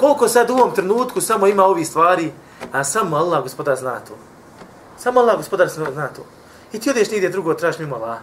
Koliko 0.00 0.28
sad 0.28 0.50
u 0.50 0.54
ovom 0.54 0.74
trenutku 0.74 1.20
samo 1.20 1.46
ima 1.46 1.64
ovi 1.64 1.84
stvari, 1.84 2.32
a 2.72 2.84
samo 2.84 3.16
Allah 3.16 3.42
gospodar 3.42 3.76
zna 3.76 4.00
to. 4.00 4.14
Samo 4.98 5.20
Allah 5.20 5.36
gospodar 5.36 5.68
zna 5.68 6.08
to. 6.08 6.26
I 6.72 6.80
ti 6.80 6.90
odeš 6.90 7.10
nigdje 7.10 7.28
drugo, 7.28 7.54
tražiš 7.54 7.78
mimo 7.78 7.96
Allah. 7.96 8.18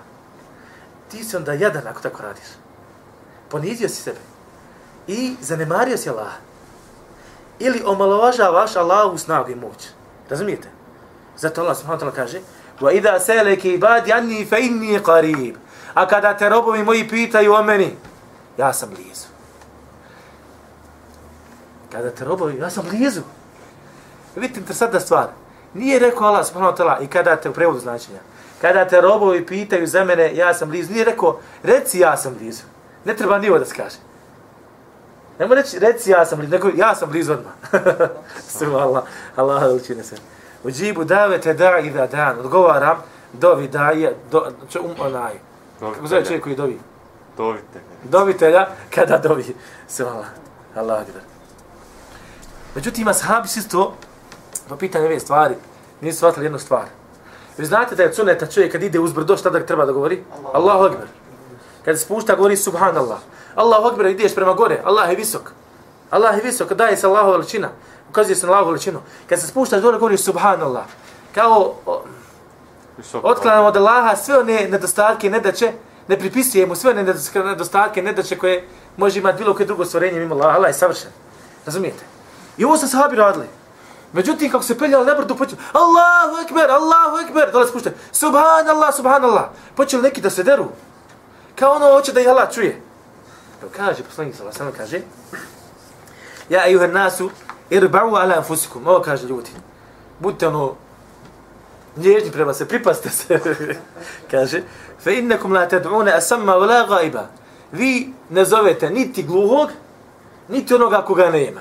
Ti 1.11 1.23
si 1.23 1.35
onda 1.35 1.53
jadan 1.53 1.87
ako 1.87 2.01
tako 2.01 2.21
radiš. 2.23 2.45
Ponizio 3.49 3.89
si 3.89 4.01
sebe. 4.01 4.19
I 5.07 5.35
zanemario 5.41 5.97
si 5.97 6.09
Allah. 6.09 6.31
Ili 7.59 7.83
omalovažavaš 7.85 8.75
Allahu 8.75 9.17
snagu 9.17 9.51
i 9.51 9.55
moć. 9.55 9.87
Razumijete? 10.29 10.69
Zato 11.37 11.61
Allah 11.61 11.77
subhanahu 11.77 12.05
wa 12.05 12.11
ta'ala 12.11 12.15
kaže 12.15 12.41
وَإِذَا 12.81 13.17
سَيْلَكِ 13.17 13.61
عِبَادِ 13.65 14.11
عَنِّي 14.11 14.45
فَإِنِّي 14.45 14.97
قَرِيبٌ 14.99 15.55
A 15.93 16.07
kada 16.07 16.37
te 16.37 16.49
robovi 16.49 16.83
moji 16.83 17.07
pitaju 17.07 17.53
o 17.53 17.63
meni, 17.63 17.95
ja 18.57 18.73
sam 18.73 18.89
blizu. 18.89 19.27
Kada 21.96 22.10
te 22.10 22.24
robovi, 22.24 22.58
ja 22.58 22.70
sam 22.70 22.84
blizu. 22.90 23.20
Vidite, 24.34 24.60
interesantna 24.60 25.00
stvar. 25.00 25.26
Nije 25.74 25.98
rekao 25.98 26.26
Allah 26.26 26.46
subhanahu 26.46 26.72
wa 26.72 26.78
ta'ala 26.78 27.02
i 27.02 27.06
kada 27.06 27.36
te 27.36 27.48
u 27.50 27.52
prevodu 27.52 27.78
značenja. 27.78 28.18
Kada 28.60 28.84
te 28.84 29.00
robovi 29.00 29.46
pitaju 29.46 29.86
za 29.86 30.04
mene, 30.04 30.34
ja 30.36 30.54
sam 30.54 30.68
blizu. 30.68 30.92
Nije 30.92 31.04
rekao, 31.04 31.40
reci 31.62 31.98
ja 31.98 32.16
sam 32.16 32.34
blizu. 32.38 32.62
Ne 33.04 33.16
treba 33.16 33.38
nivo 33.38 33.58
da 33.58 33.64
se 33.64 33.74
kaže. 33.74 33.96
Nemo 35.38 35.54
reći, 35.54 35.78
reci 35.78 36.10
ja 36.10 36.26
sam 36.26 36.38
blizu, 36.38 36.52
nego 36.52 36.70
ja 36.76 36.94
sam 36.94 37.10
blizu 37.10 37.32
odmah. 37.32 37.52
Sve 38.56 38.66
Allah, 38.66 39.04
Allah 39.36 39.62
učine 39.72 40.02
se. 40.02 40.16
U 40.64 40.70
džibu 40.70 41.04
davete 41.04 41.54
da 41.54 41.78
i 41.78 41.90
da 41.90 42.06
dan. 42.06 42.38
Odgovaram, 42.38 42.96
dovi 43.32 43.68
daje, 43.68 44.16
do, 44.30 44.52
če, 44.68 44.80
um, 44.80 44.94
onaj. 44.98 45.34
Kako 45.80 46.06
zove 46.06 46.24
čovjek 46.24 46.42
koji 46.42 46.56
dovi? 46.56 46.78
Dovite. 47.36 47.80
Dovitelja 48.04 48.66
kada 48.94 49.18
dovi. 49.18 49.56
Sve 49.88 50.06
Allah. 50.06 50.26
Allah 50.74 51.00
akbar. 51.00 51.35
Međutim, 52.76 53.02
ima 53.02 53.14
sahabi 53.14 53.48
isto, 53.56 53.94
po 54.68 54.76
pitanju 54.76 55.04
ove 55.04 55.20
stvari, 55.20 55.54
nisu 56.00 56.16
shvatili 56.16 56.46
jednu 56.46 56.58
stvar. 56.58 56.84
Vi 57.58 57.66
znate 57.66 57.94
da 57.94 58.02
je 58.02 58.14
suneta 58.14 58.46
čovjek 58.46 58.72
kad 58.72 58.82
ide 58.82 59.00
uzbrdo, 59.00 59.36
šta 59.36 59.50
da 59.50 59.66
treba 59.66 59.86
da 59.86 59.92
govori? 59.92 60.24
Allahu 60.52 60.84
akbar. 60.84 61.06
Kad 61.84 62.00
spušta, 62.00 62.36
govori 62.36 62.56
subhanallah. 62.56 63.18
Allahu 63.54 63.86
akbar, 63.86 64.06
ideš 64.06 64.34
prema 64.34 64.54
gore, 64.54 64.80
Allah 64.84 65.10
je 65.10 65.16
visok. 65.16 65.52
Allah 66.10 66.36
je 66.36 66.42
visok, 66.42 66.72
daje 66.72 66.96
se 66.96 67.06
Allahu 67.06 67.30
veličina. 67.30 67.68
Ukazuje 68.10 68.36
se 68.36 68.46
na 68.46 68.52
Allahu 68.52 68.70
veličinu. 68.70 69.00
Kad 69.28 69.40
se 69.40 69.46
spuštaš 69.46 69.82
dole, 69.82 69.98
govori 69.98 70.18
subhanallah. 70.18 70.84
Kao 71.34 71.74
o, 71.86 72.02
otklanamo 73.22 73.68
od 73.68 73.76
Allaha 73.76 74.16
sve 74.16 74.38
one 74.38 74.68
nedostatke, 74.68 75.30
nedaće, 75.30 75.72
ne 76.08 76.18
pripisujemo 76.18 76.74
sve 76.74 76.90
one 76.90 77.14
nedostatke, 77.34 78.02
nedaće 78.02 78.38
koje 78.38 78.68
može 78.96 79.18
imati 79.18 79.38
bilo 79.38 79.54
koje 79.54 79.66
drugo 79.66 79.84
stvorenje 79.84 80.20
mimo 80.20 80.34
Allaha. 80.34 80.56
Allah 80.56 80.68
je 80.68 80.74
savršen. 80.74 81.10
Razumijete? 81.66 82.15
I 82.58 82.64
ovo 82.64 82.76
se 82.76 82.88
sahabi 82.88 83.16
radili. 83.16 83.46
Međutim, 84.12 84.50
kako 84.50 84.64
se 84.64 84.78
peljali 84.78 85.06
na 85.06 85.14
brdu, 85.14 85.36
počeli, 85.36 85.60
Allahu 85.72 86.44
ekber, 86.44 86.70
Allahu 86.70 87.18
ekber, 87.26 87.52
dole 87.52 87.66
spušte, 87.68 87.92
subhanallah, 88.12 88.94
subhanallah. 88.94 89.44
Počeli 89.74 90.02
neki 90.02 90.20
da 90.20 90.30
se 90.30 90.42
deru. 90.42 90.68
Kao 91.58 91.72
ono 91.72 91.92
hoće 91.92 92.12
da 92.12 92.20
ih 92.20 92.28
Allah 92.28 92.54
čuje. 92.54 92.82
Evo 93.62 93.70
kaže, 93.76 94.02
poslanik 94.02 94.34
sallallahu 94.34 94.62
alejhi 94.62 94.78
kaže, 94.78 95.00
Ja 96.48 96.66
ejuha 96.68 96.86
nasu, 96.86 97.30
irba'u 97.70 98.16
ala 98.16 98.36
anfusikum. 98.36 98.86
Ovo 98.86 99.02
kaže 99.02 99.26
ljudi. 99.26 99.50
Budite 100.18 100.48
ono, 100.48 100.74
nježni 101.96 102.30
prema 102.32 102.54
se, 102.54 102.68
pripaste 102.68 103.10
se. 103.10 103.40
kaže, 104.30 104.62
fe 105.02 105.18
innakum 105.18 105.52
la 105.52 105.68
tad'una 105.68 106.16
asamma 106.16 106.52
wa 106.52 106.66
la 106.66 106.86
ghaiba. 106.86 107.26
Vi 107.72 108.12
ne 108.30 108.44
zovete 108.44 108.90
niti 108.90 109.22
gluhog, 109.22 109.70
niti 110.48 110.74
onoga 110.74 111.02
koga 111.02 111.30
nema. 111.30 111.60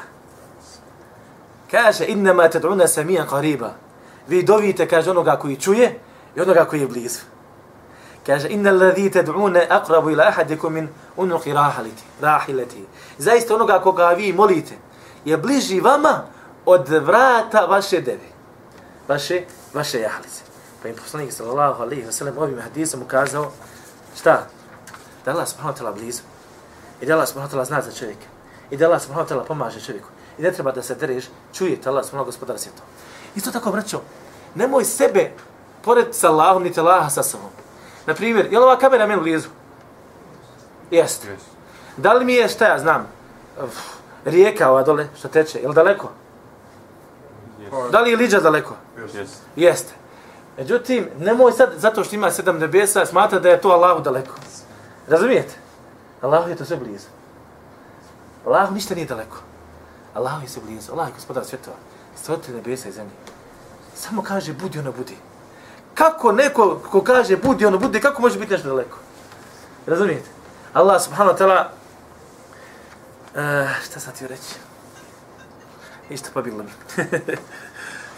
Kaže, 1.71 2.05
innama 2.05 2.49
tad'una 2.49 2.87
samijan 2.87 3.27
qariba. 3.27 3.69
Vi 4.27 4.43
dovite, 4.43 4.87
kaže, 4.87 5.11
onoga 5.11 5.35
koji 5.35 5.55
čuje 5.55 5.99
i 6.35 6.41
onoga 6.41 6.65
koji 6.65 6.81
je 6.81 6.87
blizu. 6.87 7.19
Kaže, 8.25 8.49
inna 8.49 8.69
alladhi 8.69 9.09
tad'una 9.09 9.65
aqrabu 9.69 10.11
ila 10.11 10.27
ahadikum 10.27 10.73
min 10.73 10.89
unuqi 11.17 11.53
rahilati. 11.53 12.03
rahilati. 12.21 12.85
Zaista 13.17 13.55
onoga 13.55 13.79
koga 13.79 14.09
vi 14.09 14.33
molite 14.33 14.75
je 15.25 15.37
bliži 15.37 15.79
vama 15.79 16.23
od 16.65 16.89
vrata 16.89 17.65
vaše 17.65 18.01
deve. 18.01 18.29
Vaše, 19.07 19.43
vaše 19.73 19.99
jahalice. 19.99 20.41
Pa 20.81 20.89
im 20.89 20.95
poslanik 20.95 21.33
sallallahu 21.33 21.83
alaihi 21.83 22.05
wa 22.05 22.11
sallam 22.11 22.37
ovim 22.37 22.61
hadisom 22.61 23.01
ukazao 23.01 23.51
šta? 24.17 24.47
Da 25.25 25.31
Allah 25.31 25.47
subhanahu 25.47 25.73
wa 25.73 25.77
ta'ala 25.77 25.91
blizu. 25.91 26.21
I 27.01 27.05
da 27.05 27.13
Allah 27.13 27.27
subhanahu 27.27 27.49
wa 27.49 27.51
ta'ala 27.51 27.65
zna 27.65 27.81
za 27.81 27.91
čovjeka. 27.91 28.27
I 28.69 28.77
da 28.77 28.85
Allah 28.85 29.01
subhanahu 29.01 29.25
wa 29.25 29.29
ta'ala 29.29 29.43
pomaže 29.43 29.81
čovjeku. 29.81 30.14
I 30.37 30.41
ne 30.41 30.51
treba 30.51 30.71
da 30.71 30.81
se 30.81 30.95
dereš, 30.95 31.25
čujete 31.53 31.89
Allah 31.89 32.05
subhanahu 32.05 32.25
gospodara 32.25 32.59
svijeta. 32.59 32.81
Isto 33.35 33.51
tako, 33.51 33.71
braćo, 33.71 34.01
nemoj 34.55 34.85
sebe 34.85 35.31
pored 35.81 36.15
sa 36.15 36.29
Allahom, 36.29 36.63
niti 36.63 36.79
Allaha 36.79 37.09
sa 37.09 37.23
sobom. 37.23 37.49
Na 38.05 38.13
primjer, 38.13 38.45
je 38.45 38.59
li 38.59 38.65
ova 38.65 38.77
kamera 38.77 39.07
meni 39.07 39.21
blizu? 39.21 39.49
Jeste. 40.91 41.27
Yes. 41.27 41.43
Da 41.97 42.13
li 42.13 42.25
mi 42.25 42.33
je, 42.33 42.47
šta 42.49 42.67
ja 42.67 42.79
znam, 42.79 43.07
uf, 43.63 43.79
rijeka 44.25 44.69
ova 44.69 44.83
dole, 44.83 45.07
što 45.17 45.27
teče, 45.27 45.59
je 45.59 45.67
li 45.67 45.75
daleko? 45.75 46.11
Yes. 47.59 47.91
Da 47.91 48.01
li 48.01 48.11
je 48.11 48.17
liđa 48.17 48.39
daleko? 48.39 48.75
Yes. 48.97 49.27
Jeste. 49.55 49.93
Međutim, 50.57 51.09
nemoj 51.19 51.51
sad, 51.51 51.69
zato 51.77 52.03
što 52.03 52.15
ima 52.15 52.31
sedam 52.31 52.57
nebesa, 52.57 53.05
smatra 53.05 53.39
da 53.39 53.49
je 53.49 53.61
to 53.61 53.69
Allahu 53.69 54.01
daleko. 54.01 54.35
Razumijete? 55.07 55.53
Allahu 56.21 56.49
je 56.49 56.55
to 56.55 56.65
sve 56.65 56.77
blizu. 56.77 57.07
Allahu 58.45 58.73
ništa 58.73 58.95
nije 58.95 59.07
daleko. 59.07 59.37
Allah 60.15 60.43
je 60.43 60.49
sve 60.49 60.61
blizu. 60.65 60.91
Allah 60.91 61.07
je 61.07 61.13
gospodar 61.13 61.45
svjetova. 61.45 61.77
Stvoritelj 62.15 62.55
nebesa 62.55 62.89
i 62.89 62.91
zemlje. 62.91 63.11
Samo 63.95 64.21
kaže, 64.21 64.53
budi 64.53 64.79
ono 64.79 64.91
budi. 64.91 65.17
Kako 65.93 66.31
neko 66.31 66.81
ko 66.91 67.01
kaže, 67.01 67.37
budi 67.37 67.65
ono 67.65 67.77
budi, 67.77 68.01
kako 68.01 68.21
može 68.21 68.39
biti 68.39 68.51
nešto 68.51 68.67
daleko? 68.67 68.97
Razumijete? 69.87 70.29
Allah 70.73 71.01
subhanahu 71.03 71.37
wa 71.37 71.39
ta'ala, 71.39 71.67
uh, 73.35 73.69
šta 73.85 73.99
sam 73.99 74.13
ti 74.13 74.27
reći? 74.27 74.55
Isto 76.09 76.29
pa 76.33 76.41
bilo 76.41 76.63
mi. 76.63 76.71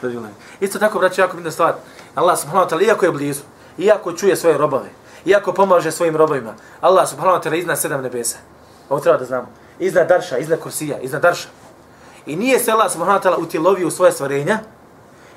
Pa 0.01 0.07
bilo 0.07 0.21
mi. 0.21 0.27
Isto 0.59 0.79
tako, 0.79 0.99
braću, 0.99 1.21
jako 1.21 1.35
bitna 1.35 1.51
stvar. 1.51 1.75
Allah 2.15 2.39
subhanahu 2.39 2.69
wa 2.69 2.69
ta'ala, 2.69 2.87
iako 2.87 3.05
je 3.05 3.11
blizu, 3.11 3.41
iako 3.77 4.13
čuje 4.13 4.35
svoje 4.35 4.57
robove, 4.57 4.89
iako 5.25 5.53
pomaže 5.53 5.91
svojim 5.91 6.15
robovima, 6.15 6.53
Allah 6.81 7.09
subhanahu 7.09 7.37
wa 7.37 7.43
ta'ala 7.43 7.55
iznad 7.59 7.79
sedam 7.79 8.01
nebesa. 8.01 8.37
Ovo 8.89 8.99
treba 8.99 9.17
da 9.17 9.25
znamo. 9.25 9.47
Iznad 9.79 10.07
Darša, 10.07 10.37
iznad 10.37 10.59
Kursija, 10.59 10.99
iznad 10.99 11.21
Darša. 11.21 11.47
I 12.27 12.35
nije 12.35 12.59
se 12.59 12.71
Allah 12.71 12.91
subhanahu 12.91 13.19
wa 13.19 13.23
ta'ala 13.23 13.37
utjelovio 13.37 13.87
u 13.87 13.91
svoje 13.91 14.11
stvorenja, 14.11 14.59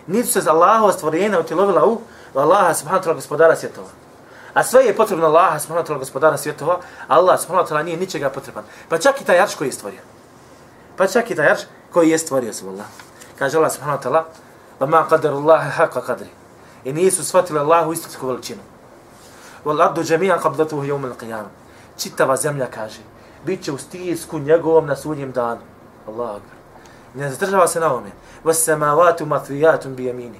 Niti 0.06 0.28
se 0.28 0.50
Allahova 0.50 0.92
stvorenja 0.92 1.40
utjelovila 1.40 1.86
u 1.86 2.00
Allaha 2.34 2.74
subhanahu 2.74 3.02
wa 3.02 3.06
ta'ala 3.06 3.14
gospodara 3.14 3.56
svjetova. 3.56 3.88
A 4.54 4.64
sve 4.64 4.84
je 4.84 4.96
potrebno 4.96 5.26
Allaha 5.26 5.58
subhanahu 5.58 5.86
wa 5.86 5.88
ta'ala 5.88 5.98
gospodara 5.98 6.36
svjetova, 6.36 6.80
Allah 7.08 7.40
subhanahu 7.40 7.66
wa 7.66 7.70
ta'ala 7.70 7.84
nije 7.84 7.96
ničega 7.96 8.30
potreban. 8.30 8.64
Pa 8.88 8.98
čak 8.98 9.20
i 9.20 9.24
taj 9.24 9.40
arš 9.40 9.54
koji 9.54 9.68
je 9.68 9.72
stvorio. 9.72 10.00
Pa 10.96 11.06
čak 11.06 11.30
i 11.30 11.34
taj 11.34 11.50
arš 11.50 11.60
koji 11.92 12.10
je 12.10 12.18
stvorio 12.18 12.52
se 12.52 12.66
Allah. 12.66 12.86
Kaže 13.38 13.58
Allah 13.58 13.72
subhanahu 13.72 14.02
wa 14.02 14.02
ta'ala, 14.02 14.24
wa 14.80 14.86
ma 14.86 15.06
qadaru 15.10 15.36
Allahe 15.36 15.70
haqqa 15.70 16.02
qadri. 16.06 16.30
I 16.84 16.92
nisu 16.92 17.24
shvatili 17.24 17.58
Allahu 17.58 17.92
istinsku 17.92 18.26
veličinu. 18.26 18.62
Wal 19.64 19.82
ardu 19.82 20.02
jamia 20.02 20.38
qabdatuhu 20.38 20.82
yawm 20.82 21.12
al-qiyamah. 21.12 21.54
Čitava 21.98 22.36
zemlja 22.36 22.66
kaže, 22.66 23.00
bit 23.44 23.64
će 23.64 23.72
u 23.72 23.78
stisku 23.78 24.38
njegovom 24.38 24.86
na 24.86 24.96
sudnjem 24.96 25.32
danu. 25.32 25.60
Allah 26.08 26.30
akbar. 26.30 26.59
Ne 27.14 27.30
zadržava 27.30 27.68
se 27.68 27.80
na 27.80 27.92
ovome. 27.92 28.10
Was 28.44 28.64
samawati 28.64 29.24
matwiyatun 29.24 29.94
bi. 29.94 30.30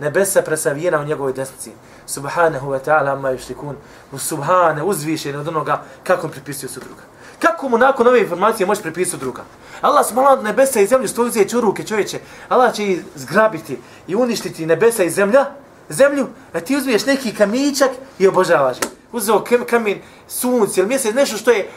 Nebesa 0.00 0.42
presavijena 0.42 1.00
u 1.00 1.04
njegovoj 1.04 1.32
desnici. 1.32 1.72
Subhanahu 2.06 2.70
wa 2.70 2.78
ta'ala 2.86 3.12
amma 3.12 3.32
yushrikun. 3.32 3.74
Subhane 4.18 4.82
uzvišen 4.82 5.36
od 5.36 5.48
onoga 5.48 5.82
kako 6.04 6.26
mu 6.26 6.32
pripisuje 6.32 6.68
su 6.68 6.80
druga. 6.80 7.02
Kako 7.38 7.68
mu 7.68 7.78
nakon 7.78 8.06
ove 8.06 8.20
informacije 8.20 8.66
može 8.66 8.82
pripisati 8.82 9.20
druga? 9.20 9.42
Allah 9.80 10.06
subhanahu 10.06 10.42
nebesa 10.42 10.80
i 10.80 10.86
zemlju 10.86 11.08
stolice 11.08 11.56
u 11.56 11.60
ruke 11.60 11.84
čovječe. 11.84 12.18
Allah 12.48 12.74
će 12.74 12.84
ih 12.84 13.02
zgrabiti 13.14 13.78
i 14.06 14.16
uništiti 14.16 14.66
nebesa 14.66 15.04
i 15.04 15.10
zemlja, 15.10 15.46
zemlju, 15.88 16.26
a 16.52 16.60
ti 16.60 16.76
uzmiješ 16.76 17.06
neki 17.06 17.34
kamičak 17.34 17.90
i 18.18 18.28
obožavaš 18.28 18.80
ga. 18.80 18.88
Uzeo 19.12 19.44
kamen, 19.70 19.98
sunce 20.28 20.80
ili 20.80 20.88
mjesec, 20.88 21.14
nešto 21.14 21.36
što 21.36 21.50
je 21.50 21.70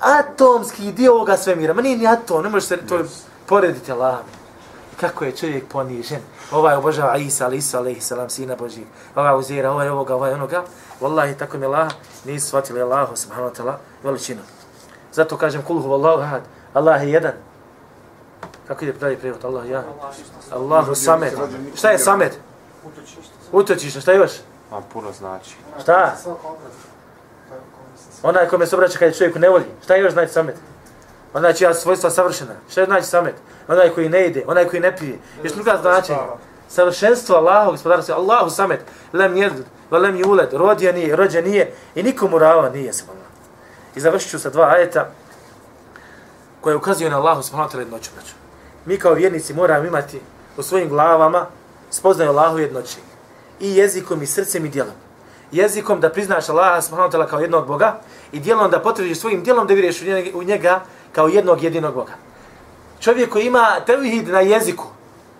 atomski 0.00 0.92
dio 0.92 1.14
ovoga 1.14 1.36
svemira. 1.36 1.74
Ma 1.74 1.82
nije 1.82 1.96
ni 1.96 2.06
atom, 2.06 2.42
ne 2.42 2.48
može 2.48 2.66
se 2.66 2.76
to 2.76 3.04
porediti 3.50 3.92
Allah. 3.92 4.18
Kako 5.00 5.24
je 5.24 5.36
čovjek 5.36 5.64
ponižen. 5.68 6.20
Ovaj 6.52 6.76
obožava 6.76 7.16
Isa, 7.16 7.44
ali 7.44 7.56
Isa, 7.56 7.78
alaihi 7.78 8.00
salam, 8.00 8.30
sina 8.30 8.56
Božih. 8.56 8.84
Ovaj 9.14 9.38
uzira, 9.38 9.70
ovaj 9.72 9.88
ovoga, 9.88 10.14
ovaj 10.14 10.32
onoga. 10.32 10.62
Wallahi, 11.00 11.34
tako 11.38 11.58
mi 11.58 11.66
Allah, 11.66 11.92
nisu 12.24 12.46
shvatili 12.46 12.82
Allahu, 12.82 13.16
subhanahu 13.16 13.50
wa 13.50 13.56
ta'ala, 13.56 13.74
veličinu. 14.02 14.40
Zato 15.12 15.36
kažem, 15.36 15.62
kulhu 15.62 15.88
vallahu 15.88 16.22
ahad, 16.22 16.42
Allah 16.74 17.02
je 17.02 17.10
jedan. 17.10 17.32
Kako 18.68 18.84
ide 18.84 18.92
pravi 18.92 19.16
prijevod? 19.16 19.44
Allah 19.44 19.70
ja. 19.70 19.84
Allahu 20.50 20.94
samet. 20.94 21.34
Šta 21.74 21.90
je 21.90 21.98
samet? 21.98 22.38
Utočište. 23.52 24.00
Šta 24.00 24.12
još? 24.12 24.30
Vam 24.70 24.82
puno 24.92 25.12
znači. 25.12 25.56
Šta? 25.82 26.16
Onaj 28.22 28.48
kome 28.48 28.66
se 28.66 28.76
obraća 28.76 28.98
kad 28.98 29.08
je 29.08 29.14
čovjeku 29.14 29.38
ne 29.38 29.48
voli. 29.48 29.64
Šta 29.84 29.96
još 29.96 30.12
znači 30.12 30.32
samet? 30.32 30.56
Onaj 31.34 31.54
čija 31.54 31.74
svojstva 31.74 32.10
savršena. 32.10 32.54
Šta 32.70 32.80
je 32.80 32.86
znači 32.86 33.06
samet? 33.06 33.34
Onaj 33.68 33.90
koji 33.90 34.08
ne 34.08 34.26
ide, 34.26 34.44
onaj 34.46 34.68
koji 34.68 34.80
ne 34.80 34.96
pije. 34.96 35.18
Još 35.42 35.52
druga 35.52 35.78
značenja. 35.80 36.18
Savršenstvo 36.68 37.36
Allahu, 37.36 37.70
gospodara 37.70 38.02
se, 38.02 38.12
Allahu 38.12 38.50
samet. 38.50 38.80
Lem 39.12 39.36
jed, 39.36 39.52
lem 39.90 40.16
juled, 40.16 40.52
rodija 40.52 40.92
nije, 40.92 41.16
rođa 41.16 41.40
nije 41.40 41.72
i 41.94 42.02
nikomu 42.02 42.38
rava 42.38 42.70
nije 42.70 42.92
se. 42.92 43.04
I 43.96 44.00
završit 44.00 44.30
ću 44.30 44.38
sa 44.38 44.50
dva 44.50 44.68
ajeta 44.68 45.10
koje 46.60 46.76
ukazuju 46.76 47.10
na 47.10 47.18
Allahu 47.18 47.42
subhanahu 47.42 47.70
wa 47.70 47.74
ta'ala 47.74 47.80
jednoću. 47.80 48.10
Mi 48.84 48.98
kao 48.98 49.14
vjernici 49.14 49.54
moramo 49.54 49.86
imati 49.86 50.20
u 50.56 50.62
svojim 50.62 50.88
glavama 50.88 51.46
spoznaju 51.90 52.30
Allahu 52.30 52.58
jednoći. 52.58 52.98
I 53.60 53.76
jezikom, 53.76 54.22
i 54.22 54.26
srcem, 54.26 54.66
i 54.66 54.68
djelom. 54.68 54.94
Jezikom 55.52 56.00
da 56.00 56.10
priznaš 56.10 56.48
Allaha 56.48 56.82
subhanahu 56.82 57.12
wa 57.12 57.16
ta'ala 57.16 57.26
kao 57.26 57.40
jednog 57.40 57.66
Boga 57.66 58.00
i 58.32 58.40
djelom 58.40 58.70
da 58.70 58.80
potvrdiš 58.80 59.18
svojim 59.18 59.42
djelom 59.42 59.66
da 59.66 59.74
vjeruješ 59.74 60.02
u 60.34 60.42
njega 60.42 60.80
kao 61.12 61.28
jednog 61.28 61.62
jedinog 61.62 61.94
Boga. 61.94 62.12
Čovjek 63.00 63.30
koji 63.30 63.46
ima 63.46 63.80
tevhid 63.86 64.28
na 64.28 64.40
jeziku, 64.40 64.84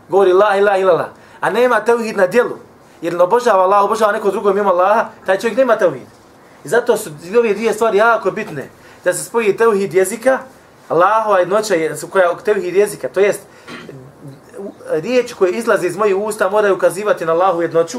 govori 0.09 0.33
la 0.33 0.57
ilaha 0.57 0.79
illallah, 0.79 1.09
a 1.41 1.51
nema 1.51 1.81
tevhid 1.81 2.16
na 2.16 2.27
djelu, 2.27 2.57
jer 3.03 3.14
ne 3.14 3.23
obožava 3.23 3.62
Allah, 3.62 3.85
obožava 3.85 4.12
neko 4.12 4.31
drugo 4.31 4.53
mimo 4.53 4.71
Allaha, 4.71 5.09
taj 5.27 5.39
čovjek 5.39 5.59
nema 5.59 5.77
tevhid. 5.77 6.07
I 6.64 6.68
zato 6.68 6.97
su 6.97 7.11
ove 7.39 7.55
dvije 7.55 7.73
stvari 7.73 7.99
jako 7.99 8.31
bitne. 8.31 8.68
Da 9.05 9.12
se 9.12 9.25
spoji 9.25 9.57
tevhid 9.57 9.95
jezika, 9.95 10.39
Allahova 10.89 11.39
jednoća 11.39 11.75
je 11.75 11.97
koja 12.11 12.37
tevhid 12.45 12.77
jezika, 12.77 13.09
to 13.09 13.21
jest 13.21 13.41
riječ 14.91 15.33
koje 15.33 15.53
izlaze 15.53 15.87
iz 15.87 15.97
mojih 15.97 16.16
usta 16.16 16.49
moraju 16.51 16.75
ukazivati 16.75 17.25
na 17.25 17.33
Allahu 17.33 17.62
jednoću 17.62 17.99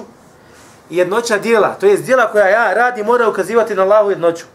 i 0.89 0.97
jednoća 0.97 1.37
dijela, 1.37 1.75
to 1.79 1.85
jest 1.85 2.03
dijela 2.03 2.31
koja 2.31 2.47
ja 2.47 2.73
radim 2.73 3.05
mora 3.05 3.29
ukazivati 3.29 3.75
na 3.75 3.83
Allahu 3.83 4.09
jednoću. 4.09 4.45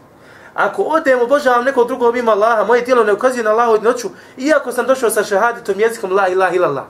Ako 0.57 0.83
odem 0.83 1.21
obožavam 1.21 1.65
nekog 1.65 1.87
drugog 1.87 2.15
mimo 2.15 2.31
Allaha, 2.31 2.63
moje 2.63 2.81
djelo 2.81 3.03
ne 3.03 3.13
ukazuje 3.13 3.43
na 3.43 3.49
Allahu 3.49 3.73
jednoću, 3.73 4.09
iako 4.37 4.71
sam 4.71 4.85
došao 4.85 5.09
sa 5.09 5.23
šehaditom 5.23 5.79
jezikom 5.79 6.11
la 6.11 6.27
ilaha 6.27 6.55
illallah. 6.55 6.83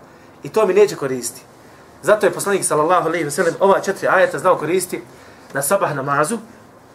I 0.43 0.49
to 0.49 0.65
mi 0.65 0.73
neće 0.73 0.95
koristiti. 0.95 1.41
Zato 2.01 2.25
je 2.25 2.33
poslanik 2.33 2.65
sallallahu 2.65 3.07
alejhi 3.07 3.25
ve 3.25 3.31
sellem 3.31 3.53
ova 3.59 3.79
četiri 3.79 4.07
ajeta 4.07 4.39
znao 4.39 4.55
koristiti 4.55 5.03
na 5.53 5.61
sabah 5.61 5.95
namazu, 5.95 6.37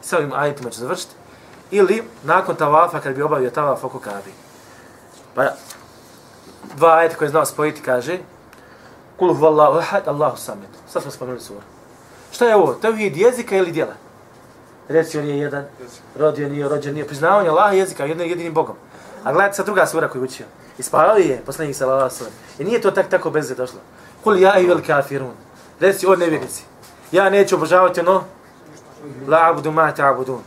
sa 0.01 0.19
ovim 0.19 0.33
ajetima 0.33 0.71
će 0.71 0.81
završiti, 0.81 1.15
ili 1.71 2.03
nakon 2.25 2.57
tavafa 2.57 3.01
kad 3.01 3.15
bi 3.15 3.23
obavio 3.23 3.51
tavaf 3.51 3.85
oko 3.85 3.99
Kabe. 3.99 4.33
Pa 5.35 5.43
dva 6.77 6.97
ajeta 6.99 7.17
koje 7.17 7.29
znao 7.29 7.45
spojiti 7.45 7.83
kaže 7.83 8.19
Kul 9.17 9.35
huvallahu 9.35 9.79
ahad, 9.79 10.09
Allahu 10.09 10.37
samet. 10.37 10.71
Sad 10.89 11.03
smo 11.03 11.11
spomenuli 11.11 11.41
sura. 11.41 11.61
Šta 12.33 12.47
je 12.47 12.57
ovo? 12.57 12.75
Tevhid 12.75 13.17
jezika 13.17 13.57
ili 13.57 13.73
djela? 13.73 14.02
Reci 14.89 15.19
on 15.19 15.27
je 15.27 15.39
jedan, 15.39 15.65
rodio 16.19 16.49
nije, 16.49 16.69
rođen 16.69 16.95
nije. 16.95 17.07
Priznavanje 17.07 17.49
Allaha 17.49 17.73
jezika 17.75 18.05
jednim 18.05 18.29
jedinim 18.29 18.55
Bogom. 18.55 18.77
A 19.25 19.33
gledajte 19.33 19.57
sad 19.57 19.67
druga 19.67 19.87
sura 19.87 20.09
koju 20.09 20.25
učio. 20.25 20.47
Ispavali 20.79 21.29
je 21.29 21.43
poslanik 21.47 21.77
sallallahu 21.77 22.01
alejhi 22.03 22.15
ve 22.15 22.19
sellem. 22.19 22.35
I 22.59 22.65
nije 22.65 22.81
to 22.81 22.91
tak 22.91 23.09
tako 23.09 23.31
bez 23.31 23.49
došlo. 23.57 23.81
Kul 24.25 24.39
ja 24.39 24.59
i 24.59 24.67
vel 24.67 24.81
kafirun. 24.87 25.33
Reci 25.81 26.07
o 26.07 26.17
nevjernici. 26.17 26.65
Ja 27.13 27.31
neću 27.31 27.57
obožavati 27.57 28.01
ono 28.01 28.25
la 29.29 29.51
abudu 29.51 29.71
ma 29.71 29.93
ta'budun. 29.93 30.41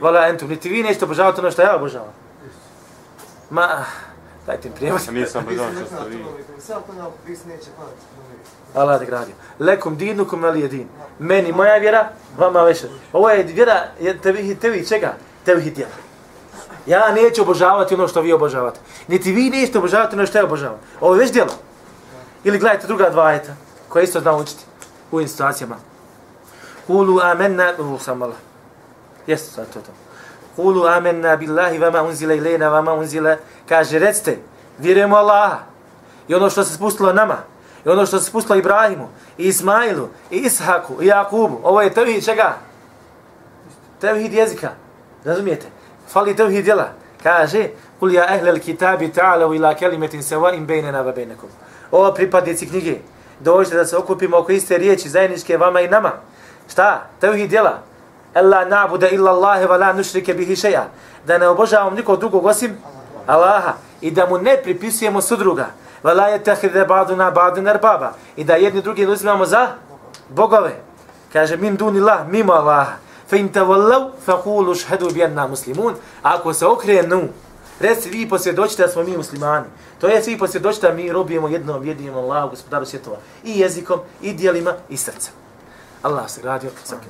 Vala 0.00 0.26
entum, 0.28 0.48
niti 0.48 0.68
vi 0.68 0.82
nećete 0.82 1.04
obožavati 1.04 1.40
ono 1.40 1.50
što 1.50 1.62
ja 1.62 1.76
obožavam. 1.76 2.12
Ma, 3.50 3.84
dajte 4.46 4.68
im 4.68 4.74
prijevod. 4.74 5.00
Ja 5.06 5.12
nisam 5.12 5.44
obožavan 5.46 5.72
što 5.74 5.86
ste 5.86 6.08
vi. 6.08 6.24
Sam 6.58 6.82
to 6.82 6.92
nam 6.92 7.10
vis 7.26 7.44
neće. 7.44 7.70
Allah 8.74 8.98
te 8.98 9.06
gradio. 9.06 9.34
Lekum 9.58 9.96
dinu 9.96 10.24
kum 10.24 10.44
ali 10.44 10.60
jedin. 10.60 10.88
Meni 11.18 11.52
moja 11.52 11.76
vjera, 11.76 12.08
vama 12.38 12.62
veša. 12.62 12.86
Ovo 13.12 13.30
je 13.30 13.42
vjera, 13.42 13.84
je 14.00 14.18
tevi, 14.18 14.54
tevi 14.54 14.86
čega? 14.86 15.14
Tevi 15.44 15.70
djela. 15.70 15.92
Ja 16.86 17.12
neću 17.12 17.42
obožavati 17.42 17.94
ono 17.94 18.08
što 18.08 18.20
vi 18.20 18.32
obožavate. 18.32 18.80
Niti 19.08 19.32
vi 19.32 19.50
nećete 19.50 19.78
obožavati 19.78 20.16
ono 20.16 20.26
što 20.26 20.38
ja 20.38 20.44
obožavam. 20.44 20.78
Ovo 21.00 21.14
je 21.14 21.20
već 21.20 21.32
djelo. 21.32 21.52
Ili 22.44 22.58
gledajte 22.58 22.86
druga 22.86 23.10
dva 23.10 23.26
ajeta, 23.26 23.52
koja 23.88 24.02
isto 24.02 24.20
zna 24.20 24.36
učiti 24.36 24.64
u 25.10 25.16
ovim 25.16 25.28
situacijama. 25.28 25.76
Kulu 26.86 27.20
amenna, 27.20 27.72
u 27.78 27.98
sam 27.98 28.22
Allah. 28.22 28.36
Jeste, 29.26 29.50
sad 29.50 29.72
to 29.72 29.80
to. 29.80 29.92
Kulu 30.56 30.86
amenna 30.86 31.36
billahi 31.36 31.78
vama 31.78 32.02
unzile 32.02 32.36
ilena 32.36 32.68
vama 32.68 32.92
unzile. 32.92 33.38
Kaže, 33.68 33.98
recite, 33.98 34.38
vjerujemo 34.78 35.16
Allaha. 35.16 35.58
I 36.28 36.34
ono 36.34 36.50
što 36.50 36.64
se 36.64 36.74
spustilo 36.74 37.12
nama. 37.12 37.36
I 37.84 37.88
ono 37.88 38.06
što 38.06 38.18
se 38.18 38.24
spustilo 38.24 38.58
Ibrahimu, 38.58 39.08
i 39.38 39.46
Ismailu, 39.48 40.08
i 40.30 40.36
Ishaku, 40.36 41.02
i 41.02 41.06
Jakubu. 41.06 41.60
Ovo 41.62 41.82
je 41.82 41.94
tevhid 41.94 42.24
čega? 42.24 42.56
Tevhid 44.00 44.32
jezika. 44.32 44.70
Razumijete? 45.24 45.66
Fali 46.08 46.36
tevhid 46.36 46.64
djela. 46.64 46.88
Kaže, 47.22 47.68
kul 48.00 48.12
ja 48.12 48.34
ehlel 48.34 48.58
kitabi 48.58 49.12
ta'alav 49.12 49.54
ila 49.54 49.74
kelimetin 49.74 50.22
seva 50.22 50.52
im 50.52 50.66
bejnena 50.66 51.00
va 51.00 51.12
bejnekom. 51.12 51.48
O 51.90 52.12
pripadnici 52.14 52.68
knjige. 52.68 52.96
Dođite 53.40 53.76
da 53.76 53.84
se 53.84 53.96
okupimo 53.96 54.38
oko 54.38 54.52
iste 54.52 54.78
riječi 54.78 55.08
zajedničke 55.08 55.56
vama 55.56 55.80
i 55.80 55.88
nama. 55.88 56.12
Šta? 56.70 57.06
Tevhid 57.20 57.50
djela. 57.50 57.82
Ella 58.34 58.64
na'buda 58.64 59.08
illa 59.12 59.30
Allahe 59.30 59.66
wa 59.66 59.78
la 59.78 59.92
nushrike 59.92 60.34
bihi 60.34 60.56
šeja. 60.56 60.84
Da 61.26 61.38
ne 61.38 61.48
obožavamo 61.48 61.96
nikog 61.96 62.18
drugog 62.18 62.46
osim 62.46 62.78
Allaha. 63.26 63.74
I 64.00 64.10
da 64.10 64.26
mu 64.26 64.38
ne 64.38 64.56
pripisujemo 64.62 65.20
sudruga. 65.20 65.66
Wa 66.02 66.14
la 66.14 66.28
yatakhidha 66.28 66.84
ba'duna 66.84 67.30
ba'dan 67.30 67.78
baba. 67.82 68.12
I 68.36 68.44
da 68.44 68.54
jedni 68.54 68.82
drugi 68.82 69.06
uzimamo 69.06 69.46
za 69.46 69.68
bogove. 70.28 70.80
Kaže 71.32 71.56
min 71.56 71.76
dunillah 71.76 72.28
mimo 72.28 72.52
Allaha. 72.52 72.96
Fe 73.28 73.38
in 73.38 73.48
tawallaw 73.52 74.10
faqulu 74.26 74.72
ashhadu 74.72 75.10
bi 75.14 75.24
anna 75.24 75.46
muslimun. 75.46 75.94
Ako 76.22 76.52
se 76.52 76.66
okrenu, 76.66 77.28
reci 77.80 78.10
vi 78.10 78.28
posvjedočite 78.28 78.82
da 78.82 78.88
smo 78.88 79.02
mi 79.02 79.16
muslimani. 79.16 79.66
To 80.00 80.08
je 80.08 80.22
svi 80.22 80.38
posvjedočite 80.38 80.88
da 80.88 80.94
mi 80.94 81.12
robijemo 81.12 81.48
jednom 81.48 81.86
jedinom 81.86 82.16
Allahu, 82.16 82.50
gospodaru 82.50 82.86
svjetova. 82.86 83.16
I 83.44 83.60
jezikom, 83.60 84.00
i 84.22 84.32
dijelima, 84.32 84.74
i 84.88 84.96
srcem. 84.96 85.32
Allah 86.02 86.30
se 86.30 86.42
gradio, 86.42 86.70
svaki 86.84 87.06